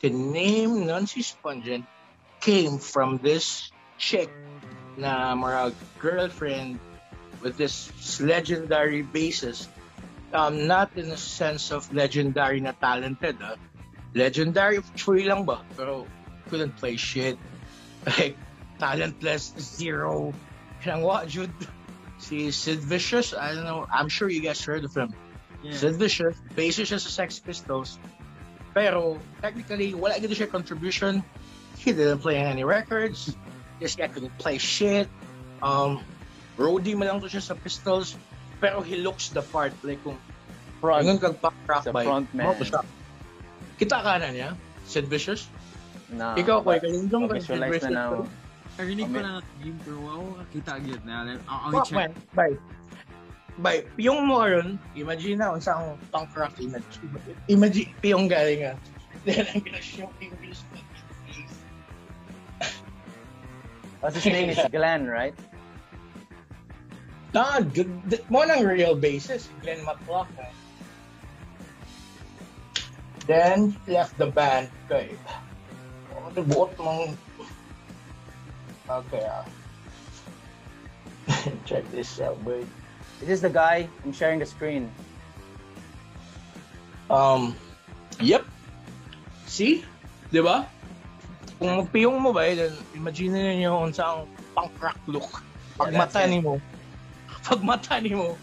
[0.01, 1.85] the name Nancy Spungen
[2.41, 3.69] came from this
[4.01, 4.33] chick
[4.97, 5.69] na mara
[6.01, 6.81] girlfriend
[7.41, 7.89] with this
[8.19, 9.67] legendary bassist.
[10.31, 13.37] Um, not in the sense of legendary na talented.
[13.41, 13.57] ah.
[14.13, 15.61] Legendary, chuy lang ba?
[15.75, 16.05] Pero
[16.49, 17.37] couldn't play shit.
[18.05, 18.37] Like,
[18.79, 20.31] talentless, zero.
[20.79, 21.51] Kaya what, Jude?
[22.17, 23.83] Si Sid Vicious, I don't know.
[23.91, 25.11] I'm sure you guys heard of him.
[25.63, 25.75] Yeah.
[25.75, 27.99] Sid Vicious, basis siya sa Sex Pistols.
[28.71, 31.23] Pero, technically, wala gito siya contribution.
[31.75, 33.35] He didn't play any records.
[33.83, 35.11] This guy couldn't play shit.
[35.63, 35.99] Um,
[36.59, 38.19] roadie man lang to siya sa Pistols.
[38.59, 39.71] Pero he looks the part.
[39.81, 40.19] Like, kung
[40.79, 41.03] Front.
[41.03, 42.43] Ingon kag punk rock Sa by frontman.
[42.43, 42.83] mo to siya.
[43.75, 44.49] Kita ka na niya,
[44.87, 45.47] Sid Vicious.
[46.07, 47.87] Na, Ikaw, Koy, kalindong ka Sid Vicious.
[47.91, 48.23] na na.
[48.79, 51.15] Narinig ko ang game pero wow, kakita agad na.
[51.27, 51.95] Like, I'll, I'll Fuck check.
[51.99, 52.55] man, bye.
[53.59, 53.83] Bye.
[53.99, 57.11] Piyong mo ron, imagine na kung saan punk rock imagine.
[57.51, 58.73] Imagine, piyong galing nga.
[59.27, 60.63] Then I'm gonna show you this.
[63.99, 65.35] What's his name is Glenn, right?
[67.31, 70.49] D- mo ng real basis, Glenn McLaughlin.
[73.29, 74.73] Then, left the band.
[74.89, 75.13] Okay.
[76.17, 77.13] Oh, the buot mong...
[78.89, 79.45] Okay, ah.
[81.69, 82.65] Check this out, boy.
[83.21, 83.85] This is the guy.
[84.01, 84.89] I'm sharing the screen.
[87.13, 87.53] Um,
[88.17, 88.41] yep.
[89.45, 89.85] See?
[90.33, 90.65] Di ba?
[91.61, 94.25] Kung magpiyong mo ba, then imagine ninyo kung saan
[94.57, 95.29] punk rock look.
[95.77, 96.57] Pag Yeah, mata ni mo,
[97.49, 98.37] pag mata ni mo,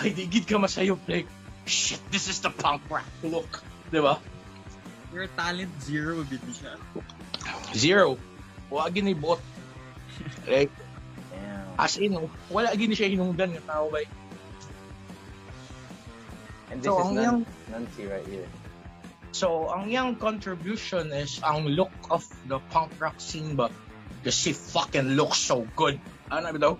[0.00, 1.28] ay digid ka masayop like,
[1.68, 3.60] shit, this is the punk rock look.
[3.92, 4.16] Di ba?
[5.12, 6.76] Your talent zero bit siya.
[7.76, 8.16] Zero.
[8.68, 9.40] Wala gini bot.
[10.44, 10.72] Like,
[11.32, 11.68] Damn.
[11.76, 12.16] as in,
[12.48, 14.00] wala gini siya hinungdan ng tao ba?
[16.68, 18.48] And this So, is ang Nan- yung- Nancy right here.
[19.32, 23.68] So, ang iyang contribution is ang look of the punk rock scene ba?
[24.20, 26.00] Because she fucking looks so good.
[26.28, 26.74] Ano ba daw?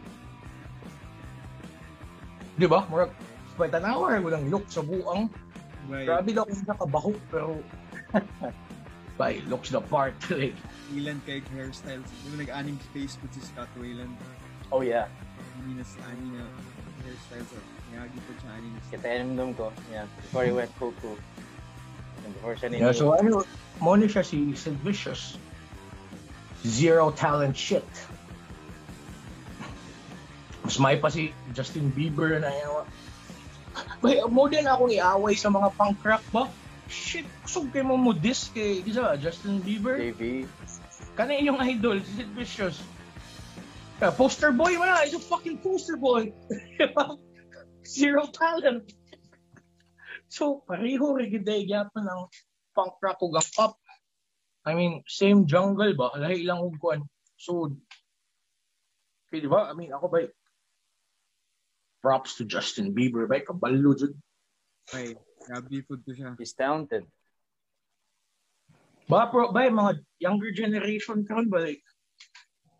[2.59, 2.83] Di ba?
[2.91, 3.15] Murag,
[3.55, 5.31] may tanawa rin ng look sa buang.
[5.87, 7.63] By Grabe daw kung nakabahok, pero...
[9.19, 10.15] By, looks the part.
[10.31, 10.55] like,
[10.95, 12.07] Wayland kay hairstyles.
[12.07, 14.15] Di ba nag-anim space po si Scott Wayland?
[14.71, 15.11] Oh yeah.
[15.63, 16.45] Ani na ani na
[17.03, 17.51] hairstyles.
[17.51, 17.65] at
[17.95, 19.09] Ngagi po siya ani na Kita
[19.59, 19.67] ko.
[19.91, 20.07] Yeah.
[20.23, 21.19] Before he went cuckoo.
[22.25, 23.43] And before siya yeah, so ano,
[23.83, 25.37] mo ni siya si Sid Vicious.
[26.67, 27.87] Zero talent shit.
[30.63, 32.83] Mas may pa si Justin Bieber na yawa.
[34.03, 36.45] Bay, mo din akong iaway sa mga punk rock ba?
[36.89, 40.01] Shit, kusog kay mo mo diss kay isa, Justin Bieber.
[40.01, 40.49] JV.
[41.15, 42.79] Kana yung idol, si Sid Vicious.
[43.99, 46.31] Yeah, poster boy man na, he's a fucking poster boy.
[47.99, 48.87] Zero talent.
[50.31, 52.23] So, pareho rin giday gyapon ng
[52.79, 53.75] punk rock ug pop.
[54.63, 56.15] I mean, same jungle ba?
[56.15, 57.03] Lahi lang og kuan.
[57.35, 57.75] So,
[59.33, 59.67] kay di ba?
[59.67, 60.31] I mean, ako ba
[62.03, 64.15] props to Justin Bieber ba kabalo jud.
[64.95, 65.15] Ay,
[65.45, 66.39] grabe po to siya.
[66.39, 67.05] He's talented.
[69.09, 71.83] Ba pro ba mga younger generation karon ba like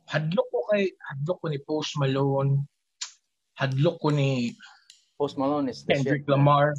[0.09, 2.65] hadlok ko kay hadlok ko ni Post Malone.
[3.59, 4.55] Hadlok ko ni
[5.19, 6.31] Post Malone is the Kendrick shit.
[6.31, 6.79] Lamar.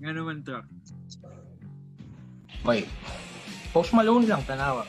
[0.00, 0.64] Nga naman to.
[2.64, 2.88] Wait.
[3.74, 4.86] Post Malone lang tanawa.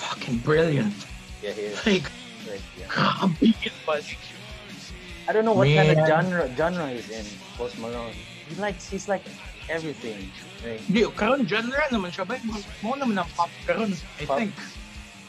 [0.00, 0.94] Fucking brilliant.
[1.42, 1.76] Yeah, he is.
[1.84, 2.08] Like,
[2.46, 2.86] Right, yeah.
[2.86, 4.02] kabigit pa.
[5.28, 7.26] I don't know what kind of genre genre he's in.
[7.56, 8.14] Post Malone.
[8.50, 9.22] He likes he's like
[9.70, 10.30] everything.
[10.62, 12.38] Like, Hindi, karon genre naman siya ba?
[12.82, 13.90] Mo naman ang pop karon,
[14.20, 14.38] I Pop.
[14.38, 14.54] think.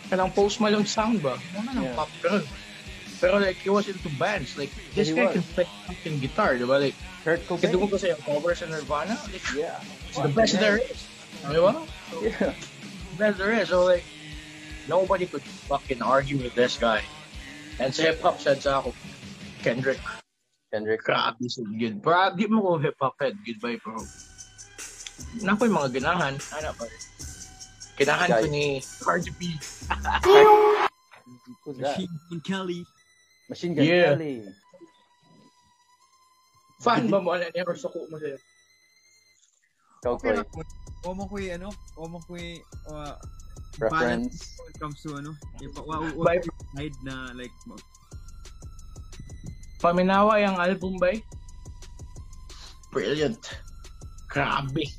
[0.09, 1.37] Kanang Post Malone sound ba?
[1.53, 1.97] Mo na ang Yeah.
[1.97, 2.45] pop karon.
[3.17, 4.53] Pero like, he was into bands.
[4.53, 5.41] Like, this guy was.
[5.41, 6.77] can play fucking guitar, di ba?
[6.77, 6.93] Like,
[7.25, 7.73] Kurt Cobain.
[7.89, 9.17] ko sa yung cover sa Nirvana.
[9.33, 9.81] Like, Yeah.
[10.07, 11.09] it's the best there is.
[11.41, 11.73] Di ba?
[12.21, 12.53] Yeah.
[13.17, 13.73] best there is.
[13.73, 14.05] So like,
[14.85, 17.01] nobody could fucking argue with this guy.
[17.77, 18.89] And sa hip-hop said sa ako,
[19.61, 20.01] Kendrick,
[20.73, 21.01] Kendrick.
[21.05, 22.01] grabe sa good.
[22.01, 24.01] Pero di mo ko hip-hop head, goodbye bro.
[25.45, 26.85] Nakoy mga ganahan, ano ba?
[27.97, 29.41] Ganahan ko ni Cardi B.
[31.65, 32.81] Machine Gun Kelly.
[33.49, 34.13] Machine Gun Yeah.
[34.13, 34.35] Kelly.
[36.81, 38.37] Fan ba mo ano niya or suko mo siya?
[40.01, 40.37] Ikaw, Okay Koy.
[40.37, 40.61] lang po.
[41.05, 43.13] O mo ko ano, o mo ko uh,
[43.79, 44.57] Reference.
[44.57, 45.31] when it comes to ano,
[45.85, 46.41] wa, wa, Bye.
[46.75, 47.77] side na like, mo-
[49.77, 51.13] Paminawa yung album ba?
[52.89, 53.41] Brilliant.
[54.27, 54.89] Grabe.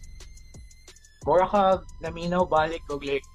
[1.28, 3.26] mura ka naminaw balik og like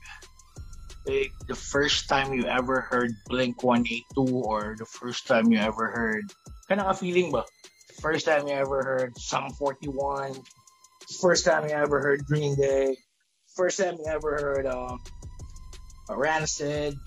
[1.06, 5.94] like the first time you ever heard Blink 182 or the first time you ever
[5.94, 6.26] heard
[6.66, 7.46] kana ka feeling ba?
[8.02, 10.34] First time you ever heard Sum 41,
[11.22, 12.98] first time you ever heard Green Day,
[13.54, 14.98] first time you ever heard um
[16.10, 17.00] Rancid,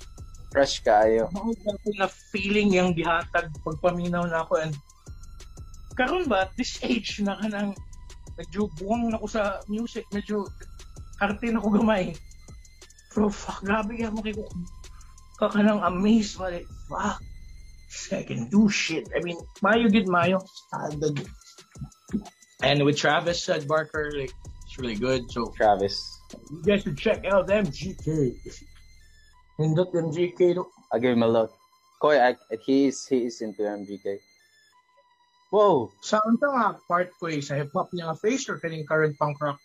[0.57, 1.29] Fresh kayo.
[1.37, 1.53] Ako
[2.01, 4.73] na feeling yung gihatag pagpaminaw na ako and
[5.99, 7.77] karon ba at this age na ka nang
[8.41, 10.49] medyo buwang na ko sa music medyo
[11.21, 12.17] arte na ko gamay.
[13.13, 14.49] Pero fuck grabe yan mo kay ko.
[15.37, 17.21] Ka nang amazed ba like fuck
[18.09, 19.05] guy can do shit.
[19.13, 20.41] I mean mayo gid mayo.
[20.47, 21.21] Standard.
[22.65, 24.33] And with Travis said Barker like
[24.65, 26.01] it's really good so Travis.
[26.49, 28.33] you guys should check out MGK
[29.57, 30.69] Hindot MGK no?
[30.93, 31.53] I'll give him a look.
[32.01, 34.21] Koy, I, he is he is into MGK.
[35.49, 35.89] Whoa!
[36.05, 39.41] Sa unta nga part ko eh, sa hip-hop niya nga face or kaning current punk
[39.41, 39.57] rock?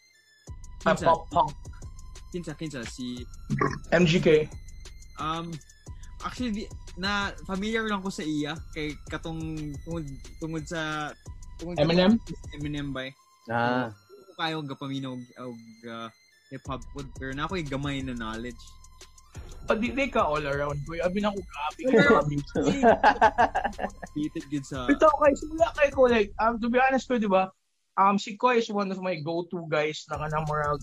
[0.80, 1.03] Kinsa?
[1.03, 1.51] Hip-hop punk.
[2.31, 3.27] Kinsa, kinsa, si...
[3.91, 4.47] MGK.
[5.19, 5.51] Um,
[6.23, 6.63] actually, di,
[6.95, 10.05] na familiar lang ko sa iya kay katong tungod,
[10.39, 11.11] tungod sa
[11.59, 12.15] tungod sa- Eminem?
[12.55, 13.11] Eminem ba?
[13.51, 15.59] Ah, Ko kayo gapaminog og
[15.89, 16.07] uh,
[16.47, 18.59] hip hop pod pero na ako'y gamay na knowledge.
[19.69, 21.81] Di ka all around ko, abi na ko grabe.
[24.11, 27.29] Beated gid sa Ito kay sila kay ko like um, to be honest ko, di
[27.29, 27.47] ba?
[27.95, 30.81] Um si Koy is one of my go-to guys na kanang murag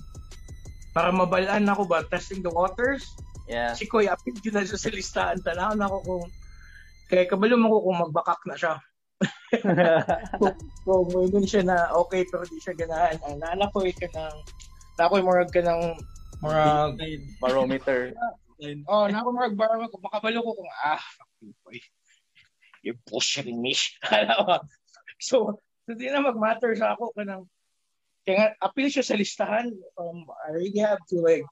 [0.97, 3.05] para mabalaan ako ba testing the waters.
[3.49, 3.77] yeah.
[3.77, 6.25] Si Koy apil yun na siya sa listahan tanaw na ako kung
[7.09, 8.75] kaya kabalo mo ko kung magbakak na siya.
[10.85, 13.17] Kung so, mo siya na okay pero di siya ganahan.
[13.25, 14.37] Ang nana ko ka ng
[15.01, 15.97] na ko murag ka ng
[16.45, 17.01] murag
[17.41, 18.13] Barometer.
[18.91, 19.29] Oh, na ako.
[19.35, 19.97] Marag bar ko.
[20.03, 21.79] Makabalo ko kung ah fuck you boy.
[22.83, 23.75] You're bullshitting me.
[25.19, 27.11] So, so di na mag-matter sa ako.
[27.11, 27.51] Kanang
[28.23, 29.73] kaya nga, appeal siya sa listahan.
[29.99, 31.43] Um, I really have to like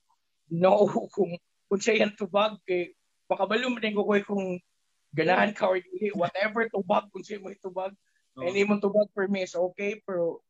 [0.53, 1.35] know kung
[1.67, 2.55] kung siya yan tubag.
[2.63, 2.95] Kay
[3.27, 4.63] makabalo mo din ko koy kung
[5.11, 7.91] ganahan ka or dili whatever tubag kung siya mo tubag.
[8.37, 8.45] Oh.
[8.45, 9.99] any mo tubag for me is okay.
[10.07, 10.47] Pero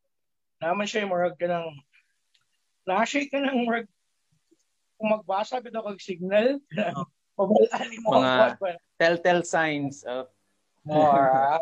[0.61, 1.67] naman siya marag ka ng
[2.85, 3.89] na siya ka ng marag
[4.97, 6.57] kung magbasa bitaw kag signal
[7.37, 10.25] pabalaan mo Mga- Telltale signs of
[10.81, 11.61] more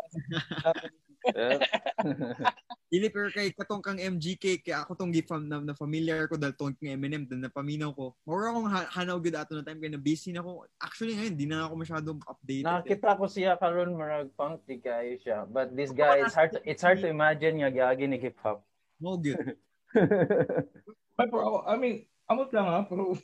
[2.86, 6.54] Dili pero kay katong kang MGK kay ako tong gifam na, na familiar ko dahil
[6.54, 8.14] tong kang Eminem dan napaminaw ko.
[8.22, 10.70] Mura akong ha- hanaw gud ato na time kay na busy na ako.
[10.78, 12.70] Actually ngayon di na ako masyadong updated.
[12.70, 15.50] nakita ko siya karon marag punk di kayo siya.
[15.50, 18.62] But this guy it's hard to, it's hard to imagine nga gyagi ni hip hop.
[19.02, 19.58] Mo good.
[21.18, 23.14] But bro, I mean, amot lang ha, pero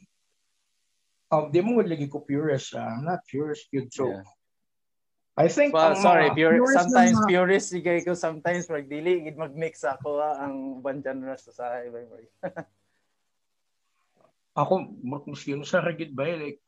[1.33, 2.74] um, di mo lagi ko purist.
[2.77, 2.99] ah.
[2.99, 3.91] I'm not purist, yun.
[3.91, 4.24] So, Yeah.
[5.33, 9.24] I think, Well, ang sorry, pure, purist sometimes na purist si ko sometimes pag dili
[9.24, 12.24] gid mag-mix ako ah, ang one genre sa bay bay.
[14.61, 14.93] ako,
[15.49, 16.61] yun sa rigid ba, eh, like,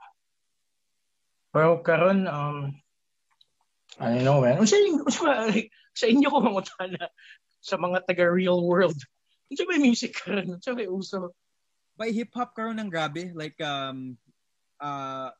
[1.53, 2.73] pero karon um,
[4.01, 4.65] I don't know, man.
[4.65, 4.81] Sa,
[5.13, 5.47] sa,
[5.93, 7.13] sa inyo ko mangutana
[7.61, 8.97] sa mga taga real world.
[9.53, 10.57] Ano ba music karon?
[10.57, 11.37] Ano ba uso?
[11.95, 14.19] By hip hop karon ng grabe like um
[14.83, 15.31] uh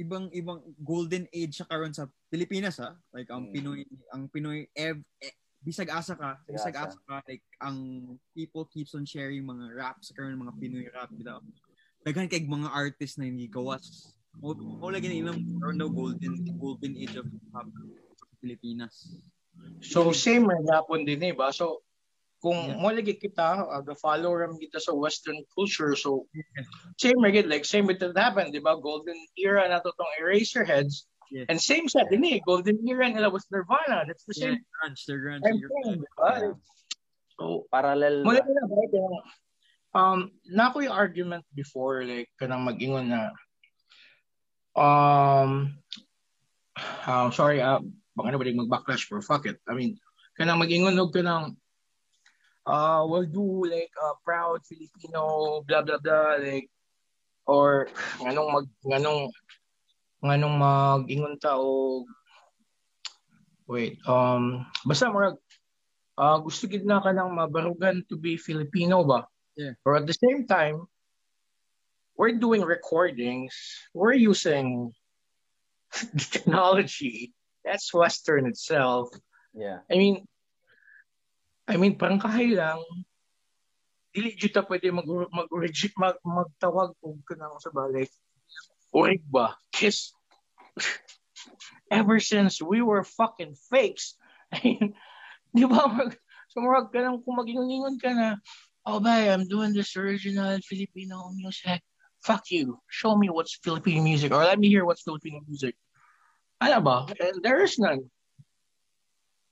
[0.00, 2.96] ibang ibang golden age sa karon sa Pilipinas ha.
[3.12, 3.52] Like ang Mm.
[3.52, 3.80] Pinoy
[4.14, 6.98] ang Pinoy ev, eh, bisag asa ka, bisag Bisag asa.
[7.04, 7.76] ka like ang
[8.32, 11.44] people keeps on sharing mga raps karon mga Pinoy rap bitaw.
[12.00, 14.16] Daghan kay mga artist na hindi gawas.
[14.40, 17.68] Mo mo lagi na imong karon daw golden golden age of hip hop
[18.16, 19.20] sa Pilipinas.
[19.84, 21.52] So same rin hapon din eh ba?
[21.52, 21.84] So
[22.40, 22.80] kung Yeah.
[22.80, 26.24] mo lagi kita uh, the follow ram kita sa western culture so
[26.96, 31.04] same rin like same with that happened di ba golden era na to tong Eraserheads
[31.30, 31.46] Yes.
[31.46, 35.00] and same sa din eh golden era nila was Nirvana that's the Yeah, same grunge,
[35.06, 35.44] they're grunge.
[35.46, 36.30] same thing di ba?
[36.42, 36.56] Yeah.
[37.38, 38.26] so Parallel.
[38.26, 39.04] lagi na ba
[39.94, 40.18] um
[40.50, 43.30] na ko yung argument before like kanang mag-ingon na
[44.74, 45.76] um
[47.06, 47.78] uh, sorry uh,
[48.16, 49.98] baka na ba mag-backlash pero fuck it I mean
[50.38, 51.54] kanang mag-ingon og kanang
[52.66, 56.68] uh we'll do like uh, proud Filipino blah blah blah like
[57.48, 57.88] or
[58.20, 59.20] nganong mag nganong
[60.20, 62.04] nganong mag-ingon ta og
[63.70, 65.40] wait um basta murag
[66.20, 69.24] uh, gusto gid na ka nang mabarugan to be Filipino ba
[69.58, 69.74] Yeah.
[69.84, 70.86] or at the same time
[72.16, 73.52] we're doing recordings
[73.92, 74.94] we're using
[76.32, 77.34] technology
[77.66, 79.10] that's western itself
[79.50, 79.82] Yeah.
[79.90, 80.22] I mean,
[81.70, 82.82] I mean, parang kahay lang,
[84.10, 88.10] dili jud ta pwede mag mag, mag magtawag og kanang sa balay.
[88.90, 89.54] Urig ba?
[89.70, 90.10] Kiss.
[91.94, 94.18] Ever since we were fucking fakes.
[94.50, 94.98] Mean,
[95.54, 95.86] di ba?
[95.86, 96.18] Mag,
[96.50, 98.34] so murag ka nang kung magingon ka na,
[98.82, 101.86] oh, bay, I'm doing this original Filipino music.
[102.26, 102.82] Fuck you.
[102.90, 105.78] Show me what's Filipino music or let me hear what's Filipino music.
[106.58, 106.96] Ano ba?
[107.16, 108.10] And there is none.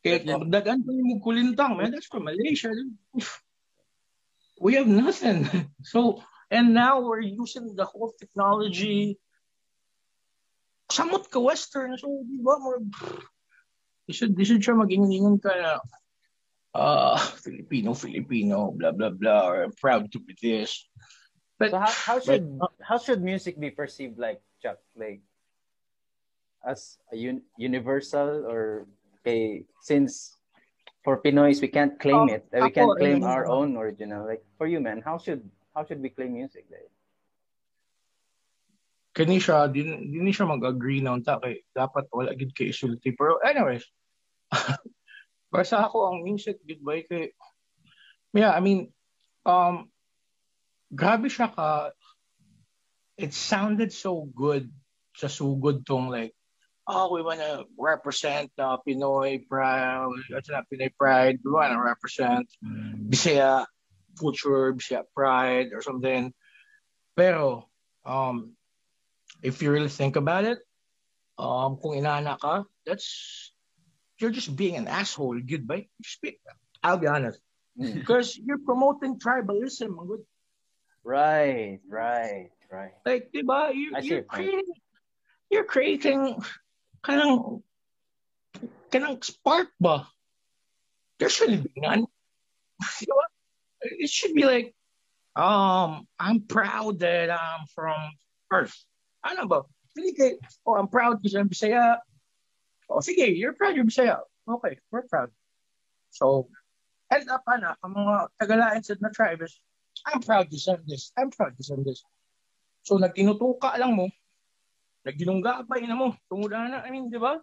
[0.03, 1.91] Kaya dagan ko yung kulintang, man.
[1.91, 2.71] That's from Malaysia.
[4.63, 5.47] We have nothing.
[5.83, 9.19] So, and now we're using the whole technology.
[10.91, 11.97] Samot ka Western.
[11.99, 12.59] So, di ba?
[12.59, 12.83] More,
[14.07, 15.73] you should siya mag-ingingan ka na
[16.75, 20.87] uh, Filipino, Filipino, blah, blah, blah, or I'm proud to be this.
[21.59, 22.47] But, So how, how should
[22.79, 24.79] how should music be perceived like Chuck?
[24.95, 25.27] Like
[26.63, 28.87] as a un- universal or
[29.29, 30.37] okay since
[31.05, 32.45] for Pinoys we can't claim Um, it.
[32.53, 34.25] uh, we ako, can't claim eh, our own original.
[34.25, 35.45] Like for you man, how should
[35.77, 36.65] how should we claim music?
[36.73, 36.89] Like,
[39.13, 43.15] kani siya, din, din siya mag-agree na unta kay dapat wala gid kay isulti.
[43.15, 43.85] Pero anyways,
[45.55, 47.37] basta ako ang music gid ba kay
[48.37, 48.93] Yeah, I mean,
[49.49, 49.89] um
[50.93, 51.93] grabe siya ka
[53.19, 54.69] it sounded so good
[55.17, 56.38] sa sugod tong like
[56.89, 63.67] oh we wanna represent uh, Pinoy pride it's not Pinoy pride we wanna represent Bisaya
[64.19, 66.33] culture Bisaya pride or something
[67.15, 67.69] pero
[68.05, 68.59] um
[69.43, 70.59] if you really think about it,
[71.39, 73.53] um, kung inana ka, that's
[74.19, 75.39] you're just being an asshole.
[75.41, 75.87] Goodbye.
[76.23, 76.39] Be,
[76.83, 77.41] I'll be honest,
[77.79, 77.95] mm.
[77.95, 79.95] because you're promoting tribalism.
[81.05, 82.93] right, right, right.
[83.07, 83.75] Like, diba?
[83.75, 84.67] You, you're creating,
[85.51, 86.43] you're creating,
[87.09, 87.65] kanang,
[88.93, 90.05] kanang spark ba?
[91.19, 92.05] There shouldn't be none.
[93.01, 93.27] Diba?
[93.81, 94.77] It should be like,
[95.35, 97.97] um, I'm proud that I'm from
[98.53, 98.77] Earth.
[99.25, 99.65] Ano ba?
[99.97, 100.33] Hindi kay,
[100.69, 101.99] oh, I'm proud because I'm Bisaya.
[102.87, 104.21] Oh, sige, you're proud you're Bisaya.
[104.47, 105.33] Okay, we're proud.
[106.11, 106.49] So,
[107.11, 109.59] end up, ana, ang mga Tagalain sa na tribes,
[110.07, 111.11] I'm proud to send this.
[111.19, 112.05] I'm proud to send this.
[112.87, 114.09] So, nagtinutuka lang mo,
[115.09, 117.41] nagdinungga pa ina mo, tumuda na, I mean, di ba?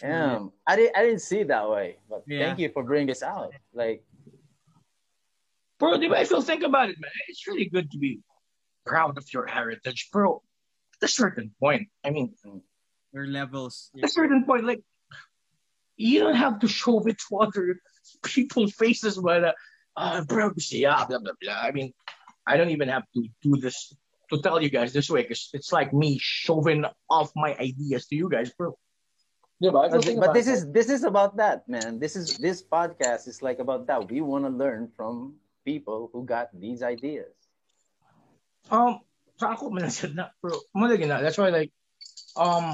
[0.00, 2.00] Damn, I didn't I didn't see it that way.
[2.08, 2.48] But Yeah.
[2.48, 3.52] thank you for bringing this out.
[3.72, 4.04] Like
[5.78, 8.20] Bro, di ba, if you think about it, man, it's really good to be
[8.84, 10.42] proud of your heritage, bro.
[11.00, 12.34] At a certain point, I mean,
[13.12, 13.88] Your levels.
[13.96, 14.82] at a certain point, like
[15.96, 17.80] you don't have to show it to other
[18.24, 19.52] people's faces, but uh,
[19.96, 21.60] uh bro, yeah, blah blah blah.
[21.60, 21.92] I mean,
[22.44, 23.92] I don't even have to do this
[24.30, 28.16] to tell you guys this way because it's like me showing off my ideas to
[28.16, 28.76] you guys, bro.
[29.60, 32.00] Yeah, but, but, but this is this is about that, man.
[32.00, 34.08] This is this podcast is like about that.
[34.08, 35.36] We want to learn from
[35.68, 37.28] people who got these ideas.
[38.72, 39.04] Um,
[39.36, 41.72] sa ako man said na, bro, mo na, that's why like,
[42.40, 42.72] um,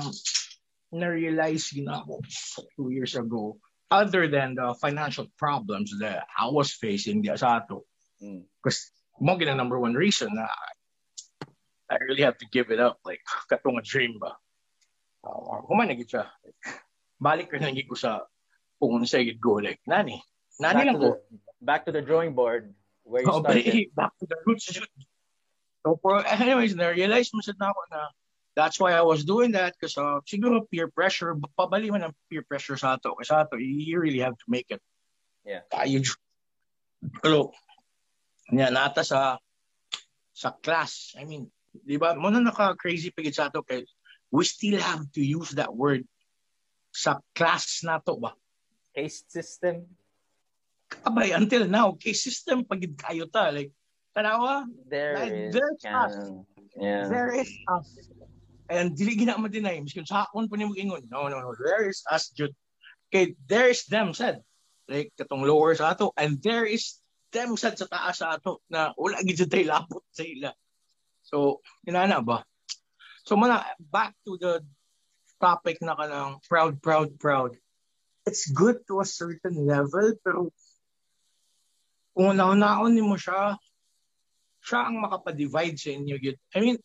[0.95, 2.23] na-realize gina ako
[2.79, 3.59] two years ago,
[3.91, 7.83] other than the financial problems that I was facing di asato,
[8.17, 8.49] Mm.
[8.65, 10.49] because mo gina number one reason na
[11.87, 14.35] I really have to give it up, like, katong dream ba.
[15.23, 16.27] Uh, kuman na gid siya.
[17.19, 18.27] Balik ka na ko sa
[18.79, 20.23] kung sa gid go, like, nani,
[20.59, 21.09] nani Back lang to ko.
[21.11, 21.19] the
[21.63, 23.65] back to the drawing board where you Oh, started.
[23.99, 24.69] back to the roots.
[25.87, 28.01] So, for, anyways, na-realize mo na ako na
[28.57, 32.43] that's why I was doing that because uh, siguro peer pressure, pabali man ang peer
[32.43, 33.15] pressure sa ato.
[33.15, 34.81] Kasi sa ato, you really have to make it.
[35.47, 35.63] Yeah.
[35.71, 36.03] Tayo.
[37.23, 37.53] Pero,
[38.51, 39.39] yan, nata sa
[40.35, 41.15] sa class.
[41.15, 41.53] I mean,
[41.85, 43.85] di ba, mo na naka-crazy pagit sa ato kay
[44.33, 46.03] we still have to use that word
[46.95, 48.33] sa class na to ba?
[48.97, 49.85] Caste system.
[51.05, 53.51] Abay, until now, case system pagid kayo ta.
[53.51, 53.75] Like,
[54.15, 56.47] tanawa, There Like, is there's canon.
[56.79, 57.09] Yeah.
[57.11, 57.91] There is us.
[58.71, 59.79] And dili gina mo deny.
[59.83, 61.07] Miskin sa akon pa ni mag-ingon.
[61.11, 61.55] No, no, no.
[61.59, 62.55] There is us, Jud.
[63.11, 64.43] Okay, there is them, said.
[64.89, 66.15] Like, katong lower sa ato.
[66.15, 66.99] And there is
[67.31, 68.63] them, said, sa taas sa ato.
[68.71, 70.51] Na wala gid sa lapot sa ila.
[71.27, 72.47] So, inana ba?
[73.27, 74.63] So, mana, back to the
[75.43, 77.59] topic na kanang proud, proud, proud.
[78.23, 80.51] It's good to a certain level, pero
[82.15, 83.59] kung naon-naon ni mo siya,
[84.63, 86.17] siya ang makapa-divide sa inyo.
[86.19, 86.39] Yun.
[86.55, 86.79] I mean,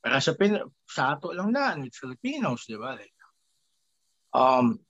[0.00, 0.56] para sa pin
[0.88, 2.96] sa ato lang na, with Filipinos, di ba?
[2.96, 3.16] Like,
[4.36, 4.80] um,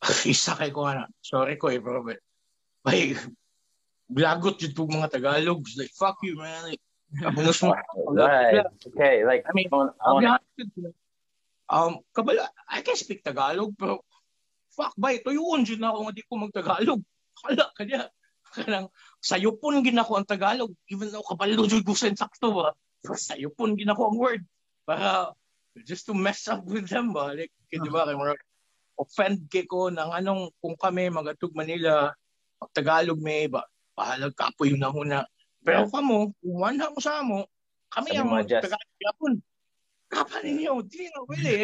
[0.32, 2.20] isa kay ko na, sorry ko eh, bro, but,
[2.84, 3.16] bay,
[4.08, 5.60] blagot yung itong mga Tagalog.
[5.76, 6.72] Like, fuck you, man.
[6.72, 6.80] Like,
[7.16, 7.72] kabunos mo.
[8.12, 8.64] Right.
[8.92, 9.24] Okay.
[9.24, 10.20] Like I mean, I'll
[10.56, 10.92] with you.
[11.68, 14.00] Um, kabala, I can speak Tagalog, pero
[14.72, 17.00] fuck ba, ito yun, na ako nga di ko mag-Tagalog.
[17.36, 18.08] Kala ka niya.
[18.48, 18.88] Kanang,
[19.20, 22.72] sayo po ginako ang Tagalog, even though kabalo dyan ko sa sakto ba.
[23.04, 24.42] Pero sayo po ginako ang word.
[24.88, 25.36] Para,
[25.84, 27.36] just to mess up with them ba.
[27.36, 28.34] Like, kaya di ba, kay mga
[28.96, 32.16] offend kay ko ng anong, kung kami magatug Manila,
[32.72, 35.28] Tagalog may ba, pahalag kapoy na huna.
[35.68, 37.44] Pero kamo, kung wala mo sa mo,
[37.92, 39.32] kami Sabi ang taga-Japon.
[40.08, 41.54] Kapan ninyo, di na pwede.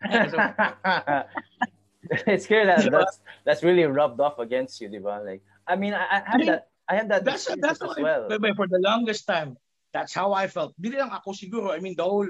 [2.32, 5.20] it's clear that that's that's really rubbed off against you, diba?
[5.20, 6.62] Like, I mean, I, I I had mean, that.
[6.88, 8.24] I had that that's that's as well.
[8.26, 9.60] but for the longest time,
[9.92, 10.72] that's how I felt.
[10.80, 11.76] Hindi lang ako siguro.
[11.76, 12.28] I mean, the whole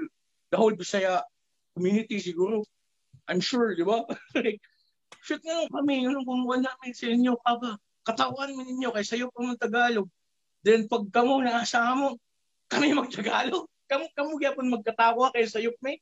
[0.51, 1.23] the whole Bisaya
[1.71, 2.67] community siguro.
[3.31, 4.03] I'm sure, di ba?
[4.35, 4.59] like,
[5.23, 9.31] shit nga kami, ano kung wala namin sa inyo, kaba, katawan mo ninyo, kay sa'yo
[9.31, 10.09] pa mong Tagalog.
[10.61, 12.17] Then pag kamo naasa mo,
[12.69, 13.65] kami mag-Tagalog.
[13.89, 15.99] Kamu, kamu gyapon magkatawa kay sa'yo, may.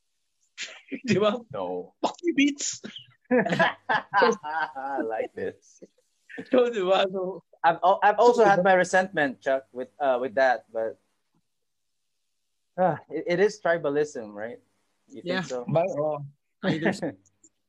[1.09, 1.39] di ba?
[1.49, 2.83] No, Fuck you, beats.
[3.31, 5.81] I like this.
[6.53, 7.03] So, di ba?
[7.11, 10.95] So, I've I've also had my resentment, Chuck, with uh with that, but
[12.79, 14.63] uh, it, it is tribalism, right?
[15.11, 15.43] You Yeah.
[15.43, 15.67] think so?
[15.67, 16.23] ba, oh,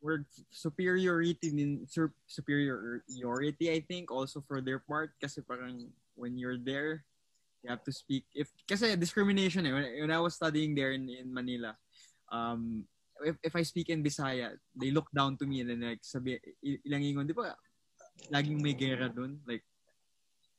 [0.01, 5.91] word superiority din sur- superiority I think also for their part kasi parang
[6.21, 7.03] when you're there
[7.65, 11.09] you have to speak if kasi discrimination eh when, when I was studying there in,
[11.09, 11.75] in Manila
[12.29, 12.85] um
[13.25, 16.37] if, if I speak in Bisaya they look down to me and then like sabi
[16.87, 17.57] ilang ingon di ba
[18.29, 19.65] laging may gera dun like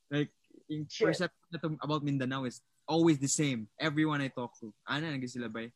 [0.10, 0.34] like
[0.68, 1.14] yung Shit.
[1.14, 5.70] perception about Mindanao is always the same everyone I talk to ana nag sila ba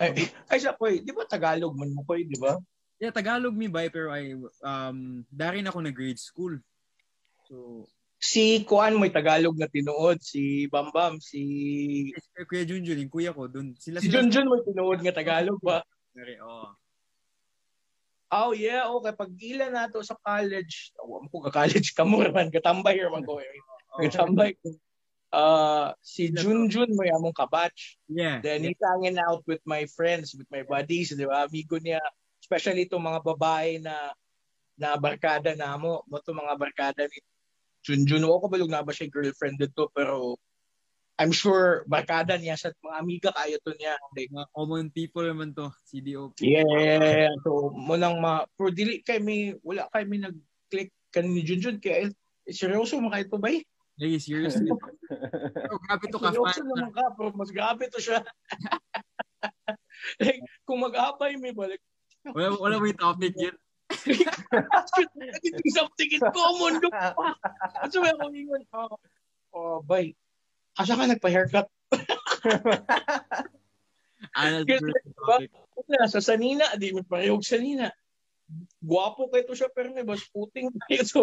[0.00, 2.56] ay, ay, sa koy, di ba Tagalog man mo koy, di ba?
[2.96, 4.32] Yeah, Tagalog mi bay pero I
[4.64, 6.56] um darin ako na grade school.
[7.44, 7.84] So,
[8.20, 12.12] si Kuan mo'y Tagalog na tinuod, si Bambam, si
[12.44, 13.72] Kuya Junjun, yung kuya ko dun.
[13.80, 15.80] Sila si sila Junjun mo'y tinuod nga Tagalog ba?
[16.12, 16.68] Sorry, oh.
[18.30, 22.46] Oh yeah, okay pag ila nato sa college, mo ko ka college ka mo man
[22.52, 23.42] katambay man ko.
[23.42, 23.58] eh.
[24.06, 24.76] Katambay ko.
[25.34, 27.98] Uh, si Junjun mo among kabatch.
[28.06, 28.38] Yeah.
[28.44, 31.48] Then he's hanging out with my friends, with my buddies, di ba?
[31.48, 31.98] Amigo niya,
[32.38, 34.14] especially itong mga babae na
[34.78, 37.18] na barkada na mo, mo itong mga barkada ni
[37.86, 38.24] Junjun.
[38.28, 40.36] O ko balog na ba siya girlfriend dito, pero
[41.20, 43.92] I'm sure barkada niya sa mga amiga kayo to niya.
[44.16, 46.40] Like, Mga common people naman to, CDOP.
[46.40, 51.44] yeah, so mo nang ma pero dili kay may wala kay may nag-click kan ni
[51.44, 52.10] Junjun kay eh,
[52.48, 53.52] seryoso mo kay to ba?
[53.52, 53.60] eh?
[54.00, 54.72] Hey, seriously.
[55.68, 58.24] Pero grabe to ka Seryoso naman ka, pero mas grabe to siya.
[60.24, 61.84] like, kung mag-abay may balik,
[62.32, 63.36] Wala, wala may topic
[64.06, 64.32] yun.
[65.74, 66.80] something in common.
[66.80, 66.88] No?
[67.90, 68.96] So, may akong ingon, oh,
[69.52, 70.16] oh, bay,
[70.78, 71.66] asa ka nagpa-haircut?
[74.30, 75.50] Topic.
[75.80, 77.90] Wala, sa sanina, di mo parehog sanina.
[78.82, 81.02] Guwapo kay to siya, pero may bas puting tayo.
[81.10, 81.20] So,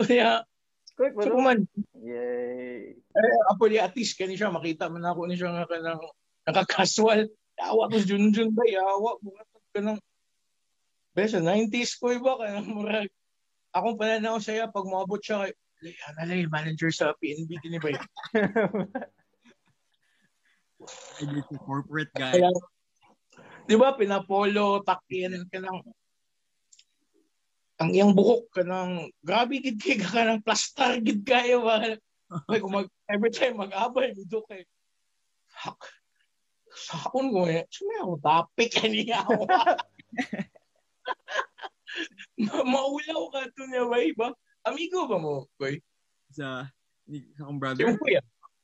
[0.00, 0.44] kaya,
[0.92, 1.40] Quick, so bro.
[1.40, 1.64] man,
[1.96, 3.00] Yay.
[3.00, 6.04] eh, apo ni Atis, kani siya, makita man ako ni siya nga kanang
[6.44, 7.32] nakakasual.
[7.62, 10.00] Awa ko, Junjun ba, awa, bunga ka ng,
[11.12, 13.10] ba, sa 90s ko, iba, kanang murag,
[13.72, 17.90] akong pananaw siya, pag maabot siya, kay, Lay, analay, manager sa PNB, kini ba
[21.66, 22.38] corporate guy.
[22.38, 22.54] Kaya,
[23.66, 25.82] di ba, pinapolo, takin, kanang,
[27.82, 31.98] ang iyang buhok, kanang, grabe, gid kay ka kanang plastar, gid kayo, ba?
[32.46, 34.62] Like, mag, every time mag-abay, dito kay,
[35.50, 35.82] fuck,
[36.70, 39.50] sakon ko eh, sumay ako topic, kaniya ako.
[42.40, 44.26] Ma- Maulaw ka to niya ba, iba?
[44.64, 45.76] Amigo ba mo, boy?
[46.32, 47.84] Sa, sa akong Yung brother.
[47.98, 48.22] kuya.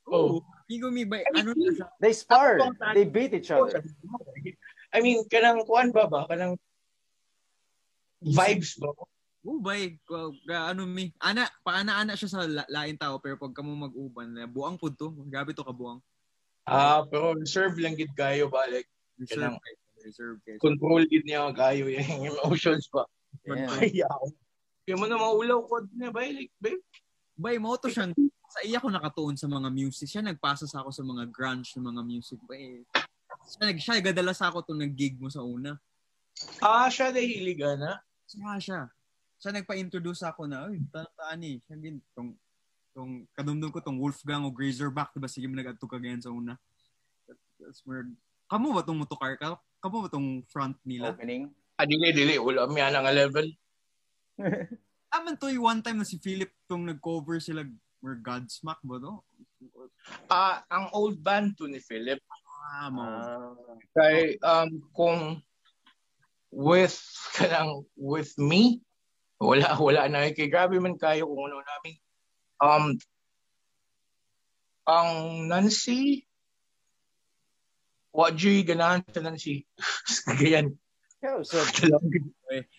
[0.09, 1.21] Oh, Amigo mi ba?
[1.37, 1.87] Ano na siya?
[2.01, 2.57] They spar.
[2.97, 3.85] They beat each other.
[4.89, 6.25] I mean, kanang kuan ba ba?
[6.25, 6.57] Kanang
[8.19, 8.89] vibes ba?
[9.45, 9.95] Oh, bay.
[10.49, 11.13] Ano mi?
[11.21, 15.13] Ana, paana-ana siya sa la- lain tao pero pag kamo mag-uban, na buang pud to.
[15.29, 16.01] Grabe to ka buang.
[16.65, 18.65] Ah, pero reserve lang gid kayo ba?
[18.67, 19.77] Like, Reserve kayo.
[20.03, 20.57] Reserve kayo.
[20.63, 23.03] control gid niya kayo yung emotions ba?
[23.45, 23.67] Yeah.
[23.67, 24.25] Kaya ako.
[24.87, 26.25] Kaya mo na maulaw ko niya ba?
[26.25, 26.81] Like, babe?
[27.39, 28.11] Bay, mo to siyang
[28.49, 30.09] sa iya ko nakatuon sa mga music.
[30.09, 32.39] Siya nagpasa sa ako sa mga grunge ng mga music.
[32.49, 32.81] Bay,
[33.45, 35.77] siya, nag, siya gadala sa ako itong nag-gig mo sa una.
[36.59, 38.01] Ah, siya nahilig na.
[38.25, 38.81] Siya siya.
[39.39, 41.61] Siya nagpa-introduce ako na, uy, tataan eh.
[41.63, 42.35] Siya din, tong,
[42.91, 45.29] tong, kadumdum ko tong Wolfgang o Razorback, diba?
[45.31, 46.59] Sige mo nag-adto ka ganyan sa una.
[47.61, 48.09] That's where,
[48.49, 49.55] kamo ba tong motokar ka?
[49.79, 51.15] Kamo ba tong front nila?
[51.15, 51.47] Opening.
[51.79, 52.35] Ah, dili, dili.
[52.35, 53.47] Wala mi nga level.
[55.15, 57.63] Aman to yung one time na si Philip tong nag-cover sila
[58.03, 59.23] or Godsmack ba to?
[60.27, 62.19] Ah, ang old band to ni Philip.
[62.75, 63.01] Ah, mo.
[63.01, 63.55] Ah.
[63.95, 65.19] Kay, um, kung
[66.51, 66.99] with,
[67.39, 68.83] kanang, with me,
[69.39, 70.29] wala, wala na.
[70.35, 71.95] Kay grabe man kayo kung ano namin.
[72.59, 72.85] Um,
[74.83, 75.09] ang
[75.47, 76.28] Nancy,
[78.11, 79.65] what G ganahan sa Nancy?
[80.39, 80.75] Ganyan.
[81.19, 81.59] Yeah, so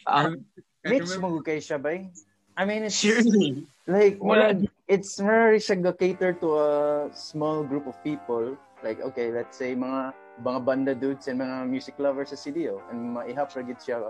[0.09, 0.48] Um,
[0.81, 1.93] Mitch mo kay siya ba?
[1.93, 2.09] I
[2.57, 3.69] I mean, it's Seriously.
[3.89, 4.57] like Wala.
[4.89, 6.70] it's very siya cater to a
[7.12, 8.57] small group of people.
[8.81, 13.12] Like okay, let's say mga mga banda dudes and mga music lovers sa CDO and
[13.16, 14.09] maihap ra gid siya.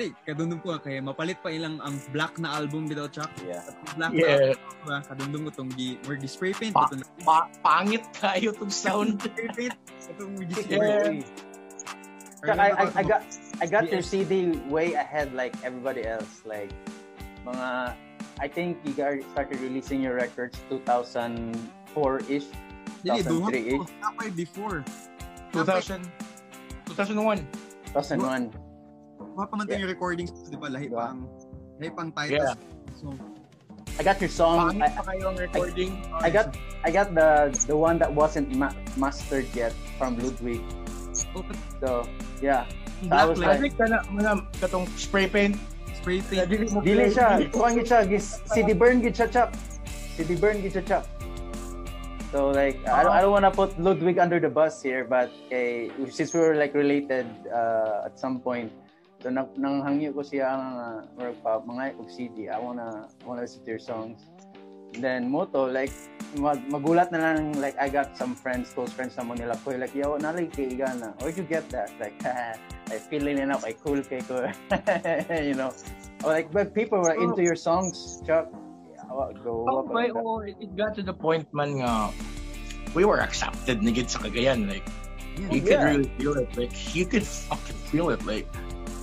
[0.00, 3.28] Hindi, kadundong ko kaya mapalit pa ilang ang black na album bitaw Chuck.
[3.44, 3.60] Yeah.
[4.00, 4.32] Black Yeah.
[4.32, 4.96] na album, ba?
[5.04, 9.20] kadundong ko tong gi, more gi spray paint, Pa- itong Pa- pangit kayo tong sound.
[9.20, 9.76] spray paint,
[10.08, 11.04] itong gi spray Yeah.
[11.04, 11.28] paint.
[12.48, 13.20] I, I, I got
[13.60, 16.48] I got your CD way ahead like everybody else.
[16.48, 16.72] Like
[17.44, 17.92] mga
[18.40, 22.48] I think you guys started releasing your records 2004-ish,
[23.04, 24.00] Dili, duha 2003-ish, ko.
[24.00, 24.80] Napay before.
[25.52, 26.08] 2000,
[26.88, 27.44] 2001.
[27.92, 28.69] 2001.
[29.36, 30.68] Mga pamantin yung recordings, di ba?
[30.68, 31.14] Lahi Diba?
[31.14, 31.16] pa
[31.80, 32.44] lahi pang titles.
[32.44, 32.54] Yeah.
[32.98, 33.14] So,
[33.96, 34.76] I got your song.
[34.76, 35.90] Pangit I, pa kayo ang recording.
[36.20, 36.52] I got
[36.84, 40.60] I got the the one that wasn't ma- mastered yet from Ludwig.
[41.36, 41.44] oh,
[41.80, 41.88] So
[42.40, 42.68] yeah,
[43.00, 44.30] yung I black was light, Like, ka na, mga
[44.60, 45.56] katong spray paint.
[45.96, 46.48] spray paint.
[46.48, 47.16] Dili mo dili play.
[47.16, 47.28] siya.
[47.52, 48.00] Kuan gid siya.
[48.04, 49.48] Gis, CD burn gid siya chap.
[50.16, 51.04] CD burn gid siya chap.
[52.30, 55.88] So like I don't I don't wanna put Ludwig under the bus here, but eh,
[56.12, 58.70] since we were like related uh, at some point,
[59.20, 60.66] so nang nanghangyo ko siya ang
[61.20, 62.48] uh, pa mga og CD.
[62.48, 64.24] I wanna wanna listen to your songs.
[64.96, 65.94] Then moto like
[66.34, 69.76] mag, magulat na lang like I got some friends, close friends na mo nila ko
[69.78, 71.14] like yo nalay kay gana.
[71.22, 71.94] Where'd you get that?
[72.02, 72.16] Like
[72.90, 74.50] I feeling enough, I cool kay ko.
[75.30, 75.70] you know.
[76.26, 78.50] Or like but people were into your songs, Chuck.
[78.90, 79.06] Yeah,
[79.46, 82.10] go Oh, up oh, it it got to the point man nga
[82.94, 84.84] we were accepted na gid sa Cagayan like
[85.38, 85.86] you could Yeah.
[85.86, 88.50] really feel it like you could fucking feel it like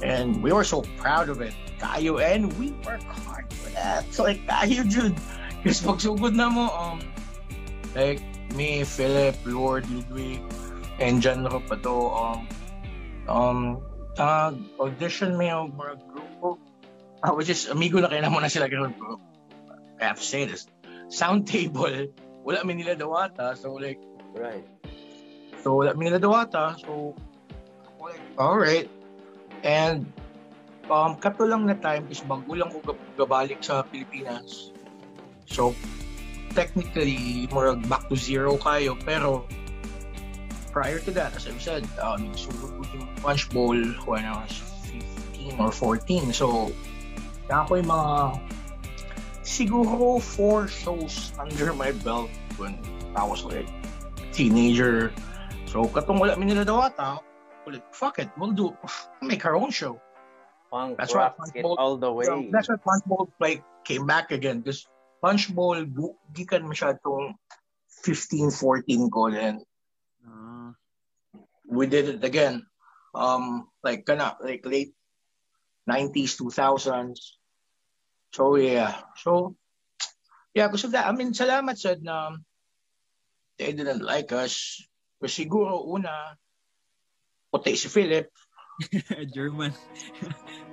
[0.03, 4.23] and we were so proud of it kayo and we work hard for that so
[4.23, 5.17] like kayo dude
[5.61, 7.01] kasi pagsugod na mo um
[7.93, 8.21] like
[8.53, 10.41] me Philip Lord Ludwig
[10.97, 12.39] and John Ropato um
[13.27, 13.59] um
[14.17, 16.57] uh, audition may yung mga grupo
[17.21, 19.21] ah which is amigo na kayo na muna sila ganun bro
[19.97, 20.69] I have to say this
[21.09, 22.09] sound table
[22.45, 24.01] wala mi nila dawata so like
[24.37, 24.65] Right.
[25.65, 26.77] So, wala mi nila dawata.
[26.77, 27.17] So,
[27.97, 28.85] like, alright.
[29.63, 30.09] And,
[30.89, 34.71] um, kato lang na time is bago lang ko gab- gabalik sa Pilipinas.
[35.47, 35.73] So,
[36.53, 38.97] technically, more back to zero kayo.
[39.05, 39.47] Pero,
[40.71, 44.61] prior to that, as I've said, um, ko yung Punch Bowl when I was
[45.33, 46.29] 15 or 14.
[46.29, 46.69] So,
[47.47, 48.11] na ako yung mga
[49.47, 52.29] siguro four shows under my belt
[52.59, 52.75] when
[53.15, 53.65] I was like
[54.35, 55.09] teenager.
[55.71, 57.23] So, katong wala mi nila dawata,
[57.67, 58.71] ulit, fuck it, we'll do,
[59.21, 59.99] make our own show.
[60.71, 62.25] Punk That's why Punch it Bowl- all the way.
[62.25, 64.87] So, that's why Punch Bowl like, came back again because
[65.23, 65.75] Punch Bowl,
[66.31, 67.35] di ka masyadong
[68.03, 69.63] 15, 14 ko then
[70.27, 70.75] Ah.
[71.67, 72.67] we did it again.
[73.15, 74.91] Um, like, kana, like late
[75.87, 77.39] 90s, 2000s.
[78.35, 78.91] So, yeah.
[79.23, 79.55] So,
[80.53, 82.35] yeah, because of that, I mean, salamat said na
[83.55, 84.83] they didn't like us.
[85.17, 86.35] Kasi siguro, una,
[87.51, 88.27] puti si Philip.
[89.33, 89.73] German.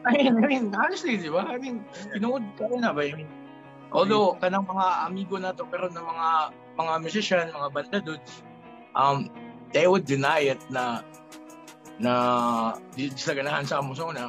[0.05, 1.49] I mean, I mean, honestly, di ba?
[1.49, 3.09] I mean, pinood ka rin na ba?
[3.09, 3.31] I mean,
[3.97, 6.29] although, kanang mga amigo na to, pero ng mga
[6.77, 8.45] mga musician, mga banda dudes,
[8.93, 9.33] um,
[9.73, 11.01] they would deny it na
[11.97, 12.13] na
[12.93, 14.29] di di sila ganahan sa Amazona.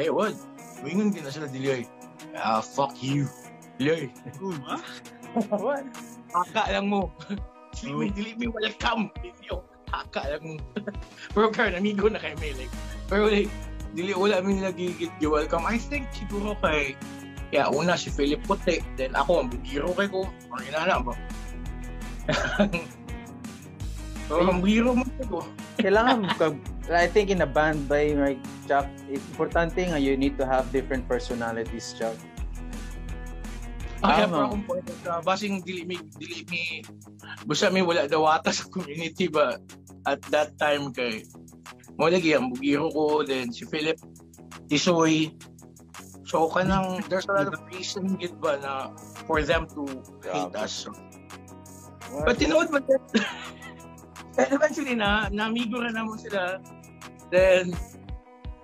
[0.00, 0.38] They would.
[0.80, 1.84] Wingon din na sila dili.
[2.32, 3.28] Ah, fuck you.
[3.76, 4.08] Dili.
[4.64, 4.80] Ah?
[5.60, 5.84] What?
[6.32, 7.12] Haka lang mo.
[7.76, 9.12] Dili mo, dili mo welcome.
[9.44, 9.60] Yo,
[9.90, 10.54] haka lang mo.
[11.34, 12.72] Pero kaya amigo na kay May like.
[13.10, 13.52] Pero like,
[13.94, 15.66] dili wala mi nagigit welcome.
[15.66, 16.94] I think siguro kay
[17.50, 20.22] Yeah, una si Philip Puti, then ako ang bugiro kay ko.
[20.54, 21.18] Ang inana ba?
[24.30, 25.42] so, ang bugiro mo ko.
[25.82, 26.54] Kailangan ka,
[26.94, 28.38] I think in a band by like
[28.70, 32.14] Chuck, importante nga you need to have different personalities, Chuck.
[34.00, 36.80] Kaya pa akong point sa basing dili mi dili mi
[37.44, 39.60] basta mi wala dawata sa community ba
[40.08, 41.20] at that time kay
[42.00, 44.00] mo lagi ang bugiro ko then si Philip
[44.72, 45.36] Tisoy.
[46.24, 48.72] So kanang there's a lot of reason gid ba na
[49.28, 49.84] for them to
[50.24, 50.64] hate Grabe.
[50.64, 50.88] us.
[52.24, 53.02] But tinood man din
[54.40, 56.56] and eventually na namigo na naman sila.
[57.28, 57.76] Then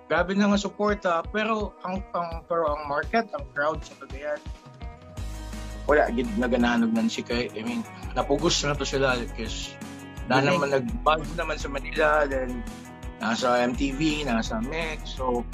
[0.09, 4.39] grabe na nga suporta pero ang, ang pero ang market ang crowd sa Cagayan
[5.87, 7.81] wala gid nagananog nan si kay I mean
[8.11, 9.71] napugos na to sila because
[10.27, 10.59] na Galing.
[10.59, 12.59] naman nag-buzz naman sa Manila then
[13.23, 15.47] nasa MTV nasa Mix so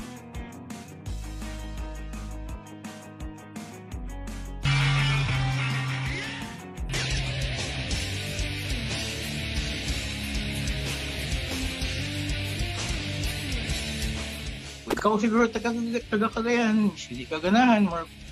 [14.90, 15.70] ikaw siguro taga
[16.10, 18.23] taga Cagayan hindi ka ganahan more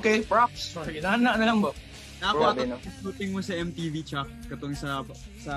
[0.00, 0.72] Okay, props.
[0.72, 1.76] Sorry, nana na lang ba?
[2.22, 2.78] Ato no?
[3.02, 5.02] shooting mo sa MTV Chuck katong sa
[5.42, 5.54] sa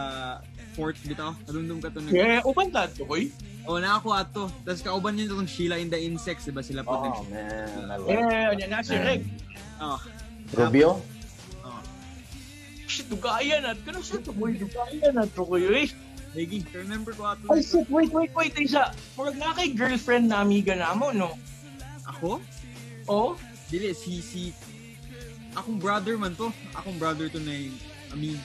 [0.74, 1.32] Fort bitaw.
[1.46, 2.12] Kadundum ka to nag.
[2.12, 3.32] Eh, uban ta to, boy.
[3.64, 4.44] Oh, na ako ato.
[4.68, 7.00] Tapos kauban yun itong Sheila in the Insects, diba sila po?
[7.00, 7.96] Oh, man.
[8.12, 8.60] Eh, it.
[8.60, 9.24] ano na si Reg.
[9.80, 10.02] Oh,
[10.52, 11.00] Rubio?
[11.64, 11.82] oh.
[12.90, 13.80] Shit, dugayan at.
[13.88, 14.58] Kano siya to, boy?
[14.60, 15.88] Dugayan at to, kuyo eh.
[16.36, 17.48] Lagi, remember ko ato.
[17.48, 18.92] Ay, shit, wait, wait, wait, isa.
[19.16, 21.40] Murag na kay girlfriend na amiga na mo, no?
[22.04, 22.44] Ako?
[23.08, 23.40] Oh?
[23.68, 24.54] Dili, si, si...
[25.56, 26.52] Akong brother man to.
[26.76, 27.78] Akong brother to na yung...
[28.12, 28.38] I mean,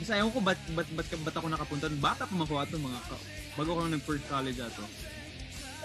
[0.00, 1.86] basta ayaw ko ba't, ba't, ba't, ba't ako nakapunta.
[1.98, 3.00] Bata pa man ko ato mga...
[3.10, 4.82] ka- Bago ko nag first college ato.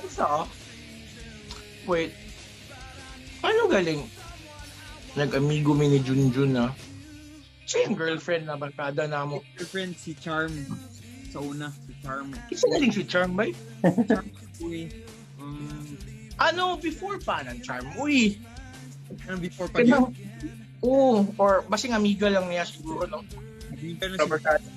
[0.02, 0.48] Isa?
[1.86, 2.14] Wait.
[3.44, 4.02] Paano galing?
[5.14, 6.72] Nag-amigo mi ni Junjun na.
[7.70, 9.46] Siya yung girlfriend na barkada na mo.
[9.58, 10.54] Girlfriend si Charm.
[11.30, 12.34] Sa una, si Charm.
[12.50, 13.54] Isa galing si Charm, bay?
[14.62, 14.90] Uy.
[15.38, 15.98] Um,
[16.40, 17.86] Ano, before pa ng Charm?
[18.00, 18.40] Uy,
[19.28, 20.14] ano before pa yun?
[20.80, 23.26] oo, or basing amiga lang niya siguro, no?
[23.74, 24.28] Hindi ka na Sa
[24.58, 24.70] si.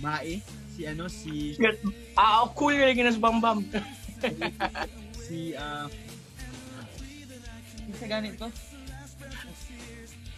[0.00, 0.34] Bae.
[0.70, 1.32] Si ano, si...
[2.16, 3.64] Ah, cool yung ginas bambam.
[5.30, 5.86] Si, ah...
[7.86, 8.50] Isa ganito?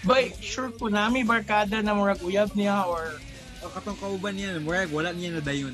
[0.04, 3.16] Bay, sure ko na may barkada na murag uyab niya or
[3.62, 5.72] O katong kauban niya, murag wala niya na dayon.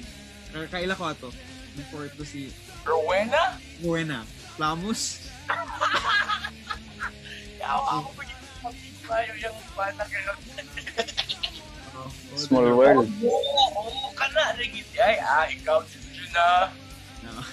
[0.52, 1.28] Kaila ko ato.
[1.72, 2.52] Before ito si
[2.84, 3.56] Rowena?
[3.80, 4.28] Buena.
[4.60, 5.26] Lamus.
[7.68, 8.44] Yawa ako yung.
[11.98, 12.08] Oh,
[12.38, 13.12] Small world.
[13.20, 14.56] Oo, oo ka na.
[14.56, 16.72] Rigid ay, ah, ikaw, Junjun na.
[17.28, 17.44] No.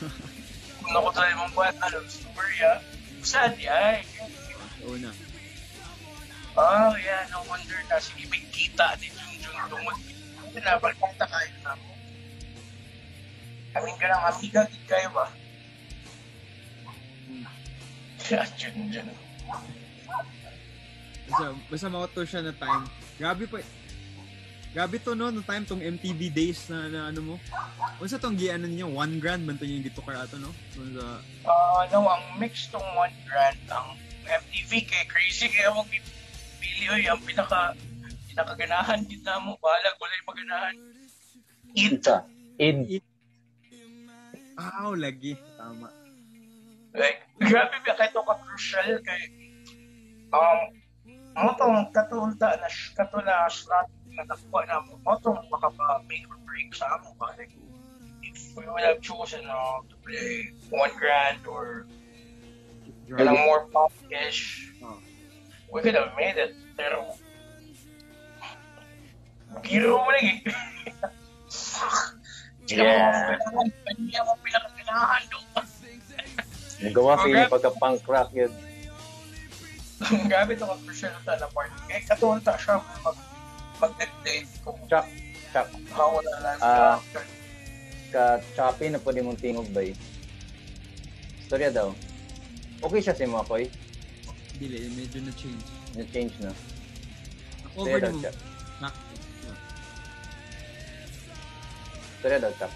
[0.79, 2.79] Kung ako tayo mong bata, love story, ah.
[3.27, 4.07] Saan ay?
[4.87, 5.11] Una.
[6.55, 7.99] Oh, yeah, no wonder na.
[7.99, 9.99] Sige, may kita ni Junjun tungod.
[10.55, 11.91] Pinabalpunta kayo na mo.
[13.75, 15.27] Kaming ka ng amiga, kayo ba?
[18.31, 19.11] Yeah, Junjun.
[21.25, 22.85] Basta, basta makato siya na time.
[23.17, 23.59] Grabe pa.
[24.75, 27.35] Grabe to no, no time tong MTV days na, na ano mo.
[28.03, 30.51] Unsa tong gi ano niya, one grand man to yung dito kaya ato no?
[30.75, 33.95] So, sa, Ah, no, ang mix tong one grand, ang
[34.27, 35.87] MTV kay crazy kaya mong
[36.59, 37.77] pili oy ang pinaka
[38.27, 40.75] pinakaganahan din na mo bahala wala yung maganahan
[41.75, 42.17] it Isa.
[42.59, 43.03] Id.
[44.55, 45.35] Aw, lagi.
[45.59, 45.87] Tama.
[46.95, 49.21] like grabe ba kay to ka crucial kay
[50.31, 50.59] um
[51.35, 55.99] mo tong katulta na sh- kato na slot na nakuha na mo mo tong makapa
[56.07, 57.51] make or break sa amo ba like
[58.23, 61.83] if we would have chosen uh, to play one grand or
[63.05, 64.73] Kailang more pop-ish.
[64.81, 64.97] Oh.
[65.69, 67.13] We could have made it, pero
[69.61, 70.37] biro mo lang eh.
[72.65, 73.37] Hindi Yeah.
[73.53, 73.61] mo
[73.93, 75.45] Hindi mo pinakaganahan doon.
[76.81, 78.49] Nagawa sa inyo pagka-punk rock yun.
[79.95, 81.71] Ito ka personal sa na part.
[81.87, 83.17] Eh, katulta siya kung mag
[83.75, 85.07] mag-date kung Chuck.
[85.51, 85.67] Chuck.
[85.91, 86.99] mawala lang Ah.
[87.11, 87.21] sa
[88.05, 89.95] Ka-choppy na pwede mong tingog ba eh.
[91.43, 91.91] Storya daw.
[92.79, 93.67] Okay siya si Makoy.
[94.55, 95.63] Dili, medyo na change.
[95.95, 96.51] Na-change na.
[97.75, 98.33] Over Storya daw.
[98.79, 99.03] Nak-
[102.19, 102.73] Storya daw, Chuck.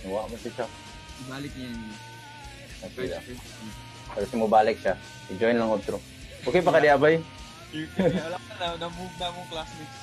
[0.00, 0.72] Nawa mo si Chuck.
[1.28, 1.92] Balik niya yun.
[2.82, 3.20] Okay daw.
[4.14, 4.94] Pero si mo balik siya.
[5.34, 5.98] I-join lang outro.
[6.46, 7.18] Okay pa ka di, Abay?
[7.98, 9.98] Wala ka na, na-move na mong classmates.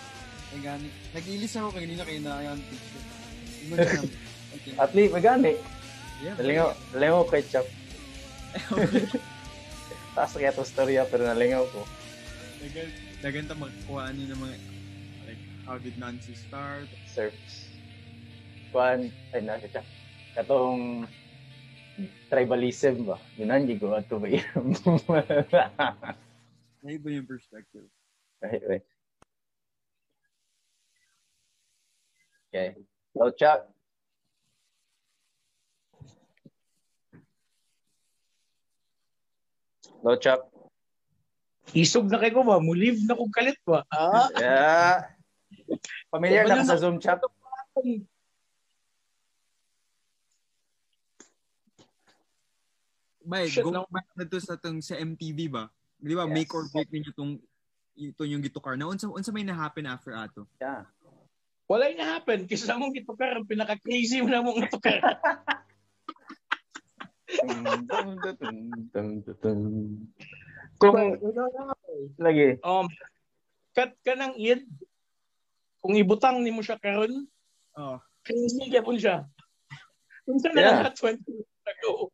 [0.52, 0.90] Ay gani.
[1.16, 3.04] Nag-ilis ako kanina kayo na yung teacher.
[3.64, 4.10] Iman na lang.
[4.52, 4.74] Okay.
[4.76, 5.54] At least, magani.
[6.22, 7.68] Yeah, Nalingaw, nalingaw kay Chuck.
[10.12, 11.82] Taas kaya to storya pero nalingaw ko.
[12.62, 12.88] Dagan,
[13.24, 14.56] dagan ta magkuha ni ng mga
[15.26, 16.86] like how did Nancy start?
[17.08, 17.72] Surfs.
[18.70, 19.82] Kuan, ay na siya.
[20.36, 21.08] Katong
[22.30, 23.18] tribalism ba?
[23.36, 24.72] Yunan, di ko ato ba yun?
[26.88, 27.86] Ay ba yung perspective?
[28.42, 28.86] Right, right.
[32.50, 32.74] Okay.
[33.14, 33.70] Hello, Chuck.
[40.02, 40.42] Hello, Chuck.
[41.72, 42.60] Isog na kayo ba?
[42.60, 43.88] Muliv na kong kalit ba?
[43.94, 44.28] Ah?
[44.36, 44.98] Yeah.
[46.12, 47.24] Familiar na ka sa Zoom, Chuck?
[53.22, 53.86] Bay, Shit, go no.
[53.88, 55.70] back na to sa tong sa MTV ba?
[55.96, 56.34] Di ba Yes.
[56.34, 57.38] make or break ninyo tong
[57.94, 60.50] ito yung gitukar na unsa unsa may na-happen after ato?
[60.58, 60.90] Yeah.
[61.70, 62.50] Wala yung na-happen.
[62.50, 65.00] Kasi sa mong itukar, ang pinaka-crazy mo na mong itukar.
[70.82, 70.98] Kung
[72.20, 72.88] lagi, um,
[73.72, 74.66] cut ka ng id.
[75.82, 77.26] Kung ibutang ni mo siya karon,
[77.72, 77.98] Oh.
[78.28, 79.24] crazy gyapon siya.
[80.28, 80.84] Kung saan Yeah.
[80.84, 82.12] na lang 20 years ago.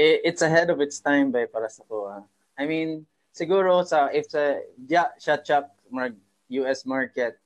[0.00, 2.08] It's ahead of its time by para sa ko.
[2.08, 2.24] ah.
[2.56, 3.06] I mean,
[3.36, 6.14] siguro sa if sa yeah, Chuck mark
[6.48, 7.38] US market,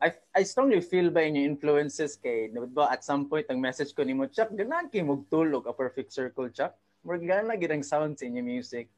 [0.00, 4.04] I I strongly feel ba inyo influences kay ba at some point ang message ko
[4.04, 6.76] nimo Chuck ganan kay magtulog a perfect circle Chuck.
[7.04, 8.88] Murag gana gid ang sound sa inyo music.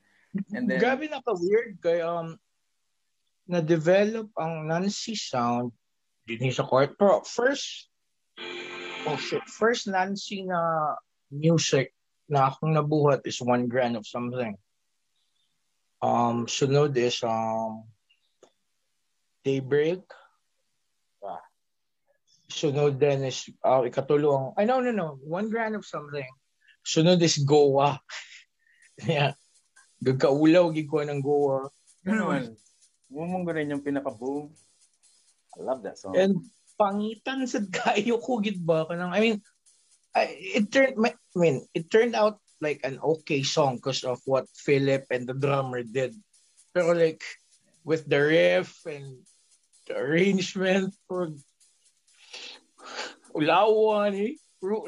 [0.57, 2.41] And then Grabe naka-weird kay um
[3.51, 5.75] na-develop ang Nancy sound
[6.25, 6.95] din sa court.
[6.95, 7.91] Pero first,
[9.05, 10.95] oh shit, first Nancy na
[11.29, 11.91] music
[12.33, 14.57] na akong nabuhat is One Grand of Something.
[16.01, 17.85] Um, sunod is um,
[19.45, 20.01] Daybreak.
[21.21, 21.45] Ah.
[22.49, 24.57] Sunod din is uh, ikatulong.
[24.57, 25.21] I no, no, no.
[25.21, 26.33] One Grand of Something.
[26.81, 28.01] Sunod is Goa.
[29.05, 29.37] yeah.
[30.01, 31.69] Gagkaulaw ko ng Goa.
[32.09, 32.57] man,
[33.13, 34.49] mumong rin yung pinaka-boom.
[35.53, 36.17] I love that song.
[36.17, 36.41] And
[36.81, 39.39] pangitan sa gayo ko gid ba kanang I mean
[40.15, 44.47] I, it turned I mean it turned out like an okay song because of what
[44.55, 46.15] Philip and the drummer did.
[46.75, 47.25] Pero like
[47.85, 49.25] with the riff and
[49.89, 51.33] the arrangement for
[53.35, 54.37] ulawan eh.
[54.63, 54.87] Bro,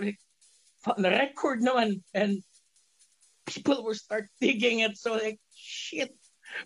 [0.98, 2.44] na record naman and
[3.48, 6.12] people will start digging it so like shit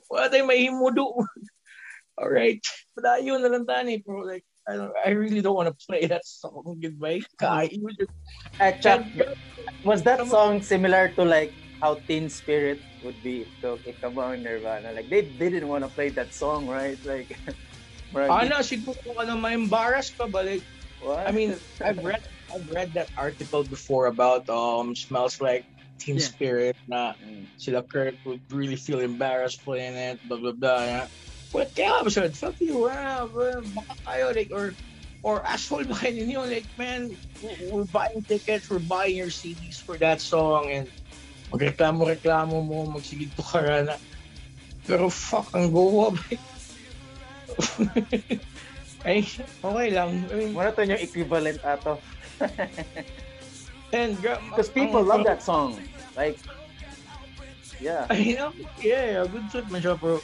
[0.09, 1.23] what ay may himudo
[2.19, 2.63] all right
[2.95, 6.29] padayon na lang tani pero like I don't I really don't want to play that
[6.29, 8.13] song goodbye kayo just
[8.61, 9.07] Eh, Chuck,
[9.87, 14.91] was that song similar to like how Teen Spirit would be to Ikabang Nirvana?
[14.91, 16.99] Like they, they didn't want to play that song, right?
[17.07, 17.39] Like,
[18.13, 20.67] marag- ano siguro ka na ma-embarrass ka ba like
[20.99, 21.23] what?
[21.23, 22.19] I mean I've read
[22.51, 25.63] I've read that article before about um smells like
[26.03, 26.27] Teen Yeah.
[26.27, 27.47] Spirit na Mm.
[27.63, 30.83] sila Kurt would really feel embarrassed playing it, blah blah blah.
[30.83, 31.07] Yeah.
[31.49, 34.77] But kaya ba said, fuck you, ah, baka kayo, like, or,
[35.25, 37.09] or asshole ba kayo ninyo, like, man,
[37.41, 40.87] we- we're buying tickets, we're buying your CDs for that song, and
[41.49, 43.97] magreklamo-reklamo mo, magsigig to ka na.
[44.85, 46.21] Pero fuck, ang gowa, ba?
[49.07, 49.25] Ay,
[49.65, 50.27] okay lang.
[50.53, 51.97] Muna to yung equivalent ato.
[53.93, 55.81] and, Because people love that song.
[56.13, 56.37] Like,
[57.81, 58.05] yeah.
[58.11, 58.53] I know,
[58.83, 60.21] yeah, good shit man siya, bro.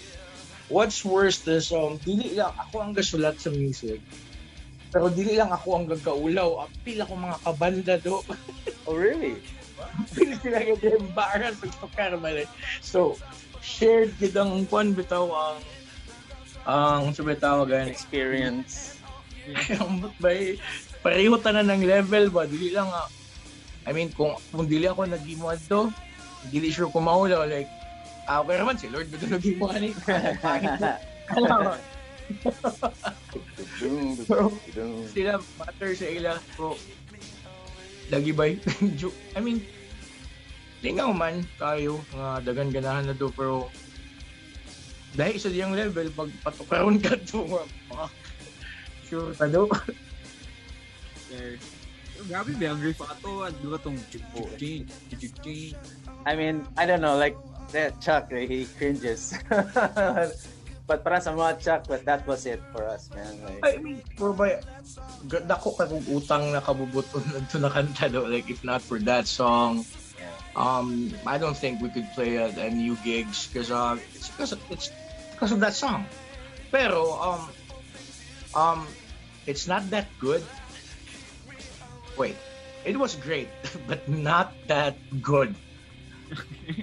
[0.72, 4.00] What's worse is, um, dili lang ako ang gasulat sa music.
[4.88, 6.70] Pero dili lang ako ang gagaulaw.
[6.70, 8.22] Apil ako mga kabanda do.
[8.84, 9.40] Oh, really?
[9.80, 12.44] Apil sila yung embarrassed pag pagkaramali.
[12.84, 13.16] So,
[13.64, 15.58] shared gid ang kwan bitaw ang
[16.68, 19.00] ang sa bitaw gan Experience.
[19.80, 20.60] ang bay
[21.04, 23.08] pareho tanan ng level ba dili lang ah,
[23.84, 25.92] I mean kung kung dili ako nag-imuad to
[26.48, 27.68] dili sure kung maulaw like
[28.24, 29.90] ah okay naman si Lord bitaw nag-imuad ni
[31.34, 31.76] Ano?
[35.12, 36.76] sila matter sa ila so
[38.08, 38.56] lagi bay
[39.00, 39.60] Jo- I mean
[40.84, 43.68] lingaw man kayo nga dagan ganahan na do pero
[45.16, 48.06] dahil sa diyang level pag patukaron ka to mga
[49.04, 49.68] sure ka do
[51.34, 51.56] There.
[52.30, 53.42] Grabe ba ang riff ato?
[53.50, 54.22] Di ba tong ching
[54.54, 54.86] ching
[55.18, 55.74] ching
[56.24, 57.34] I mean, I don't know, like,
[57.74, 59.34] that Chuck, he cringes.
[60.88, 63.34] but para sa mga Chuck, but that was it for us, man.
[63.42, 64.62] Like, I mean for by
[65.26, 69.24] dako ka kung utang na kabubuton to na kanta do like if not for that
[69.24, 69.80] song
[70.20, 70.28] yeah.
[70.52, 74.52] um I don't think we could play at a new gigs because uh it's because
[74.52, 74.92] of, it's
[75.32, 76.06] because of that song.
[76.70, 77.42] Pero um
[78.54, 78.80] um
[79.46, 80.42] it's not that good.
[82.16, 82.36] Wait,
[82.84, 83.48] it was great,
[83.90, 85.54] but not that good.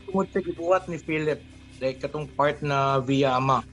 [0.07, 1.41] Kumutik buhat ni Philip
[1.81, 3.65] like katong part na Viyama.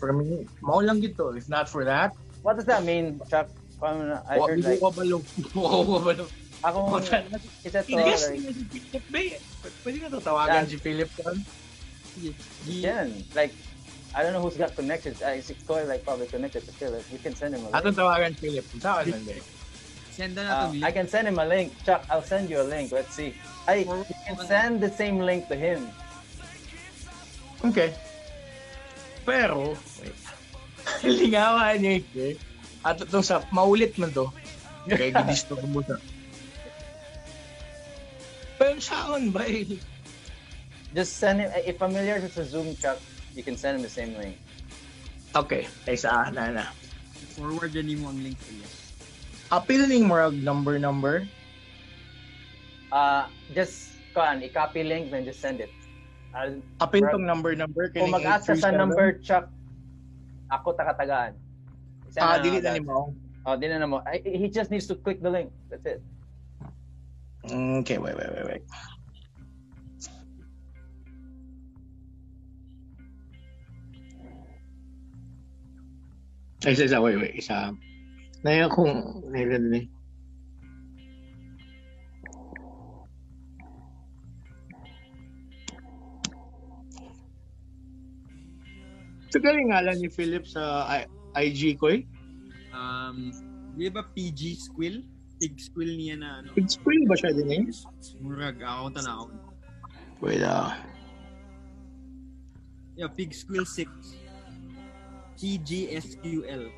[0.00, 1.30] For me, mao lang gito.
[1.36, 3.52] If not for that, What does that mean, Chuck?
[3.76, 5.18] Paano I heard, like, like, wa balo.
[5.56, 6.24] Wa wa balo.
[6.60, 7.00] ako,
[7.64, 9.40] isa to, Yes, like, si Philip ba eh?
[9.80, 10.68] Pwede na to tawagan Yeah.
[10.68, 11.36] si Philip kan?
[12.68, 13.08] yan.
[13.32, 13.52] Like,
[14.12, 15.16] I don't know who's got connected.
[15.24, 17.00] Uh, is Koy, like, probably connected to Philip.
[17.08, 17.76] We can send him a link.
[17.80, 18.66] Atong tawagan si Philip.
[18.84, 19.40] Ba eh?
[20.10, 21.70] Send na Uh, natin I can send him a link.
[21.86, 22.90] Chuck, I'll send you a link.
[22.90, 23.34] Let's see.
[23.66, 25.86] I you can send the same link to him.
[27.62, 27.94] Okay.
[29.24, 30.16] Pero, wait.
[31.20, 32.34] Lingawan niya eh.
[32.80, 34.32] At itong sa, maulit man to.
[34.88, 36.00] Kaya gidisto ko mo sa.
[38.56, 39.76] Pero saan ba eh?
[40.96, 41.52] Just send him.
[41.62, 42.98] If familiar with the Zoom, Chuck,
[43.36, 44.34] you can send him the same link.
[45.30, 46.66] Okay, ay sa na na.
[47.38, 48.79] Forward yan mo ang link sa iya.
[49.50, 51.26] appeal ning murag number number?
[52.90, 55.70] Uh, just kan i-copy link and just send it.
[56.34, 59.50] I'll, appeal tong number number kung mag-ask sa number check
[60.50, 61.34] ako takatagaan.
[62.06, 63.14] Isa ah na, na ni mo
[63.46, 65.50] oh delete na mo I, he just needs to click the link.
[65.70, 66.02] That's it.
[67.50, 68.64] Okay wait wait wait wait.
[76.60, 77.72] Isa, isa, wait, wait, isa.
[78.40, 79.86] Naya kung, naya din eh.
[89.40, 90.84] Galing ngalan ni Philip sa
[91.32, 92.04] IG ko eh.
[92.76, 93.32] Um,
[93.72, 95.00] di ba PG Squill?
[95.40, 96.52] Pig Squill niya na ano.
[96.52, 97.62] Big Squill ba siya din eh?
[98.20, 99.24] Murag, ako na ako.
[100.20, 100.76] Wait, ah.
[103.00, 103.88] Yeah, Pig Squill 6.
[105.40, 106.68] PGSQL.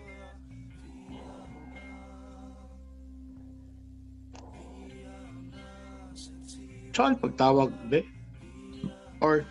[6.92, 8.04] Saan pagtawag, be?
[9.24, 9.48] Or,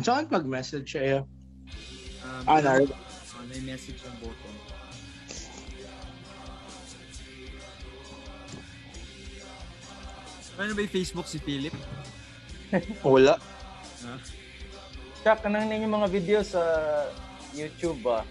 [0.00, 1.20] saan pag-message siya?
[2.24, 4.56] Um, Ah, oh, may message ang button.
[10.58, 11.70] Ano ba yung Facebook si Philip?
[13.06, 13.38] Wala.
[13.38, 14.14] Ha?
[15.22, 16.60] Kak, kanang ninyo mga video sa
[17.54, 18.26] YouTube ba?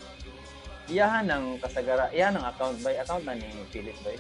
[0.91, 2.91] Iyahan ng kasagara, iyahan ng account ba?
[2.99, 4.11] Account na ni Philip ba?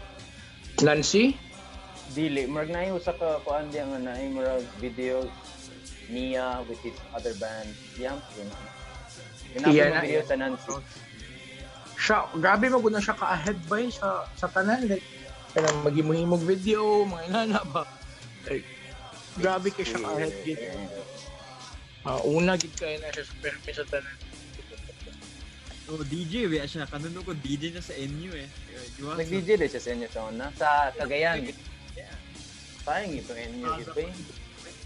[0.85, 1.35] Nancy?
[2.15, 5.27] Dili, marag na yung sa ka kuan diya nga na yung marag video
[6.07, 7.67] niya with his other band.
[7.99, 8.49] Yang yun.
[9.67, 10.75] Iya na, video sa Nancy.
[11.97, 14.85] Siya, grabe mo na siya ka-ahead ba eh, sa, sa tanan.
[14.87, 15.03] Like,
[15.51, 17.83] kaya maghimuhimog video, mga inana ba?
[18.45, 18.67] Like,
[19.41, 20.61] grabe kay siya ka-ahead gid.
[22.07, 24.17] Ah, una gid kaya na siya sa permi sa tanan.
[25.87, 26.83] Oh, DJ, we siya.
[26.83, 28.47] Kanuno ko DJ na sa NU eh.
[28.99, 30.45] Nag-DJ din siya sa inyo sa una.
[30.59, 31.47] Sa Cagayan.
[32.87, 34.07] Sayang ito inyo gid ba?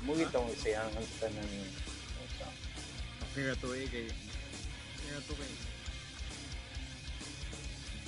[0.09, 1.45] Muli itong isayangan sa tanan.
[3.37, 4.09] Kaya to eh, kay.
[5.05, 5.53] Kaya to kay.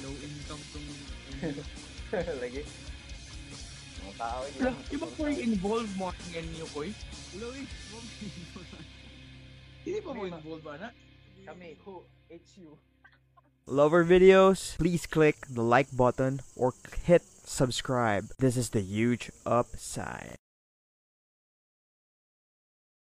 [0.02, 0.90] Low income tong
[2.41, 2.65] Lagi.
[4.02, 4.74] Mga tao yun.
[4.98, 6.94] Iba ko yung involved mo ang NU ko eh.
[7.38, 7.65] Hello eh.
[9.86, 10.90] Hindi pa mo involved ba na?
[11.45, 12.02] Kami, who?
[12.34, 12.82] HU.
[13.70, 14.74] Love our videos?
[14.82, 16.74] Please click the like button or
[17.06, 18.26] hit subscribe.
[18.40, 20.36] This is the huge upside.